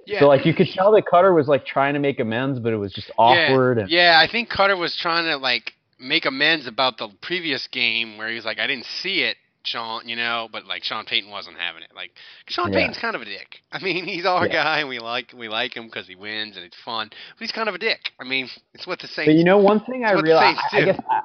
Yeah. 0.06 0.22
So 0.22 0.28
like 0.28 0.46
you 0.46 0.54
could 0.54 0.68
tell 0.70 0.92
that 0.94 1.06
Koetter 1.06 1.36
was 1.36 1.48
like 1.48 1.66
trying 1.66 1.94
to 1.94 2.00
make 2.00 2.20
amends, 2.20 2.60
but 2.60 2.72
it 2.74 2.78
was 2.78 2.94
just 2.94 3.12
awkward. 3.18 3.78
Yeah, 3.78 3.84
and 3.84 3.92
yeah, 3.92 4.20
I 4.24 4.32
think 4.32 4.50
Koetter 4.50 4.80
was 4.80 4.96
trying 4.96 5.26
to 5.26 5.38
like 5.38 5.74
make 6.00 6.26
amends 6.26 6.66
about 6.66 6.98
the 6.98 7.10
previous 7.22 7.68
game 7.68 8.18
where 8.18 8.30
he 8.30 8.36
was 8.36 8.46
like, 8.46 8.60
I 8.60 8.68
didn't 8.68 8.86
see 8.86 9.22
it, 9.22 9.36
Sean, 9.64 10.08
you 10.08 10.16
know, 10.16 10.48
but 10.52 10.66
like 10.66 10.84
Sean 10.84 11.04
Payton 11.06 11.30
wasn't 11.30 11.58
having 11.58 11.84
it. 11.84 11.90
Like 11.94 12.12
Sean 12.48 12.72
Yeah. 12.72 12.80
Payton's 12.80 12.98
kind 12.98 13.16
of 13.16 13.22
a 13.22 13.26
dick. 13.26 13.58
I 13.72 13.80
mean, 13.84 14.06
he's 14.06 14.26
our 14.26 14.48
Yeah. 14.48 14.54
guy, 14.64 14.80
and 14.80 14.90
we 14.90 15.00
like 15.00 15.34
we 15.36 15.50
like 15.50 15.76
him 15.76 15.88
because 15.88 16.08
he 16.08 16.16
wins 16.16 16.56
and 16.56 16.66
it's 16.66 16.78
fun. 16.86 17.10
But 17.10 17.40
he's 17.40 17.52
kind 17.52 17.68
of 17.68 17.76
a 17.76 17.80
dick. 17.80 18.12
I 18.20 18.24
mean, 18.24 18.50
it's 18.74 18.88
what 18.88 19.00
the 19.00 19.08
Saints. 19.08 19.28
But 19.28 19.36
you 19.36 19.44
know, 19.44 19.58
one 19.58 19.82
thing 19.82 20.06
I 20.06 20.14
realized, 20.14 20.60
I, 20.72 20.78
I 20.78 20.86
guess 20.86 21.00
I, 21.10 21.22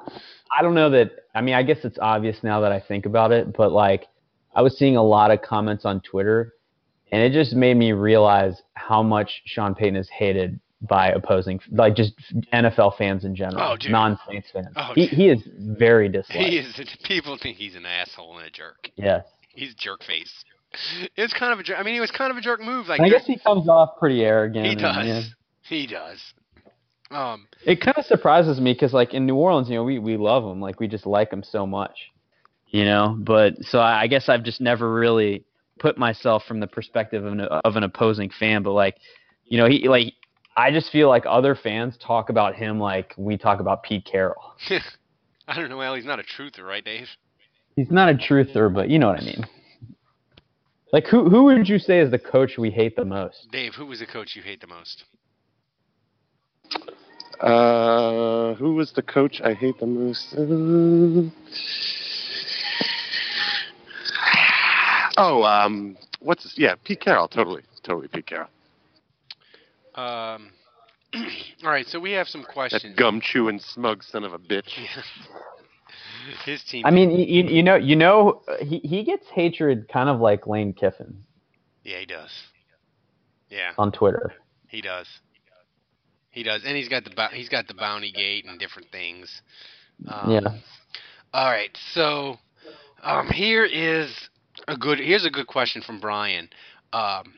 I 0.57 0.61
don't 0.61 0.73
know 0.73 0.89
that. 0.91 1.11
I 1.35 1.41
mean, 1.41 1.55
I 1.55 1.63
guess 1.63 1.79
it's 1.83 1.97
obvious 1.99 2.37
now 2.43 2.61
that 2.61 2.71
I 2.71 2.79
think 2.79 3.05
about 3.05 3.31
it, 3.31 3.55
but 3.55 3.71
like 3.71 4.05
I 4.55 4.61
was 4.61 4.77
seeing 4.77 4.97
a 4.97 5.03
lot 5.03 5.31
of 5.31 5.41
comments 5.41 5.85
on 5.85 6.01
Twitter, 6.01 6.53
and 7.11 7.21
it 7.21 7.31
just 7.31 7.53
made 7.53 7.75
me 7.75 7.91
realize 7.91 8.61
how 8.73 9.01
much 9.03 9.41
Sean 9.45 9.73
Payton 9.75 9.95
is 9.95 10.09
hated 10.09 10.59
by 10.81 11.09
opposing, 11.09 11.59
like 11.71 11.95
just 11.95 12.13
NFL 12.51 12.97
fans 12.97 13.23
in 13.23 13.35
general, 13.35 13.61
Oh, 13.61 13.89
non-Saints 13.89 14.49
fans. 14.51 14.67
Oh, 14.75 14.91
he 14.93 15.07
he 15.07 15.29
is 15.29 15.41
very 15.57 16.09
disliked. 16.09 16.39
He 16.39 16.57
is. 16.57 16.79
People 17.03 17.37
think 17.41 17.57
he's 17.57 17.75
an 17.75 17.85
asshole 17.85 18.37
and 18.37 18.47
a 18.47 18.51
jerk. 18.51 18.89
Yes. 18.95 19.25
He's 19.49 19.73
jerk 19.75 20.03
face. 20.03 20.43
It's 21.15 21.33
kind 21.33 21.53
of 21.53 21.59
a 21.59 21.63
jerk. 21.63 21.77
I 21.79 21.83
mean, 21.83 21.95
it 21.95 22.01
was 22.01 22.11
kind 22.11 22.31
of 22.31 22.37
a 22.37 22.41
jerk 22.41 22.61
move. 22.61 22.87
Like 22.87 22.99
I 22.99 23.09
guess 23.09 23.25
he 23.25 23.37
comes 23.37 23.69
off 23.69 23.97
pretty 23.99 24.23
arrogant. 24.23 24.65
he 24.65 24.71
and, 24.73 24.81
does. 24.81 25.05
yeah. 25.05 25.21
He 25.61 25.87
does. 25.87 26.19
Um. 27.13 27.47
It 27.65 27.81
kind 27.81 27.97
of 27.97 28.05
surprises 28.05 28.59
me 28.59 28.73
because, 28.73 28.93
like 28.93 29.13
in 29.13 29.25
New 29.25 29.35
Orleans, 29.35 29.69
you 29.69 29.75
know, 29.75 29.83
we 29.83 29.99
we 29.99 30.17
love 30.17 30.43
him, 30.43 30.59
like 30.59 30.79
we 30.79 30.87
just 30.87 31.05
like 31.05 31.31
him 31.31 31.43
so 31.43 31.65
much, 31.65 32.11
you 32.67 32.85
know. 32.85 33.15
But 33.19 33.53
so 33.63 33.79
I, 33.79 34.01
I 34.01 34.07
guess 34.07 34.29
I've 34.29 34.43
just 34.43 34.61
never 34.61 34.93
really 34.93 35.45
put 35.79 35.97
myself 35.97 36.43
from 36.47 36.59
the 36.59 36.67
perspective 36.67 37.25
of 37.25 37.33
an, 37.33 37.41
of 37.41 37.75
an 37.75 37.83
opposing 37.83 38.29
fan. 38.29 38.63
But 38.63 38.71
like, 38.71 38.97
you 39.45 39.57
know, 39.57 39.67
he 39.67 39.87
like 39.87 40.13
I 40.55 40.71
just 40.71 40.91
feel 40.91 41.09
like 41.09 41.23
other 41.27 41.55
fans 41.55 41.97
talk 41.97 42.29
about 42.29 42.55
him 42.55 42.79
like 42.79 43.13
we 43.17 43.37
talk 43.37 43.59
about 43.59 43.83
Pete 43.83 44.05
Carroll. 44.05 44.55
I 45.47 45.55
don't 45.55 45.69
know. 45.69 45.77
Well, 45.77 45.95
he's 45.95 46.05
not 46.05 46.19
a 46.19 46.23
truther, 46.23 46.63
right, 46.63 46.83
Dave? 46.83 47.07
He's 47.75 47.91
not 47.91 48.09
a 48.09 48.13
truther, 48.13 48.73
but 48.73 48.89
you 48.89 48.99
know 48.99 49.07
what 49.07 49.19
I 49.19 49.25
mean. 49.25 49.45
Like 50.91 51.07
who 51.07 51.29
who 51.29 51.45
would 51.45 51.67
you 51.67 51.79
say 51.79 51.99
is 51.99 52.11
the 52.11 52.19
coach 52.19 52.57
we 52.57 52.69
hate 52.69 52.95
the 52.95 53.05
most? 53.05 53.47
Dave, 53.51 53.73
who 53.73 53.85
was 53.87 53.99
the 53.99 54.05
coach 54.05 54.35
you 54.35 54.43
hate 54.43 54.61
the 54.61 54.67
most? 54.67 55.05
Uh, 57.39 58.53
who 58.55 58.75
was 58.75 58.91
the 58.93 59.01
coach 59.01 59.41
I 59.43 59.53
hate 59.53 59.79
the 59.79 59.85
most? 59.85 60.33
Uh, 60.33 61.29
oh, 65.17 65.43
um, 65.43 65.97
what's 66.19 66.43
this? 66.43 66.53
Yeah, 66.57 66.75
Pete 66.83 67.01
Carroll. 67.01 67.27
Totally, 67.27 67.63
totally 67.83 68.07
Pete 68.07 68.27
Carroll. 68.27 68.49
Um. 69.95 70.51
all 71.63 71.69
right, 71.69 71.85
so 71.85 71.99
we 71.99 72.11
have 72.11 72.27
some 72.27 72.43
questions. 72.43 72.81
That 72.81 72.97
gum 72.97 73.21
chewing 73.21 73.59
smug 73.59 74.03
son 74.03 74.23
of 74.23 74.33
a 74.33 74.39
bitch. 74.39 74.69
His 76.45 76.63
team. 76.63 76.85
I 76.85 76.91
mean, 76.91 77.11
you, 77.11 77.43
you 77.43 77.61
know, 77.61 77.75
you 77.75 77.95
know, 77.95 78.41
he 78.61 78.79
he 78.79 79.03
gets 79.03 79.27
hatred 79.27 79.87
kind 79.91 80.09
of 80.09 80.19
like 80.19 80.47
Lane 80.47 80.73
Kiffin. 80.73 81.23
Yeah, 81.83 81.99
he 81.99 82.05
does. 82.05 82.31
Yeah. 83.49 83.73
On 83.77 83.91
Twitter. 83.91 84.33
He 84.69 84.81
does. 84.81 85.05
He 86.33 86.41
does, 86.41 86.63
and 86.65 86.75
he's 86.75 86.89
got 86.89 87.05
the 87.05 87.27
he's 87.31 87.47
got 87.47 87.67
the 87.67 87.75
bounty 87.75 88.11
gate 88.11 88.45
and 88.45 88.59
different 88.59 88.89
things. 88.91 89.41
Um, 90.07 90.31
yeah. 90.31 90.57
All 91.31 91.49
right, 91.49 91.69
so 91.91 92.37
um, 93.03 93.27
here 93.27 93.63
is 93.63 94.11
a 94.67 94.75
good 94.75 94.97
here's 94.99 95.25
a 95.25 95.29
good 95.29 95.45
question 95.45 95.83
from 95.83 95.99
Brian. 95.99 96.49
Um, 96.91 97.35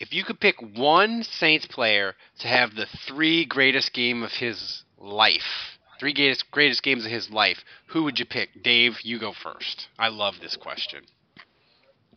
if 0.00 0.14
you 0.14 0.24
could 0.24 0.40
pick 0.40 0.56
one 0.74 1.22
Saints 1.24 1.66
player 1.66 2.14
to 2.38 2.48
have 2.48 2.74
the 2.74 2.86
three 3.06 3.44
greatest 3.44 3.92
game 3.92 4.22
of 4.22 4.30
his 4.30 4.82
life, 4.98 5.76
three 6.00 6.14
greatest 6.14 6.50
greatest 6.50 6.82
games 6.82 7.04
of 7.04 7.10
his 7.10 7.28
life, 7.28 7.58
who 7.88 8.02
would 8.04 8.18
you 8.18 8.24
pick? 8.24 8.62
Dave, 8.62 8.94
you 9.02 9.20
go 9.20 9.34
first. 9.42 9.88
I 9.98 10.08
love 10.08 10.36
this 10.40 10.56
question. 10.56 11.04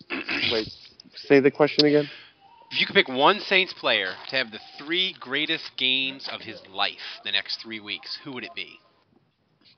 Wait, 0.10 0.71
say 1.15 1.41
the 1.41 1.51
question 1.51 1.86
again. 1.86 2.10
If 2.75 2.81
you 2.81 2.88
could 2.88 2.95
pick 2.95 3.07
one 3.07 3.39
Saints 3.39 3.71
player 3.71 4.15
to 4.27 4.35
have 4.35 4.51
the 4.51 4.59
three 4.77 5.15
greatest 5.21 5.77
games 5.77 6.27
of 6.29 6.41
his 6.41 6.59
life 6.69 7.21
the 7.23 7.31
next 7.31 7.61
three 7.61 7.79
weeks, 7.79 8.19
who 8.21 8.33
would 8.33 8.43
it 8.43 8.53
be? 8.53 8.77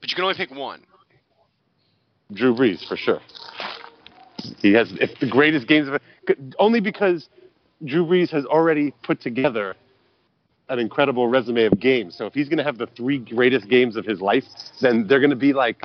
But 0.02 0.10
you 0.10 0.16
can 0.16 0.24
only 0.24 0.34
pick 0.34 0.50
one. 0.50 0.82
Drew 2.34 2.56
Brees 2.56 2.84
for 2.88 2.98
sure. 2.98 3.22
He 4.64 4.74
has 4.74 4.92
if 5.00 5.12
the 5.20 5.28
greatest 5.28 5.68
games 5.68 5.88
of 5.88 5.94
it, 5.94 6.38
only 6.58 6.80
because 6.80 7.30
Drew 7.86 8.04
Brees 8.04 8.32
has 8.32 8.46
already 8.46 8.96
put 9.04 9.22
together 9.22 9.76
an 10.70 10.80
incredible 10.80 11.28
resume 11.28 11.66
of 11.66 11.80
games. 11.80 12.16
So 12.18 12.26
if 12.26 12.34
he's 12.34 12.50
going 12.50 12.58
to 12.58 12.64
have 12.64 12.80
the 12.80 12.88
three 12.88 13.20
greatest 13.20 13.70
games 13.70 13.96
of 13.96 14.06
his 14.06 14.22
life, 14.22 14.46
then 14.82 15.06
they're 15.06 15.20
going 15.20 15.30
to 15.30 15.36
be 15.36 15.54
like 15.54 15.84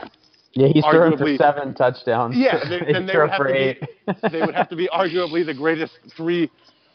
yeah, 0.54 0.68
he's 0.68 0.82
throwing 0.90 1.18
for 1.18 1.36
seven 1.36 1.74
touchdowns. 1.74 2.38
Yeah, 2.38 2.58
they, 2.70 2.90
then 2.90 3.04
they 3.04 3.18
would, 3.18 3.28
have 3.28 3.46
to 3.46 3.52
be, 3.52 4.28
they 4.30 4.40
would 4.40 4.54
have 4.54 4.70
to 4.70 4.76
be 4.76 4.88
arguably 4.90 5.44
the 5.44 5.52
greatest 5.52 5.98
three 6.16 6.50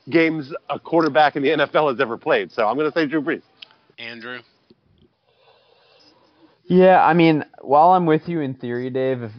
games 0.10 0.54
a 0.70 0.80
quarterback 0.80 1.36
in 1.36 1.44
the 1.44 1.50
NFL 1.50 1.92
has 1.92 2.00
ever 2.00 2.18
played. 2.18 2.52
So 2.52 2.68
I'm 2.68 2.76
going 2.76 2.92
to 2.92 2.98
say 2.98 3.06
Drew 3.06 3.22
Brees. 3.22 3.42
Andrew. 3.98 4.40
Yeah, 6.66 7.04
I 7.04 7.14
mean, 7.14 7.46
while 7.62 7.92
I'm 7.92 8.06
with 8.06 8.28
you 8.28 8.42
in 8.42 8.54
theory, 8.54 8.90
Dave, 8.90 9.24
if 9.24 9.32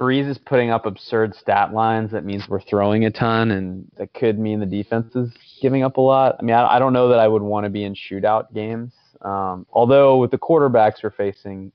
Brees 0.00 0.28
is 0.28 0.38
putting 0.38 0.70
up 0.70 0.86
absurd 0.86 1.34
stat 1.34 1.74
lines, 1.74 2.10
that 2.12 2.24
means 2.24 2.48
we're 2.48 2.62
throwing 2.62 3.04
a 3.04 3.10
ton, 3.10 3.50
and 3.50 3.90
that 3.98 4.14
could 4.14 4.38
mean 4.38 4.60
the 4.60 4.66
defense 4.66 5.14
is 5.14 5.30
giving 5.60 5.82
up 5.82 5.98
a 5.98 6.00
lot. 6.00 6.36
I 6.40 6.42
mean, 6.42 6.56
I, 6.56 6.76
I 6.76 6.78
don't 6.78 6.94
know 6.94 7.08
that 7.10 7.18
I 7.18 7.28
would 7.28 7.42
want 7.42 7.64
to 7.64 7.70
be 7.70 7.84
in 7.84 7.94
shootout 7.94 8.54
games. 8.54 8.92
Um, 9.20 9.66
although 9.70 10.16
with 10.16 10.30
the 10.30 10.38
quarterbacks 10.38 11.02
we're 11.02 11.10
facing, 11.10 11.70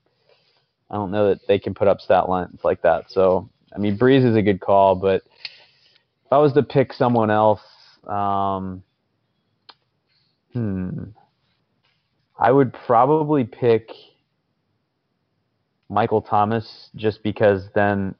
I 0.90 0.96
don't 0.96 1.12
know 1.12 1.28
that 1.28 1.46
they 1.46 1.60
can 1.60 1.72
put 1.72 1.86
up 1.86 2.00
stat 2.00 2.28
lines 2.28 2.60
like 2.64 2.82
that. 2.82 3.04
So, 3.08 3.48
I 3.72 3.78
mean, 3.78 3.96
Brees 3.96 4.28
is 4.28 4.34
a 4.34 4.42
good 4.42 4.60
call, 4.60 4.96
but 4.96 5.22
if 6.24 6.32
I 6.32 6.38
was 6.38 6.52
to 6.54 6.64
pick 6.64 6.92
someone 6.92 7.30
else, 7.30 7.60
um, 8.06 8.82
hmm, 10.52 11.04
I 12.38 12.50
would 12.50 12.72
probably 12.72 13.44
pick 13.44 13.90
Michael 15.88 16.22
Thomas 16.22 16.90
just 16.96 17.22
because 17.22 17.68
then 17.74 18.14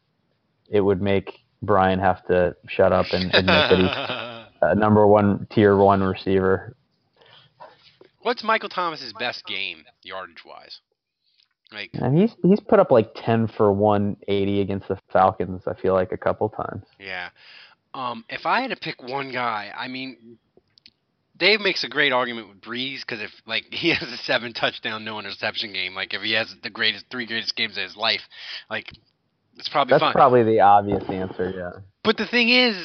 it 0.70 0.80
would 0.80 1.02
make 1.02 1.40
Brian 1.62 1.98
have 1.98 2.24
to 2.26 2.56
shut 2.68 2.92
up 2.92 3.06
and 3.12 3.24
admit 3.34 3.46
that 3.46 3.78
he's 3.78 4.58
a 4.62 4.74
number 4.74 5.06
one 5.06 5.46
tier 5.50 5.76
one 5.76 6.02
receiver. 6.02 6.76
What's 8.20 8.42
Michael 8.42 8.68
Thomas's 8.68 9.12
best 9.12 9.46
game 9.46 9.84
yardage 10.02 10.44
wise? 10.44 10.80
Like, 11.72 11.90
and 11.94 12.16
he's 12.16 12.32
he's 12.42 12.60
put 12.60 12.78
up 12.78 12.90
like 12.90 13.10
ten 13.16 13.48
for 13.48 13.72
one 13.72 14.16
eighty 14.28 14.60
against 14.60 14.88
the 14.88 14.98
Falcons. 15.12 15.62
I 15.66 15.74
feel 15.74 15.94
like 15.94 16.12
a 16.12 16.16
couple 16.16 16.48
times. 16.48 16.84
Yeah. 16.98 17.30
Um, 17.96 18.26
if 18.28 18.44
I 18.44 18.60
had 18.60 18.70
to 18.70 18.76
pick 18.76 19.02
one 19.02 19.32
guy, 19.32 19.72
I 19.74 19.88
mean, 19.88 20.36
Dave 21.38 21.60
makes 21.60 21.82
a 21.82 21.88
great 21.88 22.12
argument 22.12 22.50
with 22.50 22.60
Brees 22.60 23.00
because 23.00 23.22
if 23.22 23.30
like 23.46 23.64
he 23.70 23.88
has 23.94 24.06
a 24.08 24.18
seven 24.18 24.52
touchdown 24.52 25.04
no 25.04 25.18
interception 25.18 25.72
game, 25.72 25.94
like 25.94 26.12
if 26.12 26.20
he 26.20 26.32
has 26.32 26.54
the 26.62 26.70
greatest 26.70 27.06
three 27.10 27.26
greatest 27.26 27.56
games 27.56 27.78
of 27.78 27.84
his 27.84 27.96
life, 27.96 28.20
like 28.68 28.92
it's 29.56 29.70
probably 29.70 29.98
that's 29.98 30.12
probably 30.12 30.42
the 30.42 30.60
obvious 30.60 31.04
answer. 31.08 31.52
Yeah. 31.56 31.80
But 32.04 32.18
the 32.18 32.26
thing 32.26 32.50
is, 32.50 32.76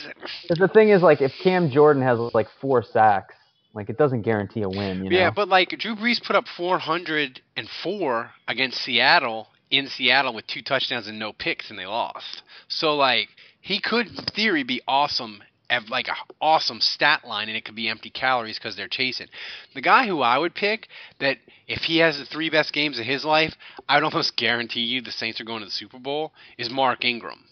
the 0.47 0.69
thing 0.69 0.89
is 0.89 1.01
like 1.01 1.21
if 1.21 1.33
Cam 1.43 1.69
Jordan 1.69 2.01
has 2.03 2.17
like 2.33 2.47
four 2.61 2.81
sacks, 2.81 3.35
like 3.73 3.89
it 3.89 3.97
doesn't 3.97 4.21
guarantee 4.21 4.61
a 4.61 4.69
win. 4.69 5.03
You 5.03 5.09
know? 5.09 5.17
Yeah, 5.17 5.29
but 5.29 5.49
like 5.49 5.75
Drew 5.77 5.97
Brees 5.97 6.23
put 6.25 6.37
up 6.37 6.45
404 6.55 8.31
against 8.47 8.77
Seattle 8.77 9.47
in 9.69 9.87
Seattle 9.87 10.33
with 10.33 10.47
two 10.47 10.61
touchdowns 10.61 11.07
and 11.07 11.19
no 11.19 11.33
picks, 11.33 11.69
and 11.69 11.77
they 11.77 11.85
lost. 11.85 12.43
So 12.69 12.95
like 12.95 13.27
he 13.61 13.79
could, 13.79 14.07
in 14.07 14.25
theory, 14.35 14.63
be 14.63 14.81
awesome 14.87 15.41
have 15.71 15.89
like 15.89 16.09
an 16.09 16.15
awesome 16.41 16.81
stat 16.81 17.25
line 17.25 17.47
and 17.47 17.57
it 17.57 17.63
could 17.63 17.75
be 17.75 17.87
empty 17.87 18.09
calories 18.09 18.59
because 18.59 18.75
they're 18.75 18.89
chasing. 18.89 19.27
The 19.73 19.81
guy 19.81 20.05
who 20.05 20.21
I 20.21 20.37
would 20.37 20.53
pick 20.53 20.87
that 21.19 21.37
if 21.67 21.83
he 21.83 21.99
has 21.99 22.17
the 22.17 22.25
three 22.25 22.49
best 22.49 22.73
games 22.73 22.99
of 22.99 23.05
his 23.05 23.23
life, 23.23 23.53
I 23.87 23.95
would 23.95 24.03
almost 24.03 24.35
guarantee 24.37 24.81
you 24.81 25.01
the 25.01 25.11
Saints 25.11 25.39
are 25.39 25.45
going 25.45 25.59
to 25.59 25.65
the 25.65 25.71
Super 25.71 25.97
Bowl 25.97 26.33
is 26.57 26.69
Mark 26.69 27.05
Ingram. 27.05 27.45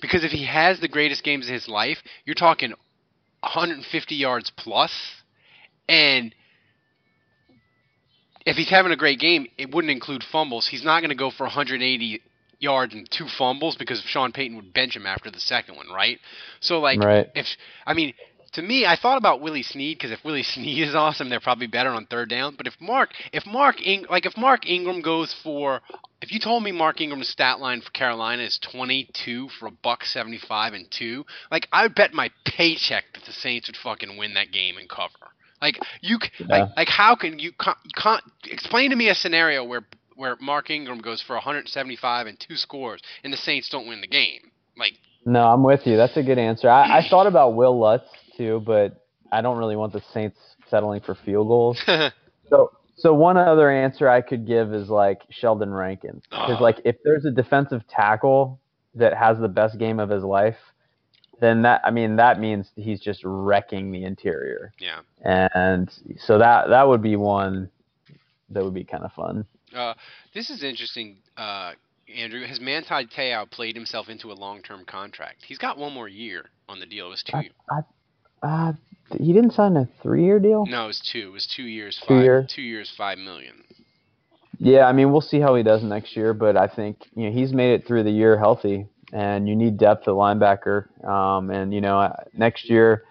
Because 0.00 0.22
if 0.22 0.30
he 0.30 0.46
has 0.46 0.78
the 0.78 0.88
greatest 0.88 1.24
games 1.24 1.48
of 1.48 1.54
his 1.54 1.68
life, 1.68 1.98
you're 2.24 2.34
talking 2.34 2.72
150 3.40 4.14
yards 4.14 4.52
plus 4.56 4.92
and 5.88 6.34
if 8.44 8.56
he's 8.56 8.70
having 8.70 8.92
a 8.92 8.96
great 8.96 9.18
game, 9.18 9.48
it 9.58 9.74
wouldn't 9.74 9.90
include 9.90 10.22
fumbles. 10.22 10.68
He's 10.68 10.84
not 10.84 11.00
going 11.00 11.10
to 11.10 11.16
go 11.16 11.32
for 11.32 11.44
180 11.44 12.22
yards 12.58 12.94
and 12.94 13.08
two 13.10 13.26
fumbles 13.38 13.76
because 13.76 14.00
Sean 14.06 14.32
Payton 14.32 14.56
would 14.56 14.72
bench 14.72 14.96
him 14.96 15.06
after 15.06 15.30
the 15.30 15.40
second 15.40 15.76
one, 15.76 15.88
right? 15.88 16.18
So 16.60 16.80
like, 16.80 17.00
right. 17.00 17.28
if 17.34 17.46
I 17.86 17.94
mean, 17.94 18.14
to 18.56 18.62
me, 18.62 18.86
I 18.86 18.96
thought 18.96 19.18
about 19.18 19.42
Willie 19.42 19.62
Snead 19.62 19.98
because 19.98 20.10
if 20.10 20.24
Willie 20.24 20.42
Snead 20.54 20.88
is 20.88 20.94
awesome, 20.94 21.28
they're 21.28 21.40
probably 21.40 21.66
better 21.66 21.90
on 21.90 22.06
third 22.06 22.30
down. 22.30 22.54
But 22.56 22.66
if 22.66 22.74
Mark, 22.80 23.10
if 23.32 23.46
Mark, 23.46 23.80
Ing- 23.86 24.06
like 24.10 24.26
if 24.26 24.36
Mark 24.36 24.66
Ingram 24.66 25.02
goes 25.02 25.34
for, 25.42 25.82
if 26.22 26.32
you 26.32 26.40
told 26.40 26.62
me 26.62 26.72
Mark 26.72 27.00
Ingram's 27.00 27.28
stat 27.28 27.60
line 27.60 27.82
for 27.82 27.90
Carolina 27.90 28.42
is 28.42 28.58
22 28.72 29.48
for 29.60 29.66
a 29.66 29.70
buck 29.70 30.04
75 30.04 30.72
and 30.72 30.90
two, 30.90 31.24
like 31.50 31.68
I 31.72 31.82
would 31.82 31.94
bet 31.94 32.14
my 32.14 32.30
paycheck 32.44 33.04
that 33.14 33.24
the 33.24 33.32
Saints 33.32 33.68
would 33.68 33.76
fucking 33.76 34.16
win 34.16 34.34
that 34.34 34.52
game 34.52 34.78
and 34.78 34.88
cover. 34.88 35.12
Like 35.60 35.78
you, 36.00 36.18
yeah. 36.38 36.46
like, 36.48 36.76
like 36.76 36.88
how 36.88 37.14
can 37.14 37.38
you, 37.38 37.52
can't, 37.52 37.78
you 37.84 37.90
can't 37.94 38.22
explain 38.44 38.90
to 38.90 38.96
me 38.96 39.08
a 39.08 39.14
scenario 39.14 39.64
where 39.64 39.86
where 40.16 40.36
Mark 40.40 40.70
Ingram 40.70 41.00
goes 41.00 41.22
for 41.22 41.34
175 41.34 42.26
and 42.26 42.38
two 42.40 42.56
scores, 42.56 43.00
and 43.22 43.32
the 43.32 43.36
Saints 43.36 43.68
don't 43.68 43.86
win 43.86 44.00
the 44.00 44.06
game. 44.06 44.50
Like, 44.76 44.94
no, 45.24 45.44
I'm 45.46 45.62
with 45.62 45.86
you. 45.86 45.96
That's 45.96 46.16
a 46.16 46.22
good 46.22 46.38
answer. 46.38 46.68
I, 46.68 46.98
I 46.98 47.08
thought 47.08 47.26
about 47.26 47.54
Will 47.54 47.78
Lutz 47.78 48.08
too, 48.36 48.62
but 48.64 49.04
I 49.30 49.42
don't 49.42 49.58
really 49.58 49.76
want 49.76 49.92
the 49.92 50.02
Saints 50.12 50.38
settling 50.68 51.00
for 51.00 51.14
field 51.14 51.48
goals. 51.48 51.80
so, 52.48 52.72
so 52.96 53.14
one 53.14 53.36
other 53.36 53.70
answer 53.70 54.08
I 54.08 54.20
could 54.20 54.46
give 54.46 54.72
is 54.72 54.88
like 54.88 55.22
Sheldon 55.30 55.72
Rankins, 55.72 56.22
ah. 56.32 56.46
because 56.46 56.60
like 56.60 56.80
if 56.84 56.96
there's 57.04 57.24
a 57.24 57.30
defensive 57.30 57.82
tackle 57.88 58.60
that 58.94 59.14
has 59.14 59.38
the 59.38 59.48
best 59.48 59.78
game 59.78 60.00
of 60.00 60.08
his 60.08 60.24
life, 60.24 60.56
then 61.40 61.62
that 61.62 61.82
I 61.84 61.90
mean 61.90 62.16
that 62.16 62.40
means 62.40 62.70
he's 62.76 63.00
just 63.00 63.20
wrecking 63.24 63.92
the 63.92 64.04
interior. 64.04 64.72
Yeah. 64.78 65.00
And 65.22 65.90
so 66.18 66.38
that 66.38 66.68
that 66.68 66.88
would 66.88 67.02
be 67.02 67.16
one 67.16 67.70
that 68.50 68.64
would 68.64 68.74
be 68.74 68.84
kind 68.84 69.04
of 69.04 69.12
fun. 69.12 69.44
Uh, 69.76 69.94
this 70.34 70.48
is 70.50 70.62
interesting, 70.62 71.16
uh, 71.36 71.72
Andrew. 72.14 72.44
Has 72.46 72.60
Manti 72.60 73.06
Te'o 73.06 73.46
played 73.50 73.76
himself 73.76 74.08
into 74.08 74.32
a 74.32 74.34
long-term 74.34 74.84
contract? 74.86 75.44
He's 75.46 75.58
got 75.58 75.76
one 75.76 75.92
more 75.92 76.08
year 76.08 76.46
on 76.68 76.80
the 76.80 76.86
deal. 76.86 77.06
It 77.06 77.10
was 77.10 77.22
two. 77.22 77.36
I, 77.36 77.50
I, 78.42 78.68
uh, 78.68 78.72
he 79.18 79.32
didn't 79.32 79.52
sign 79.52 79.76
a 79.76 79.88
three-year 80.02 80.40
deal. 80.40 80.66
No, 80.66 80.84
it 80.84 80.86
was 80.88 81.10
two. 81.12 81.28
It 81.28 81.32
was 81.32 81.46
two 81.54 81.64
years. 81.64 82.00
Two 82.00 82.14
five, 82.14 82.24
year. 82.24 82.46
Two 82.48 82.62
years, 82.62 82.92
five 82.96 83.18
million. 83.18 83.62
Yeah, 84.58 84.86
I 84.86 84.92
mean, 84.92 85.12
we'll 85.12 85.20
see 85.20 85.38
how 85.38 85.54
he 85.54 85.62
does 85.62 85.82
next 85.82 86.16
year, 86.16 86.32
but 86.32 86.56
I 86.56 86.66
think 86.66 86.96
you 87.14 87.28
know 87.28 87.32
he's 87.32 87.52
made 87.52 87.74
it 87.74 87.86
through 87.86 88.04
the 88.04 88.10
year 88.10 88.38
healthy, 88.38 88.86
and 89.12 89.46
you 89.48 89.54
need 89.54 89.76
depth 89.76 90.08
at 90.08 90.14
linebacker. 90.14 90.86
Um, 91.04 91.50
and 91.50 91.74
you 91.74 91.82
know, 91.82 92.14
next 92.32 92.70
year, 92.70 93.04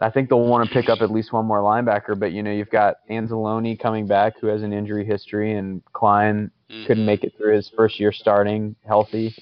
I 0.00 0.10
think 0.10 0.28
they'll 0.28 0.46
want 0.46 0.68
to 0.68 0.74
pick 0.74 0.88
up 0.88 1.00
at 1.00 1.10
least 1.10 1.32
one 1.32 1.46
more 1.46 1.60
linebacker. 1.60 2.18
But 2.18 2.32
you 2.32 2.42
know, 2.42 2.50
you've 2.50 2.70
got 2.70 2.96
Anzalone 3.10 3.78
coming 3.78 4.06
back, 4.06 4.38
who 4.40 4.48
has 4.48 4.62
an 4.62 4.72
injury 4.72 5.04
history, 5.04 5.52
and 5.52 5.82
Klein 5.92 6.50
couldn't 6.86 7.04
make 7.04 7.22
it 7.22 7.34
through 7.36 7.54
his 7.54 7.70
first 7.76 8.00
year 8.00 8.12
starting 8.12 8.74
healthy. 8.86 9.34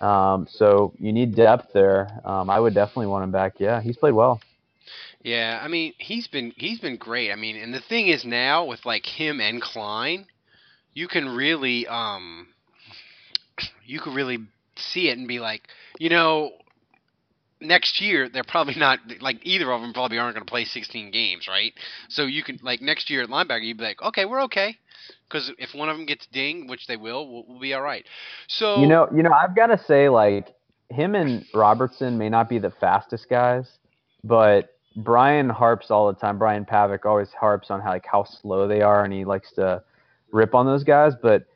Um, 0.00 0.46
so 0.50 0.92
you 0.98 1.12
need 1.12 1.34
depth 1.34 1.72
there. 1.72 2.20
Um, 2.24 2.50
I 2.50 2.60
would 2.60 2.74
definitely 2.74 3.06
want 3.06 3.24
him 3.24 3.32
back. 3.32 3.54
Yeah, 3.58 3.80
he's 3.80 3.96
played 3.96 4.14
well. 4.14 4.40
Yeah, 5.22 5.60
I 5.62 5.68
mean 5.68 5.94
he's 5.98 6.28
been 6.28 6.52
he's 6.56 6.78
been 6.78 6.96
great. 6.96 7.32
I 7.32 7.36
mean, 7.36 7.56
and 7.56 7.74
the 7.74 7.80
thing 7.80 8.06
is 8.08 8.24
now 8.24 8.64
with 8.64 8.84
like 8.86 9.04
him 9.04 9.40
and 9.40 9.60
Klein, 9.60 10.26
you 10.94 11.08
can 11.08 11.28
really 11.28 11.86
um 11.86 12.48
you 13.84 14.00
could 14.00 14.14
really 14.14 14.38
see 14.76 15.08
it 15.08 15.18
and 15.18 15.26
be 15.26 15.40
like, 15.40 15.62
you 15.98 16.10
know, 16.10 16.52
next 17.60 18.00
year 18.00 18.28
they're 18.28 18.44
probably 18.44 18.74
not 18.76 18.98
like 19.20 19.38
either 19.42 19.70
of 19.72 19.80
them 19.80 19.92
probably 19.92 20.18
aren't 20.18 20.34
going 20.34 20.46
to 20.46 20.50
play 20.50 20.64
16 20.64 21.10
games, 21.10 21.46
right? 21.48 21.72
So 22.08 22.24
you 22.24 22.42
can 22.42 22.58
like 22.62 22.80
next 22.80 23.10
year 23.10 23.22
at 23.22 23.28
linebacker 23.28 23.64
you'd 23.64 23.78
be 23.78 23.84
like, 23.84 24.02
okay, 24.02 24.24
we're 24.24 24.42
okay. 24.44 24.76
Because 25.28 25.50
if 25.58 25.74
one 25.74 25.88
of 25.88 25.96
them 25.96 26.06
gets 26.06 26.26
dinged, 26.32 26.70
which 26.70 26.86
they 26.86 26.96
will, 26.96 27.30
we'll, 27.30 27.44
we'll 27.46 27.60
be 27.60 27.74
all 27.74 27.82
right. 27.82 28.04
So 28.46 28.80
You 28.80 28.86
know, 28.86 29.08
you 29.14 29.22
know, 29.22 29.30
I've 29.32 29.54
got 29.54 29.66
to 29.66 29.78
say, 29.78 30.08
like 30.08 30.48
him 30.90 31.14
and 31.14 31.44
Robertson 31.54 32.16
may 32.18 32.28
not 32.28 32.48
be 32.48 32.58
the 32.58 32.70
fastest 32.70 33.28
guys, 33.28 33.68
but 34.24 34.74
Brian 34.96 35.48
harps 35.48 35.90
all 35.90 36.12
the 36.12 36.18
time. 36.18 36.38
Brian 36.38 36.64
Pavick 36.64 37.04
always 37.04 37.30
harps 37.32 37.70
on 37.70 37.80
how 37.80 37.90
like 37.90 38.06
how 38.10 38.24
slow 38.24 38.66
they 38.66 38.80
are, 38.80 39.04
and 39.04 39.12
he 39.12 39.24
likes 39.24 39.52
to 39.52 39.82
rip 40.32 40.54
on 40.54 40.66
those 40.66 40.84
guys. 40.84 41.12
But 41.20 41.46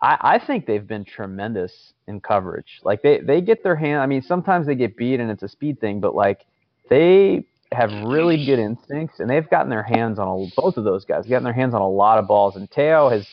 I, 0.00 0.16
I 0.20 0.38
think 0.38 0.66
they've 0.66 0.86
been 0.86 1.04
tremendous 1.04 1.92
in 2.06 2.20
coverage. 2.20 2.80
Like 2.84 3.02
they 3.02 3.20
they 3.20 3.40
get 3.40 3.62
their 3.62 3.76
hand. 3.76 4.00
I 4.00 4.06
mean, 4.06 4.22
sometimes 4.22 4.66
they 4.66 4.74
get 4.74 4.96
beat 4.96 5.20
and 5.20 5.30
it's 5.30 5.42
a 5.42 5.48
speed 5.48 5.80
thing, 5.80 6.00
but 6.00 6.14
like 6.14 6.44
they 6.88 7.44
have 7.72 7.92
really 8.04 8.46
good 8.46 8.58
instincts, 8.58 9.20
and 9.20 9.28
they've 9.28 9.48
gotten 9.50 9.68
their 9.68 9.82
hands 9.82 10.18
on 10.18 10.26
a, 10.26 10.60
both 10.60 10.76
of 10.76 10.84
those 10.84 11.04
guys. 11.04 11.26
Gotten 11.26 11.44
their 11.44 11.52
hands 11.52 11.74
on 11.74 11.82
a 11.82 11.88
lot 11.88 12.18
of 12.18 12.26
balls, 12.26 12.56
and 12.56 12.70
Te'o 12.70 13.10
has 13.10 13.26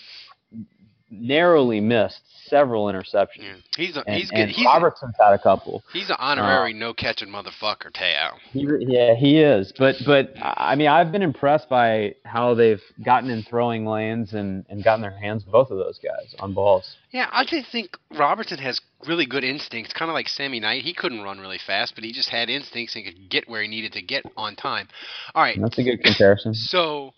narrowly 1.10 1.80
missed 1.80 2.22
several 2.48 2.86
interceptions. 2.86 3.42
Yeah. 3.42 3.54
he's 3.78 3.98
a, 3.98 4.04
And, 4.08 4.18
he's 4.18 4.30
good. 4.30 4.50
He's 4.50 4.66
Robertson's 4.66 5.16
had 5.20 5.34
a 5.34 5.40
couple. 5.40 5.84
he's 5.94 6.10
an 6.10 6.16
honorary 6.20 6.74
uh, 6.74 6.78
no 6.78 6.94
catching 6.94 7.30
motherfucker, 7.30 7.92
Te'o. 7.92 8.34
He, 8.52 8.68
yeah, 8.80 9.16
he 9.16 9.40
is. 9.42 9.74
But 9.78 9.96
but 10.06 10.34
I 10.42 10.76
mean, 10.76 10.88
I've 10.88 11.12
been 11.12 11.22
impressed 11.24 11.70
by 11.70 12.16
how 12.24 12.54
they've 12.54 12.82
gotten 13.04 13.30
in 13.30 13.44
throwing 13.44 13.86
lanes 13.86 14.34
and 14.34 14.66
and 14.70 14.84
gotten 14.84 15.02
their 15.02 15.18
hands 15.18 15.44
both 15.44 15.72
of 15.72 15.78
those 15.78 16.00
guys 16.00 16.36
on 16.40 16.54
balls. 16.54 16.96
Yeah, 17.12 17.30
I 17.32 17.46
just 17.46 17.72
think 17.72 17.98
Robertson 18.18 18.58
has 18.60 18.82
really 19.08 19.26
good 19.26 19.44
instincts, 19.44 19.94
kind 19.94 20.10
of 20.10 20.14
like 20.14 20.28
Sammy 20.28 20.60
Knight. 20.60 20.84
He 20.84 20.94
couldn't 20.94 21.22
run 21.22 21.40
really 21.40 21.60
fast, 21.66 21.96
but 21.96 22.04
he 22.04 22.12
just 22.12 22.30
had 22.30 22.50
instincts 22.50 22.96
and 22.96 23.06
could 23.06 23.30
get 23.30 23.48
where 23.48 23.62
he 23.62 23.68
needed 23.68 23.94
to 23.94 24.02
get 24.02 24.26
on 24.36 24.56
time. 24.56 24.88
All 25.34 25.42
right, 25.42 25.58
That's 25.60 25.78
a 25.78 25.84
good 25.84 26.04
comparison. 26.04 26.54
so 26.54 27.14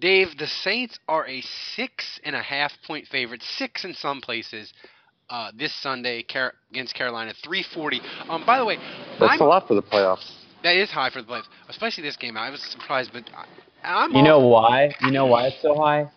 Dave, 0.00 0.36
the 0.38 0.46
Saints 0.46 0.98
are 1.08 1.26
a 1.26 1.40
six 1.76 2.20
and 2.24 2.34
a 2.34 2.42
half 2.42 2.72
point 2.86 3.06
favorite, 3.06 3.42
six 3.42 3.84
in 3.84 3.94
some 3.94 4.20
places. 4.20 4.72
Uh, 5.30 5.50
this 5.56 5.72
Sunday 5.80 6.22
Car- 6.22 6.52
against 6.70 6.94
Carolina, 6.94 7.32
340. 7.42 8.00
Um, 8.28 8.44
by 8.44 8.58
the 8.58 8.64
way, 8.66 8.76
That's 9.18 9.32
I'm, 9.32 9.40
a 9.40 9.44
lot 9.44 9.66
for 9.66 9.74
the 9.74 9.82
playoffs. 9.82 10.30
that 10.62 10.76
is 10.76 10.90
high 10.90 11.08
for 11.08 11.22
the 11.22 11.26
playoffs, 11.28 11.48
especially 11.70 12.02
this 12.02 12.16
game. 12.16 12.36
I 12.36 12.50
was 12.50 12.60
surprised, 12.60 13.10
but 13.10 13.24
I, 13.34 14.04
I'm 14.04 14.14
You 14.14 14.22
know 14.22 14.46
why? 14.46 14.94
You 15.00 15.12
know 15.12 15.24
why 15.26 15.46
it's 15.46 15.62
so 15.62 15.74
high? 15.76 16.10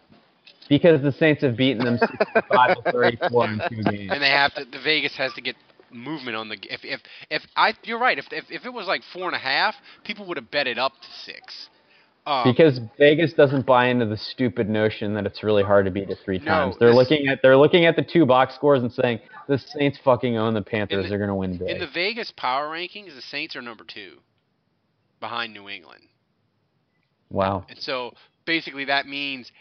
Because 0.68 1.02
the 1.02 1.14
Saints 1.14 1.42
have 1.44 1.56
beaten 1.56 1.86
them 1.86 1.98
65 1.98 2.76
to 2.76 2.92
34 2.92 3.46
in 3.46 3.62
two 3.70 3.84
games. 3.84 4.12
and 4.14 4.22
they 4.22 4.30
have 4.30 4.54
to. 4.56 4.66
The 4.66 4.82
Vegas 4.84 5.16
has 5.16 5.32
to 5.34 5.42
get 5.42 5.56
movement 5.90 6.36
on 6.36 6.50
the. 6.50 6.58
If 6.70 6.84
if 6.84 7.00
if 7.30 7.44
I, 7.56 7.74
you're 7.84 8.00
right. 8.00 8.18
If 8.18 8.26
if, 8.32 8.44
if 8.50 8.66
it 8.66 8.74
was 8.74 8.88
like 8.88 9.04
four 9.14 9.28
and 9.28 9.36
a 9.36 9.40
half, 9.40 9.76
people 10.04 10.26
would 10.28 10.36
have 10.36 10.52
bet 10.52 10.68
it 10.68 10.78
up 10.78 10.92
to 11.02 11.08
six. 11.24 11.70
Um, 12.28 12.44
Because 12.44 12.80
Vegas 12.98 13.32
doesn't 13.34 13.66
buy 13.66 13.88
into 13.88 14.06
the 14.06 14.18
stupid 14.18 14.70
notion 14.70 15.14
that 15.14 15.26
it's 15.26 15.44
really 15.44 15.64
hard 15.64 15.86
to 15.86 15.92
beat 15.92 16.10
it 16.10 16.18
three 16.26 16.40
No, 16.40 16.46
times. 16.46 16.76
They're 16.78 16.90
this- 16.90 16.98
looking 16.98 17.28
at 17.30 17.42
they're 17.42 17.56
looking 17.58 17.86
at 17.86 17.96
the 17.96 18.02
two 18.04 18.26
box 18.26 18.54
scores 18.54 18.82
and 18.82 18.92
saying 18.92 19.22
the 19.48 19.58
Saints 19.58 19.98
fucking 20.04 20.36
own 20.38 20.54
the 20.54 20.62
Panthers. 20.62 21.08
They're 21.10 21.20
gonna 21.20 21.36
win 21.36 21.58
big. 21.58 21.70
in 21.70 21.80
the 21.80 21.88
Vegas 21.88 22.32
power 22.32 22.68
rankings, 22.70 23.16
the 23.16 23.22
Saints 23.22 23.56
are 23.56 23.62
number 23.62 23.86
two, 23.86 24.18
behind 25.22 25.54
New 25.54 25.70
England. 25.70 26.04
wow. 27.30 27.66
And 27.70 27.80
so 27.80 28.14
basically 28.46 28.86
that 28.86 29.08
means 29.08 29.52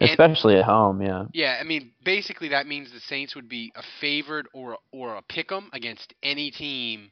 and- 0.00 0.10
Especially 0.10 0.56
at 0.56 0.64
home, 0.66 1.00
yeah. 1.00 1.24
Yeah, 1.32 1.56
I 1.58 1.64
mean, 1.64 1.90
basically 2.04 2.48
that 2.48 2.66
means 2.66 2.90
the 2.92 3.00
Saints 3.00 3.34
would 3.34 3.48
be 3.48 3.72
a 3.76 3.82
favored 4.00 4.46
or 4.52 4.78
or 4.92 5.16
a 5.16 5.22
pick'em 5.22 5.68
against 5.72 6.12
any 6.22 6.50
team 6.50 7.10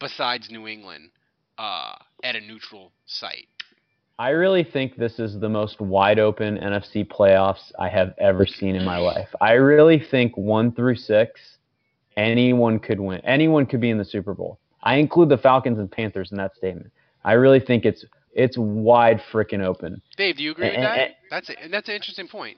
besides 0.00 0.50
New 0.50 0.66
England 0.66 1.10
uh, 1.58 1.94
at 2.24 2.34
a 2.36 2.40
neutral 2.40 2.90
site. 3.06 3.46
I 4.18 4.30
really 4.30 4.62
think 4.62 4.96
this 4.96 5.18
is 5.18 5.38
the 5.40 5.48
most 5.48 5.80
wide 5.80 6.18
open 6.18 6.58
NFC 6.58 7.04
playoffs 7.06 7.72
I 7.78 7.88
have 7.88 8.14
ever 8.18 8.46
seen 8.46 8.76
in 8.76 8.84
my 8.84 8.98
life. 8.98 9.28
I 9.40 9.52
really 9.54 9.98
think 9.98 10.36
one 10.36 10.72
through 10.72 10.96
six, 10.96 11.40
anyone 12.16 12.78
could 12.78 13.00
win. 13.00 13.20
Anyone 13.24 13.66
could 13.66 13.80
be 13.80 13.90
in 13.90 13.98
the 13.98 14.04
Super 14.04 14.34
Bowl. 14.34 14.58
I 14.82 14.96
include 14.96 15.28
the 15.28 15.38
Falcons 15.38 15.78
and 15.78 15.90
Panthers 15.90 16.30
in 16.30 16.38
that 16.38 16.54
statement. 16.56 16.90
I 17.24 17.32
really 17.34 17.60
think 17.60 17.84
it's 17.84 18.04
it's 18.34 18.56
wide 18.58 19.20
freaking 19.32 19.62
open. 19.64 20.00
Dave, 20.16 20.36
do 20.36 20.42
you 20.42 20.52
agree 20.52 20.68
with 20.70 20.78
Eh, 20.78 20.80
that? 20.82 20.98
eh, 20.98 21.08
That's 21.30 21.50
a, 21.50 21.54
that's 21.70 21.88
an 21.88 21.94
interesting 21.94 22.26
point. 22.28 22.56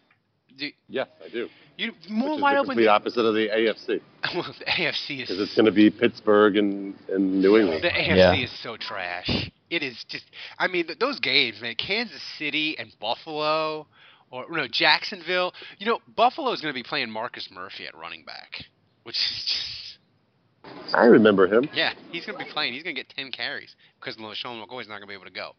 Do, 0.56 0.68
Yes, 0.88 1.08
I 1.24 1.28
do. 1.30 1.48
you 1.76 1.92
more 2.08 2.30
Which 2.30 2.36
is 2.38 2.42
wide 2.42 2.54
the 2.54 2.58
open. 2.60 2.68
complete 2.70 2.86
opposite 2.86 3.24
of 3.24 3.34
the 3.34 3.48
AFC. 3.48 4.00
well, 4.36 4.54
the 4.58 4.64
AFC 4.66 5.22
is 5.22 5.28
Because 5.28 5.40
it's 5.40 5.54
going 5.56 5.66
to 5.66 5.72
be 5.72 5.90
Pittsburgh 5.90 6.56
and, 6.56 6.94
and 7.08 7.40
New 7.42 7.58
England. 7.58 7.82
The 7.82 7.88
AFC 7.90 8.16
Yeah. 8.16 8.34
is 8.34 8.52
so 8.62 8.76
trash. 8.76 9.50
It 9.74 9.82
is 9.82 10.04
just. 10.08 10.24
I 10.58 10.68
mean, 10.68 10.88
those 11.00 11.18
games, 11.20 11.60
man. 11.60 11.74
Kansas 11.74 12.22
City 12.38 12.76
and 12.78 12.94
Buffalo, 13.00 13.86
or 14.30 14.46
no, 14.50 14.66
Jacksonville. 14.70 15.52
You 15.78 15.86
know, 15.86 15.98
Buffalo 16.16 16.52
is 16.52 16.60
going 16.60 16.72
to 16.72 16.78
be 16.78 16.82
playing 16.82 17.10
Marcus 17.10 17.48
Murphy 17.52 17.86
at 17.86 17.96
running 17.96 18.24
back, 18.24 18.64
which 19.02 19.16
is 19.16 19.44
just. 19.46 20.94
I 20.94 21.04
remember 21.04 21.46
him. 21.46 21.68
Yeah, 21.74 21.92
he's 22.10 22.24
going 22.24 22.38
to 22.38 22.44
be 22.44 22.50
playing. 22.50 22.72
He's 22.72 22.82
going 22.82 22.94
to 22.96 23.02
get 23.02 23.10
ten 23.14 23.30
carries 23.32 23.74
because 24.00 24.16
LeSean 24.16 24.64
McCoy's 24.64 24.88
not 24.88 24.96
going 24.96 25.02
to 25.02 25.06
be 25.08 25.14
able 25.14 25.26
to 25.26 25.30
go. 25.30 25.52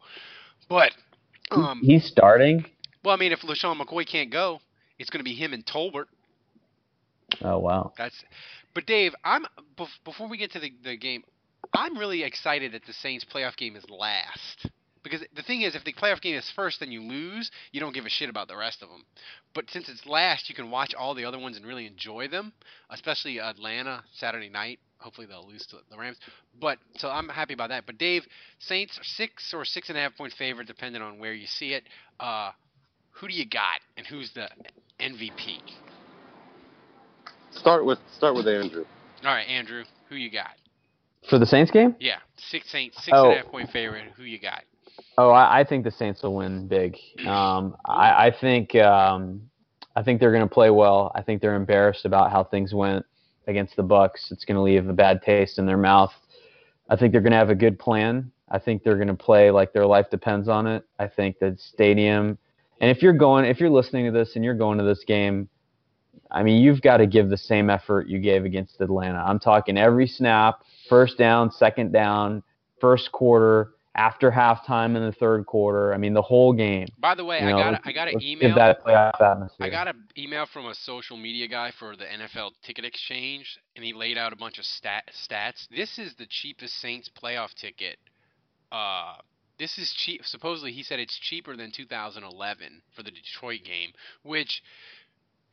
But, 0.68 0.90
um, 1.52 1.80
He's 1.84 2.04
starting. 2.06 2.64
well, 3.04 3.14
I 3.14 3.18
mean, 3.18 3.30
if 3.30 3.40
LeSean 3.42 3.80
McCoy 3.80 4.04
can't 4.04 4.32
go, 4.32 4.58
it's 4.98 5.10
going 5.10 5.20
to 5.20 5.24
be 5.24 5.34
him 5.34 5.52
and 5.52 5.64
Tolbert. 5.64 6.06
Oh 7.42 7.58
wow. 7.58 7.92
That's. 7.98 8.16
But 8.74 8.86
Dave, 8.86 9.14
I'm 9.24 9.46
before 10.04 10.28
we 10.28 10.38
get 10.38 10.52
to 10.52 10.58
the 10.60 10.72
the 10.82 10.96
game, 10.96 11.22
I'm 11.72 11.98
really 11.98 12.22
excited 12.22 12.72
that 12.72 12.86
the 12.86 12.92
Saints 12.92 13.24
playoff 13.24 13.56
game 13.56 13.76
is 13.76 13.84
last. 13.90 14.68
Because 15.02 15.22
the 15.36 15.42
thing 15.42 15.62
is, 15.62 15.76
if 15.76 15.84
the 15.84 15.92
playoff 15.92 16.20
game 16.20 16.34
is 16.34 16.50
first, 16.56 16.80
then 16.80 16.90
you 16.90 17.00
lose. 17.00 17.50
You 17.70 17.78
don't 17.78 17.94
give 17.94 18.06
a 18.06 18.08
shit 18.08 18.28
about 18.28 18.48
the 18.48 18.56
rest 18.56 18.82
of 18.82 18.88
them. 18.88 19.04
But 19.54 19.70
since 19.70 19.88
it's 19.88 20.04
last, 20.04 20.48
you 20.48 20.54
can 20.54 20.68
watch 20.68 20.94
all 20.94 21.14
the 21.14 21.24
other 21.24 21.38
ones 21.38 21.56
and 21.56 21.64
really 21.64 21.86
enjoy 21.86 22.26
them. 22.26 22.52
Especially 22.90 23.38
Atlanta 23.38 24.02
Saturday 24.14 24.48
night. 24.48 24.80
Hopefully 24.98 25.28
they'll 25.28 25.46
lose 25.46 25.64
to 25.66 25.76
the 25.90 25.96
Rams. 25.96 26.16
But 26.60 26.78
so 26.96 27.08
I'm 27.08 27.28
happy 27.28 27.54
about 27.54 27.68
that. 27.68 27.86
But 27.86 27.98
Dave, 27.98 28.24
Saints 28.58 28.98
are 28.98 29.04
six 29.04 29.54
or 29.54 29.64
six 29.64 29.90
and 29.90 29.96
a 29.96 30.00
half 30.00 30.16
point 30.16 30.32
favorite, 30.32 30.66
depending 30.66 31.02
on 31.02 31.20
where 31.20 31.34
you 31.34 31.46
see 31.46 31.74
it. 31.74 31.84
Uh, 32.18 32.50
who 33.12 33.28
do 33.28 33.34
you 33.34 33.46
got, 33.46 33.80
and 33.96 34.06
who's 34.06 34.32
the 34.34 34.48
MVP? 35.00 35.60
Start 37.52 37.86
with 37.86 37.98
start 38.16 38.34
with 38.34 38.48
Andrew. 38.48 38.84
All 39.24 39.32
right, 39.34 39.46
Andrew, 39.46 39.84
who 40.08 40.16
you 40.16 40.30
got? 40.32 40.50
For 41.28 41.38
the 41.38 41.46
Saints 41.46 41.70
game? 41.70 41.96
Yeah, 41.98 42.18
six 42.36 42.70
Saints, 42.70 42.96
six 42.98 43.08
and 43.08 43.16
Oh. 43.16 43.32
a 43.32 43.36
half 43.36 43.46
point 43.46 43.70
favorite. 43.70 44.12
Who 44.16 44.22
you 44.24 44.38
got? 44.38 44.62
Oh, 45.18 45.30
I, 45.30 45.60
I 45.60 45.64
think 45.64 45.84
the 45.84 45.90
Saints 45.90 46.22
will 46.22 46.34
win 46.34 46.68
big. 46.68 46.96
Um, 47.26 47.76
I, 47.86 48.26
I 48.26 48.34
think 48.40 48.74
um, 48.76 49.42
I 49.94 50.02
think 50.02 50.20
they're 50.20 50.30
going 50.32 50.46
to 50.46 50.52
play 50.54 50.70
well. 50.70 51.10
I 51.14 51.22
think 51.22 51.40
they're 51.42 51.54
embarrassed 51.56 52.04
about 52.04 52.30
how 52.30 52.44
things 52.44 52.72
went 52.74 53.04
against 53.46 53.76
the 53.76 53.82
Bucks. 53.82 54.30
It's 54.30 54.44
going 54.44 54.56
to 54.56 54.62
leave 54.62 54.88
a 54.88 54.92
bad 54.92 55.22
taste 55.22 55.58
in 55.58 55.66
their 55.66 55.76
mouth. 55.78 56.12
I 56.88 56.96
think 56.96 57.12
they're 57.12 57.20
going 57.20 57.32
to 57.32 57.38
have 57.38 57.50
a 57.50 57.54
good 57.54 57.78
plan. 57.78 58.30
I 58.48 58.58
think 58.58 58.84
they're 58.84 58.96
going 58.96 59.08
to 59.08 59.14
play 59.14 59.50
like 59.50 59.72
their 59.72 59.86
life 59.86 60.06
depends 60.10 60.48
on 60.48 60.66
it. 60.66 60.84
I 60.98 61.08
think 61.08 61.38
the 61.40 61.56
stadium, 61.58 62.38
and 62.80 62.90
if 62.90 63.02
you're 63.02 63.12
going, 63.12 63.44
if 63.44 63.58
you're 63.58 63.70
listening 63.70 64.04
to 64.06 64.12
this 64.12 64.36
and 64.36 64.44
you're 64.44 64.54
going 64.54 64.78
to 64.78 64.84
this 64.84 65.02
game, 65.06 65.48
I 66.30 66.42
mean, 66.42 66.62
you've 66.62 66.82
got 66.82 66.98
to 66.98 67.06
give 67.06 67.30
the 67.30 67.36
same 67.36 67.70
effort 67.70 68.08
you 68.08 68.18
gave 68.18 68.44
against 68.44 68.80
Atlanta. 68.80 69.18
I'm 69.18 69.38
talking 69.38 69.78
every 69.78 70.06
snap, 70.06 70.62
first 70.88 71.18
down, 71.18 71.50
second 71.50 71.92
down, 71.92 72.42
first 72.80 73.12
quarter, 73.12 73.72
after 73.96 74.30
halftime 74.30 74.94
in 74.94 75.02
the 75.02 75.12
third 75.12 75.46
quarter. 75.46 75.94
I 75.94 75.96
mean, 75.96 76.12
the 76.12 76.22
whole 76.22 76.52
game. 76.52 76.86
By 76.98 77.14
the 77.14 77.24
way, 77.24 77.40
You 77.40 77.48
I 77.48 77.50
got 77.52 77.74
a, 77.74 77.80
I 77.84 77.92
got 77.92 78.08
an 78.08 78.22
email. 78.22 78.48
Give 78.48 78.56
that 78.56 78.84
playoff 78.84 79.20
atmosphere. 79.20 79.66
I 79.66 79.70
got 79.70 79.88
an 79.88 80.04
email 80.16 80.46
from 80.52 80.66
a 80.66 80.74
social 80.74 81.16
media 81.16 81.48
guy 81.48 81.72
for 81.78 81.96
the 81.96 82.04
NFL 82.04 82.52
Ticket 82.62 82.84
Exchange, 82.84 83.58
and 83.74 83.84
he 83.84 83.92
laid 83.92 84.18
out 84.18 84.32
a 84.32 84.36
bunch 84.36 84.58
of 84.58 84.64
stat 84.64 85.10
stats. 85.14 85.66
This 85.74 85.98
is 85.98 86.14
the 86.16 86.26
cheapest 86.28 86.78
Saints 86.80 87.10
playoff 87.22 87.54
ticket. 87.54 87.98
Uh, 88.70 89.14
this 89.58 89.78
is 89.78 89.90
cheap. 89.96 90.20
Supposedly, 90.24 90.72
he 90.72 90.82
said 90.82 91.00
it's 91.00 91.18
cheaper 91.18 91.56
than 91.56 91.70
2011 91.70 92.82
for 92.94 93.02
the 93.02 93.10
Detroit 93.10 93.60
game, 93.64 93.92
which 94.22 94.62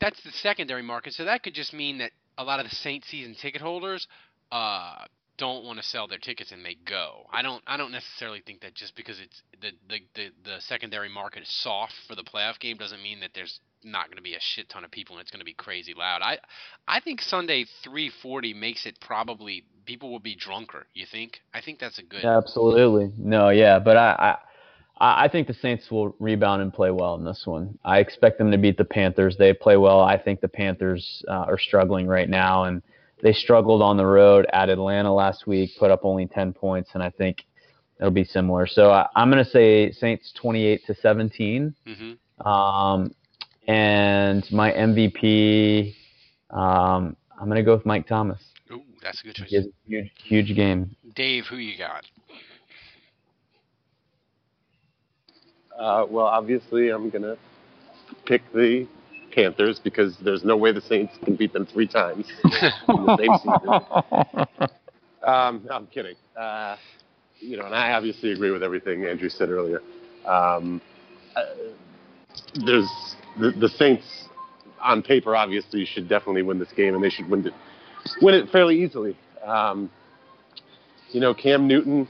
that's 0.04 0.22
the 0.24 0.32
secondary 0.32 0.82
market. 0.82 1.14
So 1.14 1.26
that 1.26 1.43
could 1.43 1.54
just 1.54 1.74
mean 1.74 1.99
that 1.99 2.12
a 2.38 2.43
lot 2.43 2.60
of 2.60 2.70
the 2.70 2.76
Saint 2.76 3.06
season 3.06 3.36
ticket 3.41 3.62
holders 3.62 4.06
uh, 4.51 5.06
don't 5.38 5.64
want 5.64 5.80
to 5.80 5.86
sell 5.86 6.08
their 6.08 6.18
tickets 6.18 6.51
and 6.51 6.64
they 6.66 6.76
go. 6.86 7.26
I 7.32 7.41
don't 7.41 7.64
I 7.66 7.78
don't 7.78 7.91
necessarily 7.91 8.41
think 8.45 8.62
that 8.62 8.76
just 8.76 8.95
because 8.95 9.20
it's 9.20 9.41
the 9.62 9.72
the 9.89 9.99
the, 10.16 10.30
the 10.43 10.62
secondary 10.62 11.10
market 11.10 11.43
is 11.43 11.49
soft 11.49 11.93
for 12.08 12.16
the 12.16 12.24
playoff 12.24 12.60
game 12.60 12.78
doesn't 12.78 13.01
mean 13.01 13.22
that 13.22 13.32
there's 13.34 13.60
not 13.86 14.08
going 14.08 14.18
to 14.18 14.24
be 14.24 14.36
a 14.36 14.39
shit 14.39 14.70
ton 14.70 14.84
of 14.86 14.91
people 14.91 15.16
and 15.16 15.22
it's 15.22 15.32
going 15.32 15.39
to 15.39 15.45
be 15.45 15.54
crazy 15.54 15.93
loud. 15.93 16.22
I 16.22 16.38
I 16.88 16.99
think 16.99 17.22
Sunday 17.22 17.66
340 17.84 18.54
makes 18.54 18.86
it 18.86 18.99
probably 18.99 19.64
people 19.86 20.12
will 20.12 20.20
be 20.20 20.36
drunker. 20.36 20.86
You 20.93 21.06
think? 21.10 21.39
I 21.54 21.62
think 21.62 21.80
that's 21.80 21.99
a 21.99 22.04
good. 22.04 22.26
Absolutely. 22.26 23.12
No, 23.18 23.49
yeah, 23.49 23.80
but 23.80 23.97
I, 23.97 24.16
I 24.20 24.38
I 24.99 25.27
think 25.27 25.47
the 25.47 25.53
Saints 25.55 25.89
will 25.89 26.15
rebound 26.19 26.61
and 26.61 26.73
play 26.73 26.91
well 26.91 27.15
in 27.15 27.25
this 27.25 27.43
one. 27.45 27.77
I 27.83 27.99
expect 27.99 28.37
them 28.37 28.51
to 28.51 28.57
beat 28.57 28.77
the 28.77 28.85
Panthers. 28.85 29.35
They 29.37 29.53
play 29.53 29.75
well. 29.75 29.99
I 29.99 30.17
think 30.17 30.39
the 30.39 30.47
Panthers 30.47 31.23
uh, 31.27 31.45
are 31.47 31.57
struggling 31.57 32.07
right 32.07 32.29
now 32.29 32.65
and 32.65 32.81
they 33.23 33.33
struggled 33.33 33.81
on 33.81 33.95
the 33.97 34.05
road 34.05 34.45
at 34.51 34.69
Atlanta 34.69 35.11
last 35.13 35.47
week, 35.47 35.71
put 35.79 35.89
up 35.89 36.01
only 36.03 36.27
10 36.27 36.51
points, 36.53 36.91
and 36.93 37.01
I 37.01 37.09
think 37.09 37.45
it'll 37.97 38.11
be 38.11 38.25
similar. 38.25 38.67
So 38.67 38.91
I, 38.91 39.07
am 39.15 39.31
going 39.31 39.43
to 39.43 39.49
say 39.49 39.91
Saints 39.91 40.33
28 40.35 40.85
to 40.87 40.95
17. 40.95 41.73
Mm-hmm. 41.87 42.47
Um, 42.47 43.15
and 43.67 44.45
my 44.51 44.71
MVP, 44.73 45.95
um, 46.49 47.15
I'm 47.39 47.45
going 47.45 47.55
to 47.55 47.63
go 47.63 47.75
with 47.75 47.85
Mike 47.85 48.07
Thomas. 48.07 48.41
Ooh, 48.71 48.83
that's 49.01 49.21
a 49.21 49.23
good 49.23 49.35
choice. 49.35 49.67
Huge, 49.87 50.11
huge 50.21 50.55
game. 50.55 50.93
Dave, 51.15 51.45
who 51.45 51.55
you 51.55 51.77
got? 51.77 52.03
Uh, 55.78 56.05
well, 56.09 56.26
obviously, 56.26 56.89
I'm 56.89 57.09
going 57.09 57.24
to 57.24 57.38
pick 58.26 58.41
the 58.53 58.88
Panthers 59.34 59.80
because 59.84 60.17
there's 60.24 60.43
no 60.43 60.55
way 60.55 60.71
the 60.71 60.82
Saints 60.82 61.13
can 61.24 61.36
beat 61.36 61.53
them 61.53 61.65
three 61.65 61.88
times 61.88 62.28
in 62.43 63.05
the 63.05 63.17
same 63.17 63.38
season. 63.38 64.47
Um, 65.24 65.63
no, 65.67 65.76
I'm 65.76 65.88
kidding. 65.88 66.15
Uh, 66.38 66.76
you 67.39 67.57
know, 67.57 67.65
and 67.65 67.76
I 67.76 67.93
obviously 67.93 68.32
agree 68.32 68.51
with 68.51 68.63
everything 68.63 69.05
Andrew 69.05 69.30
said 69.30 69.49
earlier. 69.49 69.82
Um, 70.26 70.82
uh, 71.36 71.41
there's 72.65 72.89
the, 73.39 73.51
the 73.51 73.69
Saints 73.69 74.28
on 74.82 75.01
paper 75.01 75.36
obviously 75.36 75.86
should 75.86 76.07
definitely 76.07 76.43
win 76.43 76.59
this 76.59 76.71
game, 76.76 76.93
and 76.93 77.03
they 77.03 77.09
should 77.09 77.30
win 77.30 77.47
it 77.47 77.53
win 78.21 78.36
it 78.36 78.49
fairly 78.49 78.82
easily. 78.84 79.17
Um, 79.43 79.89
you 81.11 81.19
know, 81.19 81.34
Cam 81.34 81.67
Newton. 81.67 82.07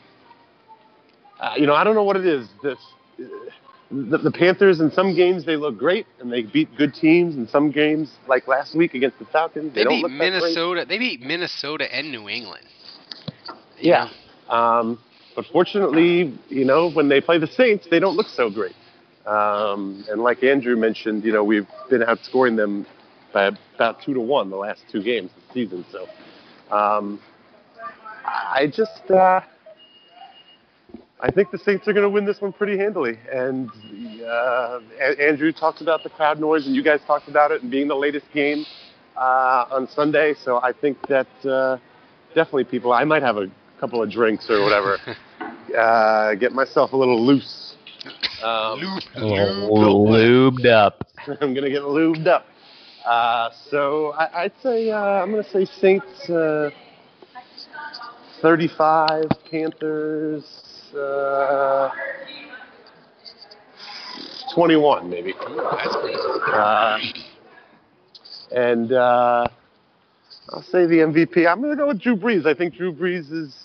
Uh, 1.39 1.53
you 1.57 1.65
know, 1.65 1.73
I 1.73 1.83
don't 1.83 1.95
know 1.95 2.03
what 2.03 2.15
it 2.15 2.25
is. 2.25 2.47
This 2.61 2.77
the, 3.17 4.17
the, 4.17 4.31
Panthers 4.31 4.79
in 4.79 4.91
some 4.91 5.15
games 5.15 5.45
they 5.45 5.55
look 5.55 5.77
great 5.77 6.07
and 6.19 6.31
they 6.31 6.41
beat 6.41 6.75
good 6.77 6.93
teams. 6.93 7.35
In 7.35 7.47
some 7.47 7.71
games, 7.71 8.11
like 8.27 8.47
last 8.47 8.75
week 8.75 8.93
against 8.93 9.19
the 9.19 9.25
Falcons, 9.25 9.73
they, 9.73 9.83
they 9.83 9.89
beat 9.89 10.09
Minnesota. 10.09 10.85
They 10.87 10.97
beat 10.97 11.21
Minnesota 11.21 11.93
and 11.93 12.11
New 12.11 12.27
England. 12.27 12.65
Yeah, 13.79 14.09
um, 14.49 14.99
but 15.35 15.45
fortunately, 15.51 16.37
you 16.49 16.65
know, 16.65 16.89
when 16.91 17.09
they 17.09 17.21
play 17.21 17.37
the 17.37 17.47
Saints, 17.47 17.87
they 17.89 17.99
don't 17.99 18.15
look 18.15 18.27
so 18.27 18.49
great. 18.49 18.75
Um, 19.25 20.05
and 20.09 20.21
like 20.21 20.43
Andrew 20.43 20.75
mentioned, 20.75 21.23
you 21.23 21.31
know, 21.31 21.43
we've 21.43 21.67
been 21.89 22.01
outscoring 22.01 22.57
them 22.57 22.85
by 23.33 23.51
about 23.75 24.01
two 24.01 24.13
to 24.13 24.19
one 24.19 24.49
the 24.49 24.57
last 24.57 24.83
two 24.91 25.01
games 25.01 25.31
this 25.35 25.53
season. 25.53 25.85
So 25.91 26.07
um, 26.75 27.21
I 28.25 28.67
just. 28.67 29.09
Uh, 29.11 29.41
I 31.23 31.31
think 31.31 31.51
the 31.51 31.57
Saints 31.57 31.87
are 31.87 31.93
going 31.93 32.03
to 32.03 32.09
win 32.09 32.25
this 32.25 32.41
one 32.41 32.51
pretty 32.51 32.77
handily. 32.77 33.17
And 33.31 33.69
uh, 34.21 34.79
Andrew 35.17 35.53
talked 35.53 35.79
about 35.79 36.03
the 36.03 36.09
crowd 36.09 36.37
noise, 36.37 36.67
and 36.67 36.75
you 36.75 36.83
guys 36.83 36.99
talked 37.07 37.29
about 37.29 37.49
it, 37.51 37.61
and 37.61 37.71
being 37.71 37.87
the 37.87 37.95
latest 37.95 38.25
game 38.33 38.65
uh, 39.15 39.65
on 39.71 39.87
Sunday. 39.87 40.33
So 40.43 40.57
I 40.61 40.73
think 40.73 40.97
that 41.07 41.27
uh, 41.45 41.77
definitely 42.35 42.65
people. 42.65 42.91
I 42.91 43.05
might 43.05 43.21
have 43.21 43.37
a 43.37 43.49
couple 43.79 44.03
of 44.03 44.11
drinks 44.11 44.49
or 44.49 44.61
whatever, 44.63 44.97
uh, 45.77 46.35
get 46.35 46.51
myself 46.51 46.91
a 46.91 46.97
little 46.97 47.25
loose. 47.25 47.75
Um, 48.43 48.81
lubed 49.15 50.65
up. 50.65 51.07
I'm 51.39 51.53
gonna 51.53 51.69
get 51.69 51.83
lubed 51.83 52.27
up. 52.27 52.45
Uh, 53.05 53.49
so 53.69 54.11
I, 54.11 54.43
would 54.43 54.53
say 54.61 54.91
uh, 54.91 54.97
I'm 54.97 55.31
gonna 55.31 55.49
say 55.49 55.63
Saints 55.63 56.29
uh, 56.29 56.69
35, 58.41 59.23
Panthers 59.49 60.72
uh, 60.95 61.89
21 64.53 65.09
maybe. 65.09 65.33
That's 65.33 65.95
pretty. 65.97 66.17
Uh, 66.53 66.97
and 68.55 68.91
uh, 68.91 69.47
I'll 70.49 70.61
say 70.63 70.85
the 70.85 70.97
MVP. 70.97 71.47
I'm 71.47 71.59
going 71.61 71.71
to 71.71 71.77
go 71.77 71.87
with 71.87 72.01
Drew 72.01 72.15
Brees. 72.15 72.45
I 72.45 72.53
think 72.53 72.75
Drew 72.75 72.93
Brees 72.93 73.31
is 73.31 73.55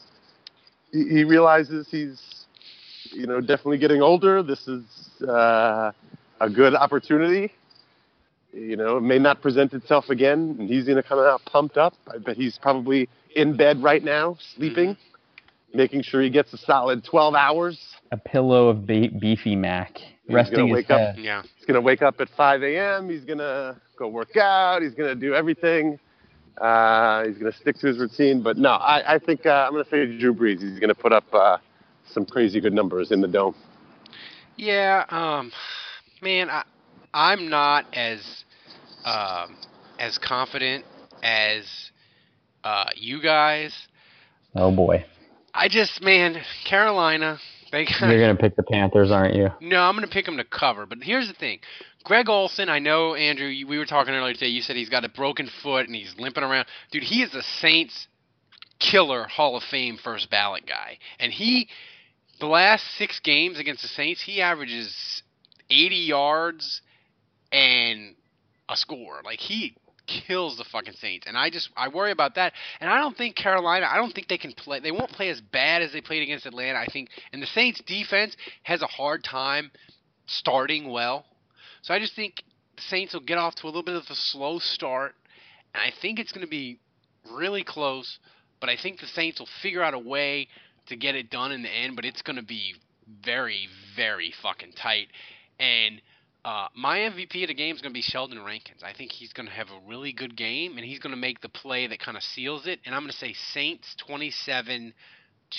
he, 0.93 1.05
he 1.09 1.25
realizes 1.25 1.89
he's 1.91 2.47
you 3.13 3.27
know 3.27 3.41
definitely 3.41 3.79
getting 3.79 4.03
older. 4.03 4.43
This 4.43 4.67
is 4.67 4.85
uh, 5.23 5.93
a 6.41 6.51
good 6.51 6.75
opportunity. 6.75 7.53
You 8.55 8.77
know, 8.77 8.97
it 8.97 9.03
may 9.03 9.19
not 9.19 9.43
present 9.43 9.75
itself 9.75 10.09
again, 10.09 10.57
and 10.59 10.69
he's 10.71 10.85
going 10.85 10.97
to 10.97 11.03
come 11.03 11.19
out 11.19 11.43
pumped 11.45 11.77
up. 11.77 11.93
I 12.13 12.17
bet 12.17 12.37
he's 12.37 12.59
probably 12.59 13.09
in 13.37 13.57
bed 13.57 13.83
right 13.83 14.03
now, 14.03 14.39
sleeping. 14.57 14.91
Mm-hmm 14.91 15.18
making 15.75 16.03
sure 16.03 16.23
he 16.23 16.31
gets 16.31 16.53
a 16.53 16.59
solid 16.59 17.05
12 17.05 17.35
hours. 17.35 17.79
A 18.11 18.17
pillow 18.17 18.69
of 18.69 18.87
be- 18.87 19.09
beefy 19.09 19.55
Mac, 19.55 19.99
he's 19.99 20.35
resting 20.35 20.71
wake 20.71 20.87
his 20.87 20.97
head. 20.97 21.11
Up, 21.11 21.17
yeah. 21.19 21.43
He's 21.57 21.67
going 21.67 21.75
to 21.75 21.81
wake 21.81 22.03
up 22.03 22.21
at 22.21 22.29
5 22.37 22.63
a.m. 22.63 23.09
He's 23.09 23.25
going 23.25 23.39
to 23.39 23.77
go 23.99 24.09
work 24.09 24.37
out. 24.37 24.83
He's 24.83 24.95
going 24.95 25.09
to 25.09 25.15
do 25.15 25.35
everything. 25.35 25.99
Uh, 26.61 27.25
he's 27.27 27.39
going 27.39 27.53
to 27.53 27.59
stick 27.59 27.77
to 27.79 27.87
his 27.87 27.99
routine. 27.99 28.43
But 28.43 28.57
no, 28.57 28.71
I, 28.71 29.15
I 29.15 29.19
think 29.19 29.47
uh, 29.47 29.67
I'm 29.67 29.73
going 29.73 29.85
to 29.85 29.91
say 29.91 30.19
Drew 30.19 30.35
Brees. 30.35 30.61
He's 30.61 30.79
going 30.81 30.89
to 30.89 30.95
put 30.95 31.13
up 31.13 31.25
uh, 31.33 31.59
some 32.11 32.25
crazy 32.25 32.61
good 32.61 32.73
numbers 32.73 33.11
in 33.11 33.21
the 33.21 33.29
dome. 33.29 33.55
Yeah, 34.57 35.05
um, 35.11 35.53
man, 36.21 36.51
I, 36.51 36.65
I'm 37.15 37.49
not 37.49 37.87
as 37.95 38.21
um, 39.05 39.57
as 39.99 40.19
confident 40.19 40.85
as 41.23 41.65
uh, 42.65 42.91
you 42.97 43.23
guys. 43.23 43.73
Oh 44.55 44.75
boy. 44.75 45.05
I 45.59 45.67
just, 45.67 46.01
man, 46.01 46.41
Carolina. 46.65 47.41
They 47.73 47.85
got, 47.85 48.03
You're 48.03 48.21
gonna 48.21 48.37
pick 48.37 48.55
the 48.55 48.63
Panthers, 48.63 49.11
aren't 49.11 49.35
you? 49.35 49.49
No, 49.61 49.81
I'm 49.81 49.97
gonna 49.97 50.07
pick 50.07 50.25
them 50.25 50.37
to 50.37 50.45
cover. 50.45 50.87
But 50.87 50.99
here's 51.03 51.27
the 51.27 51.35
thing: 51.35 51.59
Greg 52.05 52.29
Olsen, 52.29 52.69
I 52.69 52.79
know 52.79 53.17
Andrew. 53.17 53.49
We 53.49 53.77
were 53.77 53.85
talking 53.85 54.15
earlier 54.15 54.35
today. 54.35 54.47
You 54.47 54.63
said 54.63 54.77
he's 54.77 54.89
got 54.89 55.05
a 55.05 55.09
broken 55.09 55.51
foot 55.63 55.87
and 55.87 55.97
he's 55.97 56.15
limping 56.17 56.45
around. 56.45 56.67
Dude, 56.93 57.03
he 57.03 57.23
is 57.23 57.35
a 57.35 57.43
Saints 57.43 58.07
killer, 58.79 59.25
Hall 59.25 59.57
of 59.57 59.65
Fame 59.65 59.99
first 60.03 60.31
ballot 60.31 60.65
guy, 60.67 60.99
and 61.19 61.33
he. 61.33 61.69
The 62.39 62.47
last 62.47 62.85
six 62.97 63.19
games 63.19 63.59
against 63.59 63.83
the 63.83 63.89
Saints, 63.89 64.23
he 64.23 64.41
averages 64.41 65.25
80 65.71 65.97
yards 65.97 66.83
and 67.51 68.15
a 68.69 68.77
score. 68.77 69.23
Like 69.25 69.41
he 69.41 69.75
kills 70.09 70.57
the 70.57 70.65
fucking 70.65 70.95
Saints, 70.95 71.27
and 71.27 71.37
I 71.37 71.51
just 71.51 71.69
I 71.77 71.89
worry 71.89 72.11
about 72.11 72.35
that. 72.35 72.53
And 72.81 72.91
I 72.91 72.99
don't 72.99 73.17
think 73.17 73.37
Carolina. 73.37 73.87
I 73.91 73.97
don't 73.97 74.13
think 74.13 74.29
they 74.29 74.39
can 74.39 74.53
play. 74.53 74.81
They 74.81 74.91
won't 74.91 75.11
play 75.11 75.29
as 75.29 75.41
bad 75.41 75.83
as 75.83 75.93
they 75.93 76.01
played 76.01 76.23
against 76.23 76.47
Atlanta. 76.47 76.79
I 76.79 76.87
think, 76.87 77.11
and 77.33 77.43
the 77.43 77.47
Saints 77.47 77.81
defense 77.87 78.37
has 78.63 78.83
a 78.83 78.87
hard 78.87 79.23
time 79.23 79.71
starting 80.27 80.91
well. 80.91 81.25
So 81.83 81.95
I 81.95 81.99
just 81.99 82.17
think 82.17 82.43
the 82.77 82.83
Saints 82.83 83.15
will 83.15 83.21
get 83.21 83.39
off 83.39 83.55
to 83.57 83.67
a 83.67 83.69
little 83.69 83.83
bit 83.83 83.97
of 83.97 84.05
a 84.11 84.15
slow 84.15 84.59
start, 84.59 85.15
and 85.75 85.83
I 85.83 85.93
think 86.01 86.19
it's 86.19 86.33
going 86.33 86.45
to 86.45 86.51
be 86.51 86.79
really 87.31 87.65
close. 87.65 88.19
But 88.61 88.71
I 88.71 88.77
think 88.77 89.01
the 89.01 89.07
Saints 89.07 89.39
will 89.39 89.49
figure 89.63 89.83
out 89.83 89.95
a 89.95 89.99
way 89.99 90.49
to 90.87 90.97
get 90.97 91.15
it 91.15 91.31
done 91.31 91.53
in 91.53 91.63
the 91.63 91.69
end. 91.69 91.95
But 91.95 92.05
it's 92.05 92.23
going 92.23 92.37
to 92.37 92.43
be 92.43 92.75
very, 93.25 93.69
very 93.95 94.33
fucking 94.43 94.73
tight. 94.73 95.09
And 95.61 96.01
uh, 96.45 96.69
my 96.75 96.99
MVP 96.99 97.43
of 97.43 97.49
the 97.49 97.55
game 97.55 97.75
is 97.75 97.83
going 97.83 97.93
to 97.93 97.99
be 97.99 98.03
Sheldon 98.03 98.43
Rankins. 98.43 98.83
I 98.83 98.93
think 98.93 99.13
he's 99.13 99.33
going 99.33 99.47
to 99.49 99.53
have 99.53 99.69
a 99.69 99.89
really 99.89 100.13
good 100.13 100.37
game, 100.37 100.77
and 100.77 100.87
he's 100.87 100.99
going 100.99 101.15
to 101.15 101.21
make 101.21 101.41
the 101.41 101.49
play 101.49 101.87
that 101.87 102.01
kind 102.01 102.17
of 102.17 102.23
seals 102.23 102.67
it. 102.67 102.81
And 102.85 102.95
I'm 102.95 103.03
going 103.03 103.13
to 103.13 103.19
say 103.19 103.35
Saints 103.53 103.95
27 104.07 104.95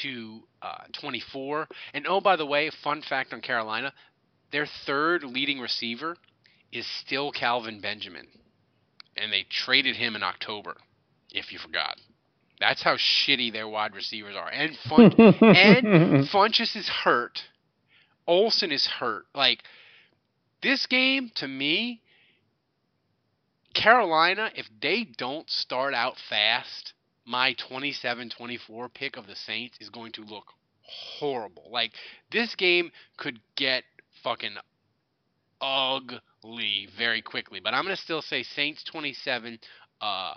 to 0.03 0.39
uh, 0.61 0.83
24. 0.99 1.67
And 1.93 2.05
oh, 2.07 2.21
by 2.21 2.35
the 2.35 2.45
way, 2.45 2.71
fun 2.83 3.01
fact 3.01 3.33
on 3.33 3.41
Carolina: 3.41 3.93
their 4.51 4.67
third 4.85 5.23
leading 5.23 5.59
receiver 5.59 6.15
is 6.71 6.87
still 7.05 7.31
Kelvin 7.31 7.81
Benjamin, 7.81 8.27
and 9.17 9.31
they 9.33 9.45
traded 9.49 9.95
him 9.95 10.15
in 10.15 10.23
October. 10.23 10.77
If 11.31 11.51
you 11.51 11.59
forgot. 11.59 11.97
That's 12.59 12.83
how 12.83 12.95
shitty 12.95 13.53
their 13.53 13.67
wide 13.67 13.93
receivers 13.95 14.35
are. 14.35 14.49
And 14.49 14.75
Fun- 14.89 15.13
and 15.41 16.27
Funchess 16.27 16.75
is 16.75 16.89
hurt. 16.89 17.39
Olsen 18.27 18.71
is 18.71 18.85
hurt. 18.85 19.25
Like 19.33 19.63
this 20.61 20.85
game, 20.85 21.31
to 21.35 21.47
me, 21.47 22.01
Carolina, 23.73 24.49
if 24.55 24.67
they 24.81 25.07
don't 25.17 25.49
start 25.49 25.93
out 25.93 26.15
fast, 26.29 26.93
my 27.25 27.53
27 27.69 28.31
24 28.35 28.89
pick 28.89 29.17
of 29.17 29.27
the 29.27 29.35
Saints 29.35 29.77
is 29.79 29.89
going 29.89 30.11
to 30.13 30.21
look 30.21 30.45
horrible. 30.81 31.69
Like, 31.71 31.91
this 32.31 32.55
game 32.55 32.91
could 33.17 33.39
get 33.55 33.83
fucking 34.23 34.55
ugly 35.61 36.87
very 36.97 37.21
quickly. 37.21 37.59
But 37.59 37.73
I'm 37.73 37.83
going 37.83 37.95
to 37.95 38.01
still 38.01 38.21
say 38.21 38.43
Saints 38.43 38.83
27, 38.91 39.59
uh, 40.01 40.33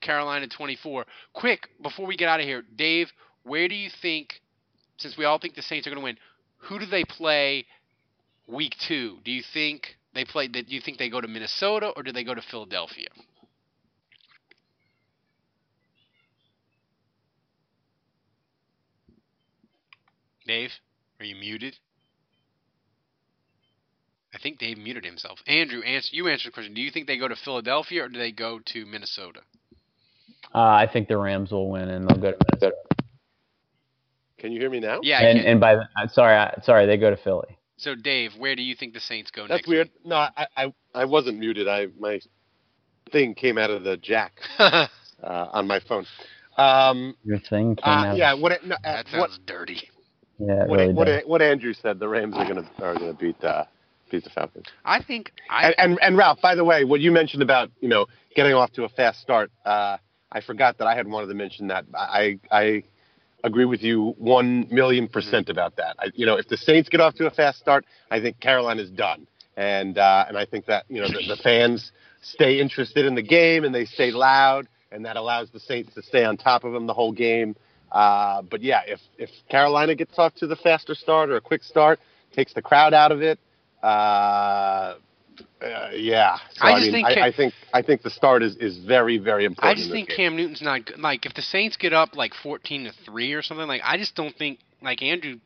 Carolina 0.00 0.48
24. 0.48 1.04
Quick, 1.32 1.68
before 1.82 2.06
we 2.06 2.16
get 2.16 2.28
out 2.28 2.40
of 2.40 2.46
here, 2.46 2.62
Dave, 2.76 3.10
where 3.44 3.68
do 3.68 3.74
you 3.74 3.90
think, 4.02 4.40
since 4.96 5.16
we 5.16 5.24
all 5.24 5.38
think 5.38 5.54
the 5.54 5.62
Saints 5.62 5.86
are 5.86 5.90
going 5.90 6.00
to 6.00 6.04
win, 6.04 6.18
who 6.56 6.78
do 6.78 6.86
they 6.86 7.04
play 7.04 7.66
week 8.46 8.74
two? 8.86 9.18
Do 9.24 9.30
you 9.30 9.42
think 9.52 9.96
they 10.14 10.24
play? 10.24 10.48
Do 10.48 10.62
you 10.66 10.80
think 10.80 10.98
they 10.98 11.10
go 11.10 11.20
to 11.20 11.28
Minnesota 11.28 11.92
or 11.96 12.02
do 12.02 12.12
they 12.12 12.24
go 12.24 12.34
to 12.34 12.42
Philadelphia? 12.42 13.08
Dave, 20.46 20.70
are 21.20 21.24
you 21.24 21.36
muted? 21.36 21.76
I 24.34 24.38
think 24.38 24.58
Dave 24.58 24.76
muted 24.76 25.04
himself. 25.04 25.38
Andrew, 25.46 25.80
answer, 25.82 26.08
you 26.12 26.28
answer 26.28 26.48
the 26.48 26.52
question. 26.52 26.74
Do 26.74 26.80
you 26.82 26.90
think 26.90 27.06
they 27.06 27.16
go 27.16 27.28
to 27.28 27.36
Philadelphia 27.36 28.04
or 28.04 28.08
do 28.08 28.18
they 28.18 28.32
go 28.32 28.58
to 28.72 28.84
Minnesota? 28.84 29.40
Uh, 30.54 30.58
I 30.58 30.88
think 30.92 31.08
the 31.08 31.16
Rams 31.16 31.52
will 31.52 31.70
win 31.70 31.88
and 31.88 32.08
they'll 32.08 32.18
go 32.18 32.32
to 32.32 32.38
Minnesota. 32.50 32.76
Can 34.38 34.52
you 34.52 34.60
hear 34.60 34.70
me 34.70 34.80
now? 34.80 35.00
Yeah, 35.02 35.20
and, 35.20 35.38
and 35.38 35.60
by 35.60 35.76
the, 35.76 35.82
uh, 35.98 36.08
sorry, 36.08 36.50
sorry, 36.62 36.86
they 36.86 36.96
go 36.96 37.10
to 37.10 37.16
Philly. 37.16 37.56
So 37.84 37.94
Dave, 37.94 38.32
where 38.38 38.56
do 38.56 38.62
you 38.62 38.74
think 38.74 38.94
the 38.94 39.00
Saints 39.00 39.30
go 39.30 39.42
That's 39.42 39.50
next? 39.50 39.60
That's 39.62 39.68
weird. 39.68 39.90
No, 40.04 40.16
I, 40.16 40.46
I 40.56 40.74
I 40.94 41.04
wasn't 41.04 41.38
muted. 41.38 41.68
I 41.68 41.88
my 41.98 42.18
thing 43.12 43.34
came 43.34 43.58
out 43.58 43.70
of 43.70 43.84
the 43.84 43.98
jack 43.98 44.32
uh, 44.58 44.86
on 45.22 45.66
my 45.66 45.80
phone. 45.80 46.06
Um, 46.56 47.14
Your 47.24 47.38
thing 47.38 47.76
came 47.76 47.84
uh, 47.92 48.06
out. 48.06 48.16
yeah. 48.16 48.32
What? 48.32 48.52
it- 48.52 48.64
No, 48.64 48.76
uh, 48.76 48.78
That 48.82 49.06
what? 49.18 49.30
sounds 49.30 49.40
dirty. 49.46 49.90
Yeah, 50.38 50.64
it 50.64 50.68
What, 50.68 50.78
really 50.80 50.92
what, 50.94 51.04
does. 51.04 51.22
what 51.26 51.42
Andrew 51.42 51.74
said, 51.74 51.98
the 52.00 52.08
Rams 52.08 52.34
are 52.36 52.46
gonna 52.46 52.68
are 52.80 52.94
gonna 52.94 53.12
beat 53.12 53.42
uh, 53.44 53.64
beat 54.10 54.24
the 54.24 54.30
Falcons. 54.30 54.66
I 54.84 55.02
think 55.02 55.32
I 55.50 55.66
And, 55.66 55.74
and 55.78 55.98
and 56.02 56.16
Ralph, 56.16 56.40
by 56.40 56.54
the 56.54 56.64
way, 56.64 56.84
what 56.84 57.00
you 57.00 57.12
mentioned 57.12 57.42
about 57.42 57.70
you 57.80 57.88
know 57.88 58.06
getting 58.34 58.54
off 58.54 58.72
to 58.72 58.84
a 58.84 58.88
fast 58.88 59.20
start, 59.20 59.50
uh, 59.66 59.98
I 60.32 60.40
forgot 60.40 60.78
that 60.78 60.86
I 60.86 60.94
had 60.94 61.06
wanted 61.06 61.26
to 61.28 61.34
mention 61.34 61.68
that. 61.68 61.84
I 61.94 62.38
I 62.50 62.82
agree 63.44 63.66
with 63.66 63.82
you 63.82 64.14
one 64.18 64.66
million 64.70 65.06
percent 65.06 65.48
about 65.48 65.76
that. 65.76 65.96
I, 66.00 66.06
you 66.14 66.26
know, 66.26 66.36
if 66.36 66.48
the 66.48 66.56
Saints 66.56 66.88
get 66.88 67.00
off 67.00 67.14
to 67.16 67.26
a 67.26 67.30
fast 67.30 67.60
start, 67.60 67.84
I 68.10 68.20
think 68.20 68.40
Carolina's 68.40 68.90
done, 68.90 69.26
and 69.56 69.96
uh, 69.98 70.24
and 70.26 70.36
I 70.36 70.46
think 70.46 70.66
that 70.66 70.86
you 70.88 71.00
know 71.00 71.08
the, 71.08 71.22
the 71.28 71.36
fans 71.36 71.92
stay 72.22 72.58
interested 72.58 73.04
in 73.04 73.14
the 73.14 73.22
game 73.22 73.64
and 73.64 73.74
they 73.74 73.84
stay 73.84 74.10
loud, 74.10 74.66
and 74.90 75.04
that 75.04 75.16
allows 75.16 75.50
the 75.50 75.60
Saints 75.60 75.94
to 75.94 76.02
stay 76.02 76.24
on 76.24 76.36
top 76.36 76.64
of 76.64 76.72
them 76.72 76.86
the 76.86 76.94
whole 76.94 77.12
game. 77.12 77.54
Uh, 77.92 78.42
but 78.42 78.62
yeah, 78.62 78.80
if 78.86 79.00
if 79.18 79.30
Carolina 79.48 79.94
gets 79.94 80.18
off 80.18 80.34
to 80.36 80.46
the 80.46 80.56
faster 80.56 80.94
start 80.94 81.30
or 81.30 81.36
a 81.36 81.40
quick 81.40 81.62
start, 81.62 82.00
takes 82.34 82.52
the 82.54 82.62
crowd 82.62 82.94
out 82.94 83.12
of 83.12 83.22
it. 83.22 83.38
Uh, 83.82 84.94
uh, 85.62 85.90
yeah, 85.92 86.38
so, 86.52 86.64
I 86.64 86.72
I, 86.72 86.78
just 86.78 86.92
mean, 86.92 86.92
think 86.92 87.06
I, 87.06 87.14
Ca- 87.14 87.20
I 87.22 87.32
think 87.32 87.54
I 87.72 87.82
think 87.82 88.02
the 88.02 88.10
start 88.10 88.42
is, 88.42 88.56
is 88.56 88.78
very 88.78 89.18
very 89.18 89.44
important. 89.44 89.78
I 89.78 89.80
just 89.80 89.90
think 89.90 90.08
game. 90.08 90.16
Cam 90.16 90.36
Newton's 90.36 90.62
not 90.62 90.86
good. 90.86 90.98
Like 90.98 91.26
if 91.26 91.34
the 91.34 91.42
Saints 91.42 91.76
get 91.76 91.92
up 91.92 92.16
like 92.16 92.32
14 92.42 92.84
to 92.84 92.92
3 93.04 93.32
or 93.32 93.42
something, 93.42 93.66
like 93.66 93.82
I 93.84 93.96
just 93.96 94.14
don't 94.14 94.34
think 94.36 94.58
like 94.82 95.02
Andrew 95.02 95.36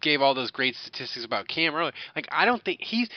gave 0.00 0.20
all 0.20 0.34
those 0.34 0.50
great 0.50 0.74
statistics 0.74 1.24
about 1.24 1.48
Cam 1.48 1.74
earlier. 1.74 1.92
Like 2.14 2.26
I 2.30 2.44
don't 2.44 2.62
think 2.62 2.80
he's 2.82 3.08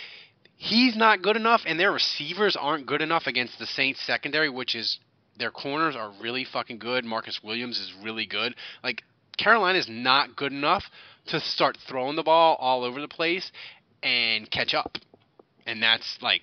he's 0.55 0.95
not 0.95 1.21
good 1.21 1.35
enough 1.35 1.61
and 1.65 1.79
their 1.79 1.91
receivers 1.91 2.55
aren't 2.55 2.85
good 2.85 3.01
enough 3.01 3.23
against 3.27 3.59
the 3.59 3.65
Saints 3.65 4.01
secondary, 4.05 4.49
which 4.49 4.75
is 4.75 4.99
their 5.37 5.51
corners 5.51 5.95
are 5.95 6.11
really 6.21 6.45
fucking 6.45 6.79
good. 6.79 7.03
Marcus 7.03 7.41
Williams 7.43 7.77
is 7.77 7.93
really 8.01 8.25
good. 8.25 8.55
Like 8.83 9.03
Carolina's 9.37 9.87
not 9.89 10.35
good 10.35 10.53
enough 10.53 10.83
to 11.27 11.39
start 11.39 11.77
throwing 11.89 12.15
the 12.15 12.23
ball 12.23 12.55
all 12.59 12.83
over 12.83 13.01
the 13.01 13.07
place 13.07 13.51
and 14.03 14.49
catch 14.49 14.73
up. 14.73 14.97
And 15.65 15.81
that's 15.81 16.17
like 16.21 16.41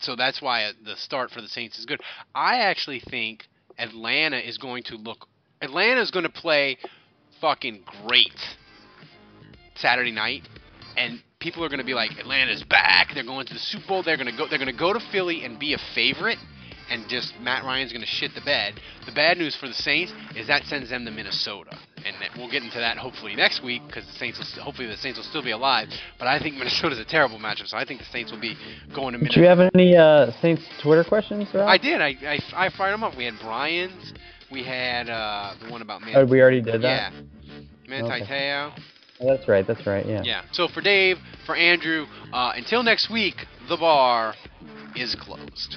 so 0.00 0.16
that's 0.16 0.40
why 0.40 0.70
the 0.84 0.96
start 0.96 1.30
for 1.30 1.40
the 1.40 1.48
Saints 1.48 1.78
is 1.78 1.86
good. 1.86 2.00
I 2.34 2.60
actually 2.60 3.00
think 3.00 3.44
Atlanta 3.78 4.38
is 4.38 4.58
going 4.58 4.82
to 4.84 4.96
look. 4.96 5.26
Atlanta 5.60 6.00
is 6.00 6.10
going 6.10 6.24
to 6.24 6.32
play 6.32 6.78
fucking 7.40 7.84
great 8.06 8.38
Saturday 9.76 10.10
night, 10.10 10.48
and 10.96 11.22
people 11.38 11.64
are 11.64 11.68
going 11.68 11.80
to 11.80 11.84
be 11.84 11.94
like, 11.94 12.12
Atlanta's 12.18 12.62
back. 12.62 13.08
They're 13.14 13.24
going 13.24 13.46
to 13.46 13.54
the 13.54 13.60
Super 13.60 13.86
Bowl. 13.88 14.02
They're 14.02 14.16
going 14.16 14.30
to 14.30 14.36
go. 14.36 14.46
They're 14.48 14.58
going 14.58 14.72
to 14.72 14.78
go 14.78 14.92
to 14.92 15.00
Philly 15.12 15.44
and 15.44 15.58
be 15.58 15.74
a 15.74 15.78
favorite, 15.94 16.38
and 16.90 17.08
just 17.08 17.32
Matt 17.40 17.64
Ryan's 17.64 17.92
going 17.92 18.02
to 18.02 18.06
shit 18.06 18.32
the 18.34 18.40
bed. 18.40 18.80
The 19.06 19.12
bad 19.12 19.38
news 19.38 19.56
for 19.56 19.68
the 19.68 19.74
Saints 19.74 20.12
is 20.36 20.46
that 20.48 20.64
sends 20.64 20.90
them 20.90 21.04
to 21.04 21.10
Minnesota, 21.10 21.78
and 22.04 22.16
we'll 22.36 22.50
get 22.50 22.62
into 22.62 22.78
that 22.78 22.98
hopefully 22.98 23.34
next 23.34 23.62
week 23.62 23.82
because 23.86 24.04
the 24.06 24.12
Saints 24.12 24.38
will. 24.38 24.62
Hopefully 24.62 24.88
the 24.88 24.96
Saints 24.96 25.18
will 25.18 25.24
still 25.24 25.42
be 25.42 25.52
alive. 25.52 25.88
But 26.18 26.28
I 26.28 26.38
think 26.38 26.54
Minnesota's 26.58 26.98
a 26.98 27.04
terrible 27.04 27.38
matchup, 27.38 27.66
so 27.66 27.76
I 27.76 27.84
think 27.84 28.00
the 28.00 28.06
Saints 28.06 28.32
will 28.32 28.40
be 28.40 28.56
going 28.94 29.12
to 29.12 29.18
Did 29.18 29.22
Minnesota. 29.36 29.40
you 29.40 29.46
have 29.46 29.70
any 29.74 29.96
uh, 29.96 30.32
Saints 30.42 30.62
Twitter 30.82 31.04
questions, 31.04 31.48
Ralph? 31.54 31.68
I 31.68 31.78
did. 31.78 32.00
I, 32.00 32.14
I, 32.26 32.66
I 32.66 32.70
fired 32.76 32.92
them 32.92 33.04
up. 33.04 33.16
We 33.16 33.24
had 33.24 33.34
Brian's. 33.40 34.12
We 34.50 34.64
had 34.64 35.08
uh, 35.08 35.54
the 35.62 35.70
one 35.70 35.80
about 35.80 36.02
Man. 36.02 36.14
Oh, 36.16 36.24
we 36.24 36.40
already 36.40 36.60
did 36.60 36.82
that? 36.82 37.12
Yeah. 37.12 37.20
Manti 37.88 38.22
Okay. 38.24 38.70
Oh, 39.20 39.26
that's 39.26 39.46
right. 39.48 39.66
That's 39.66 39.86
right. 39.86 40.04
Yeah. 40.06 40.22
Yeah. 40.24 40.42
So 40.52 40.66
for 40.68 40.80
Dave, 40.80 41.18
for 41.44 41.54
Andrew, 41.54 42.06
uh, 42.32 42.52
until 42.56 42.82
next 42.82 43.10
week, 43.10 43.34
the 43.68 43.76
bar 43.76 44.34
is 44.96 45.14
closed. 45.14 45.76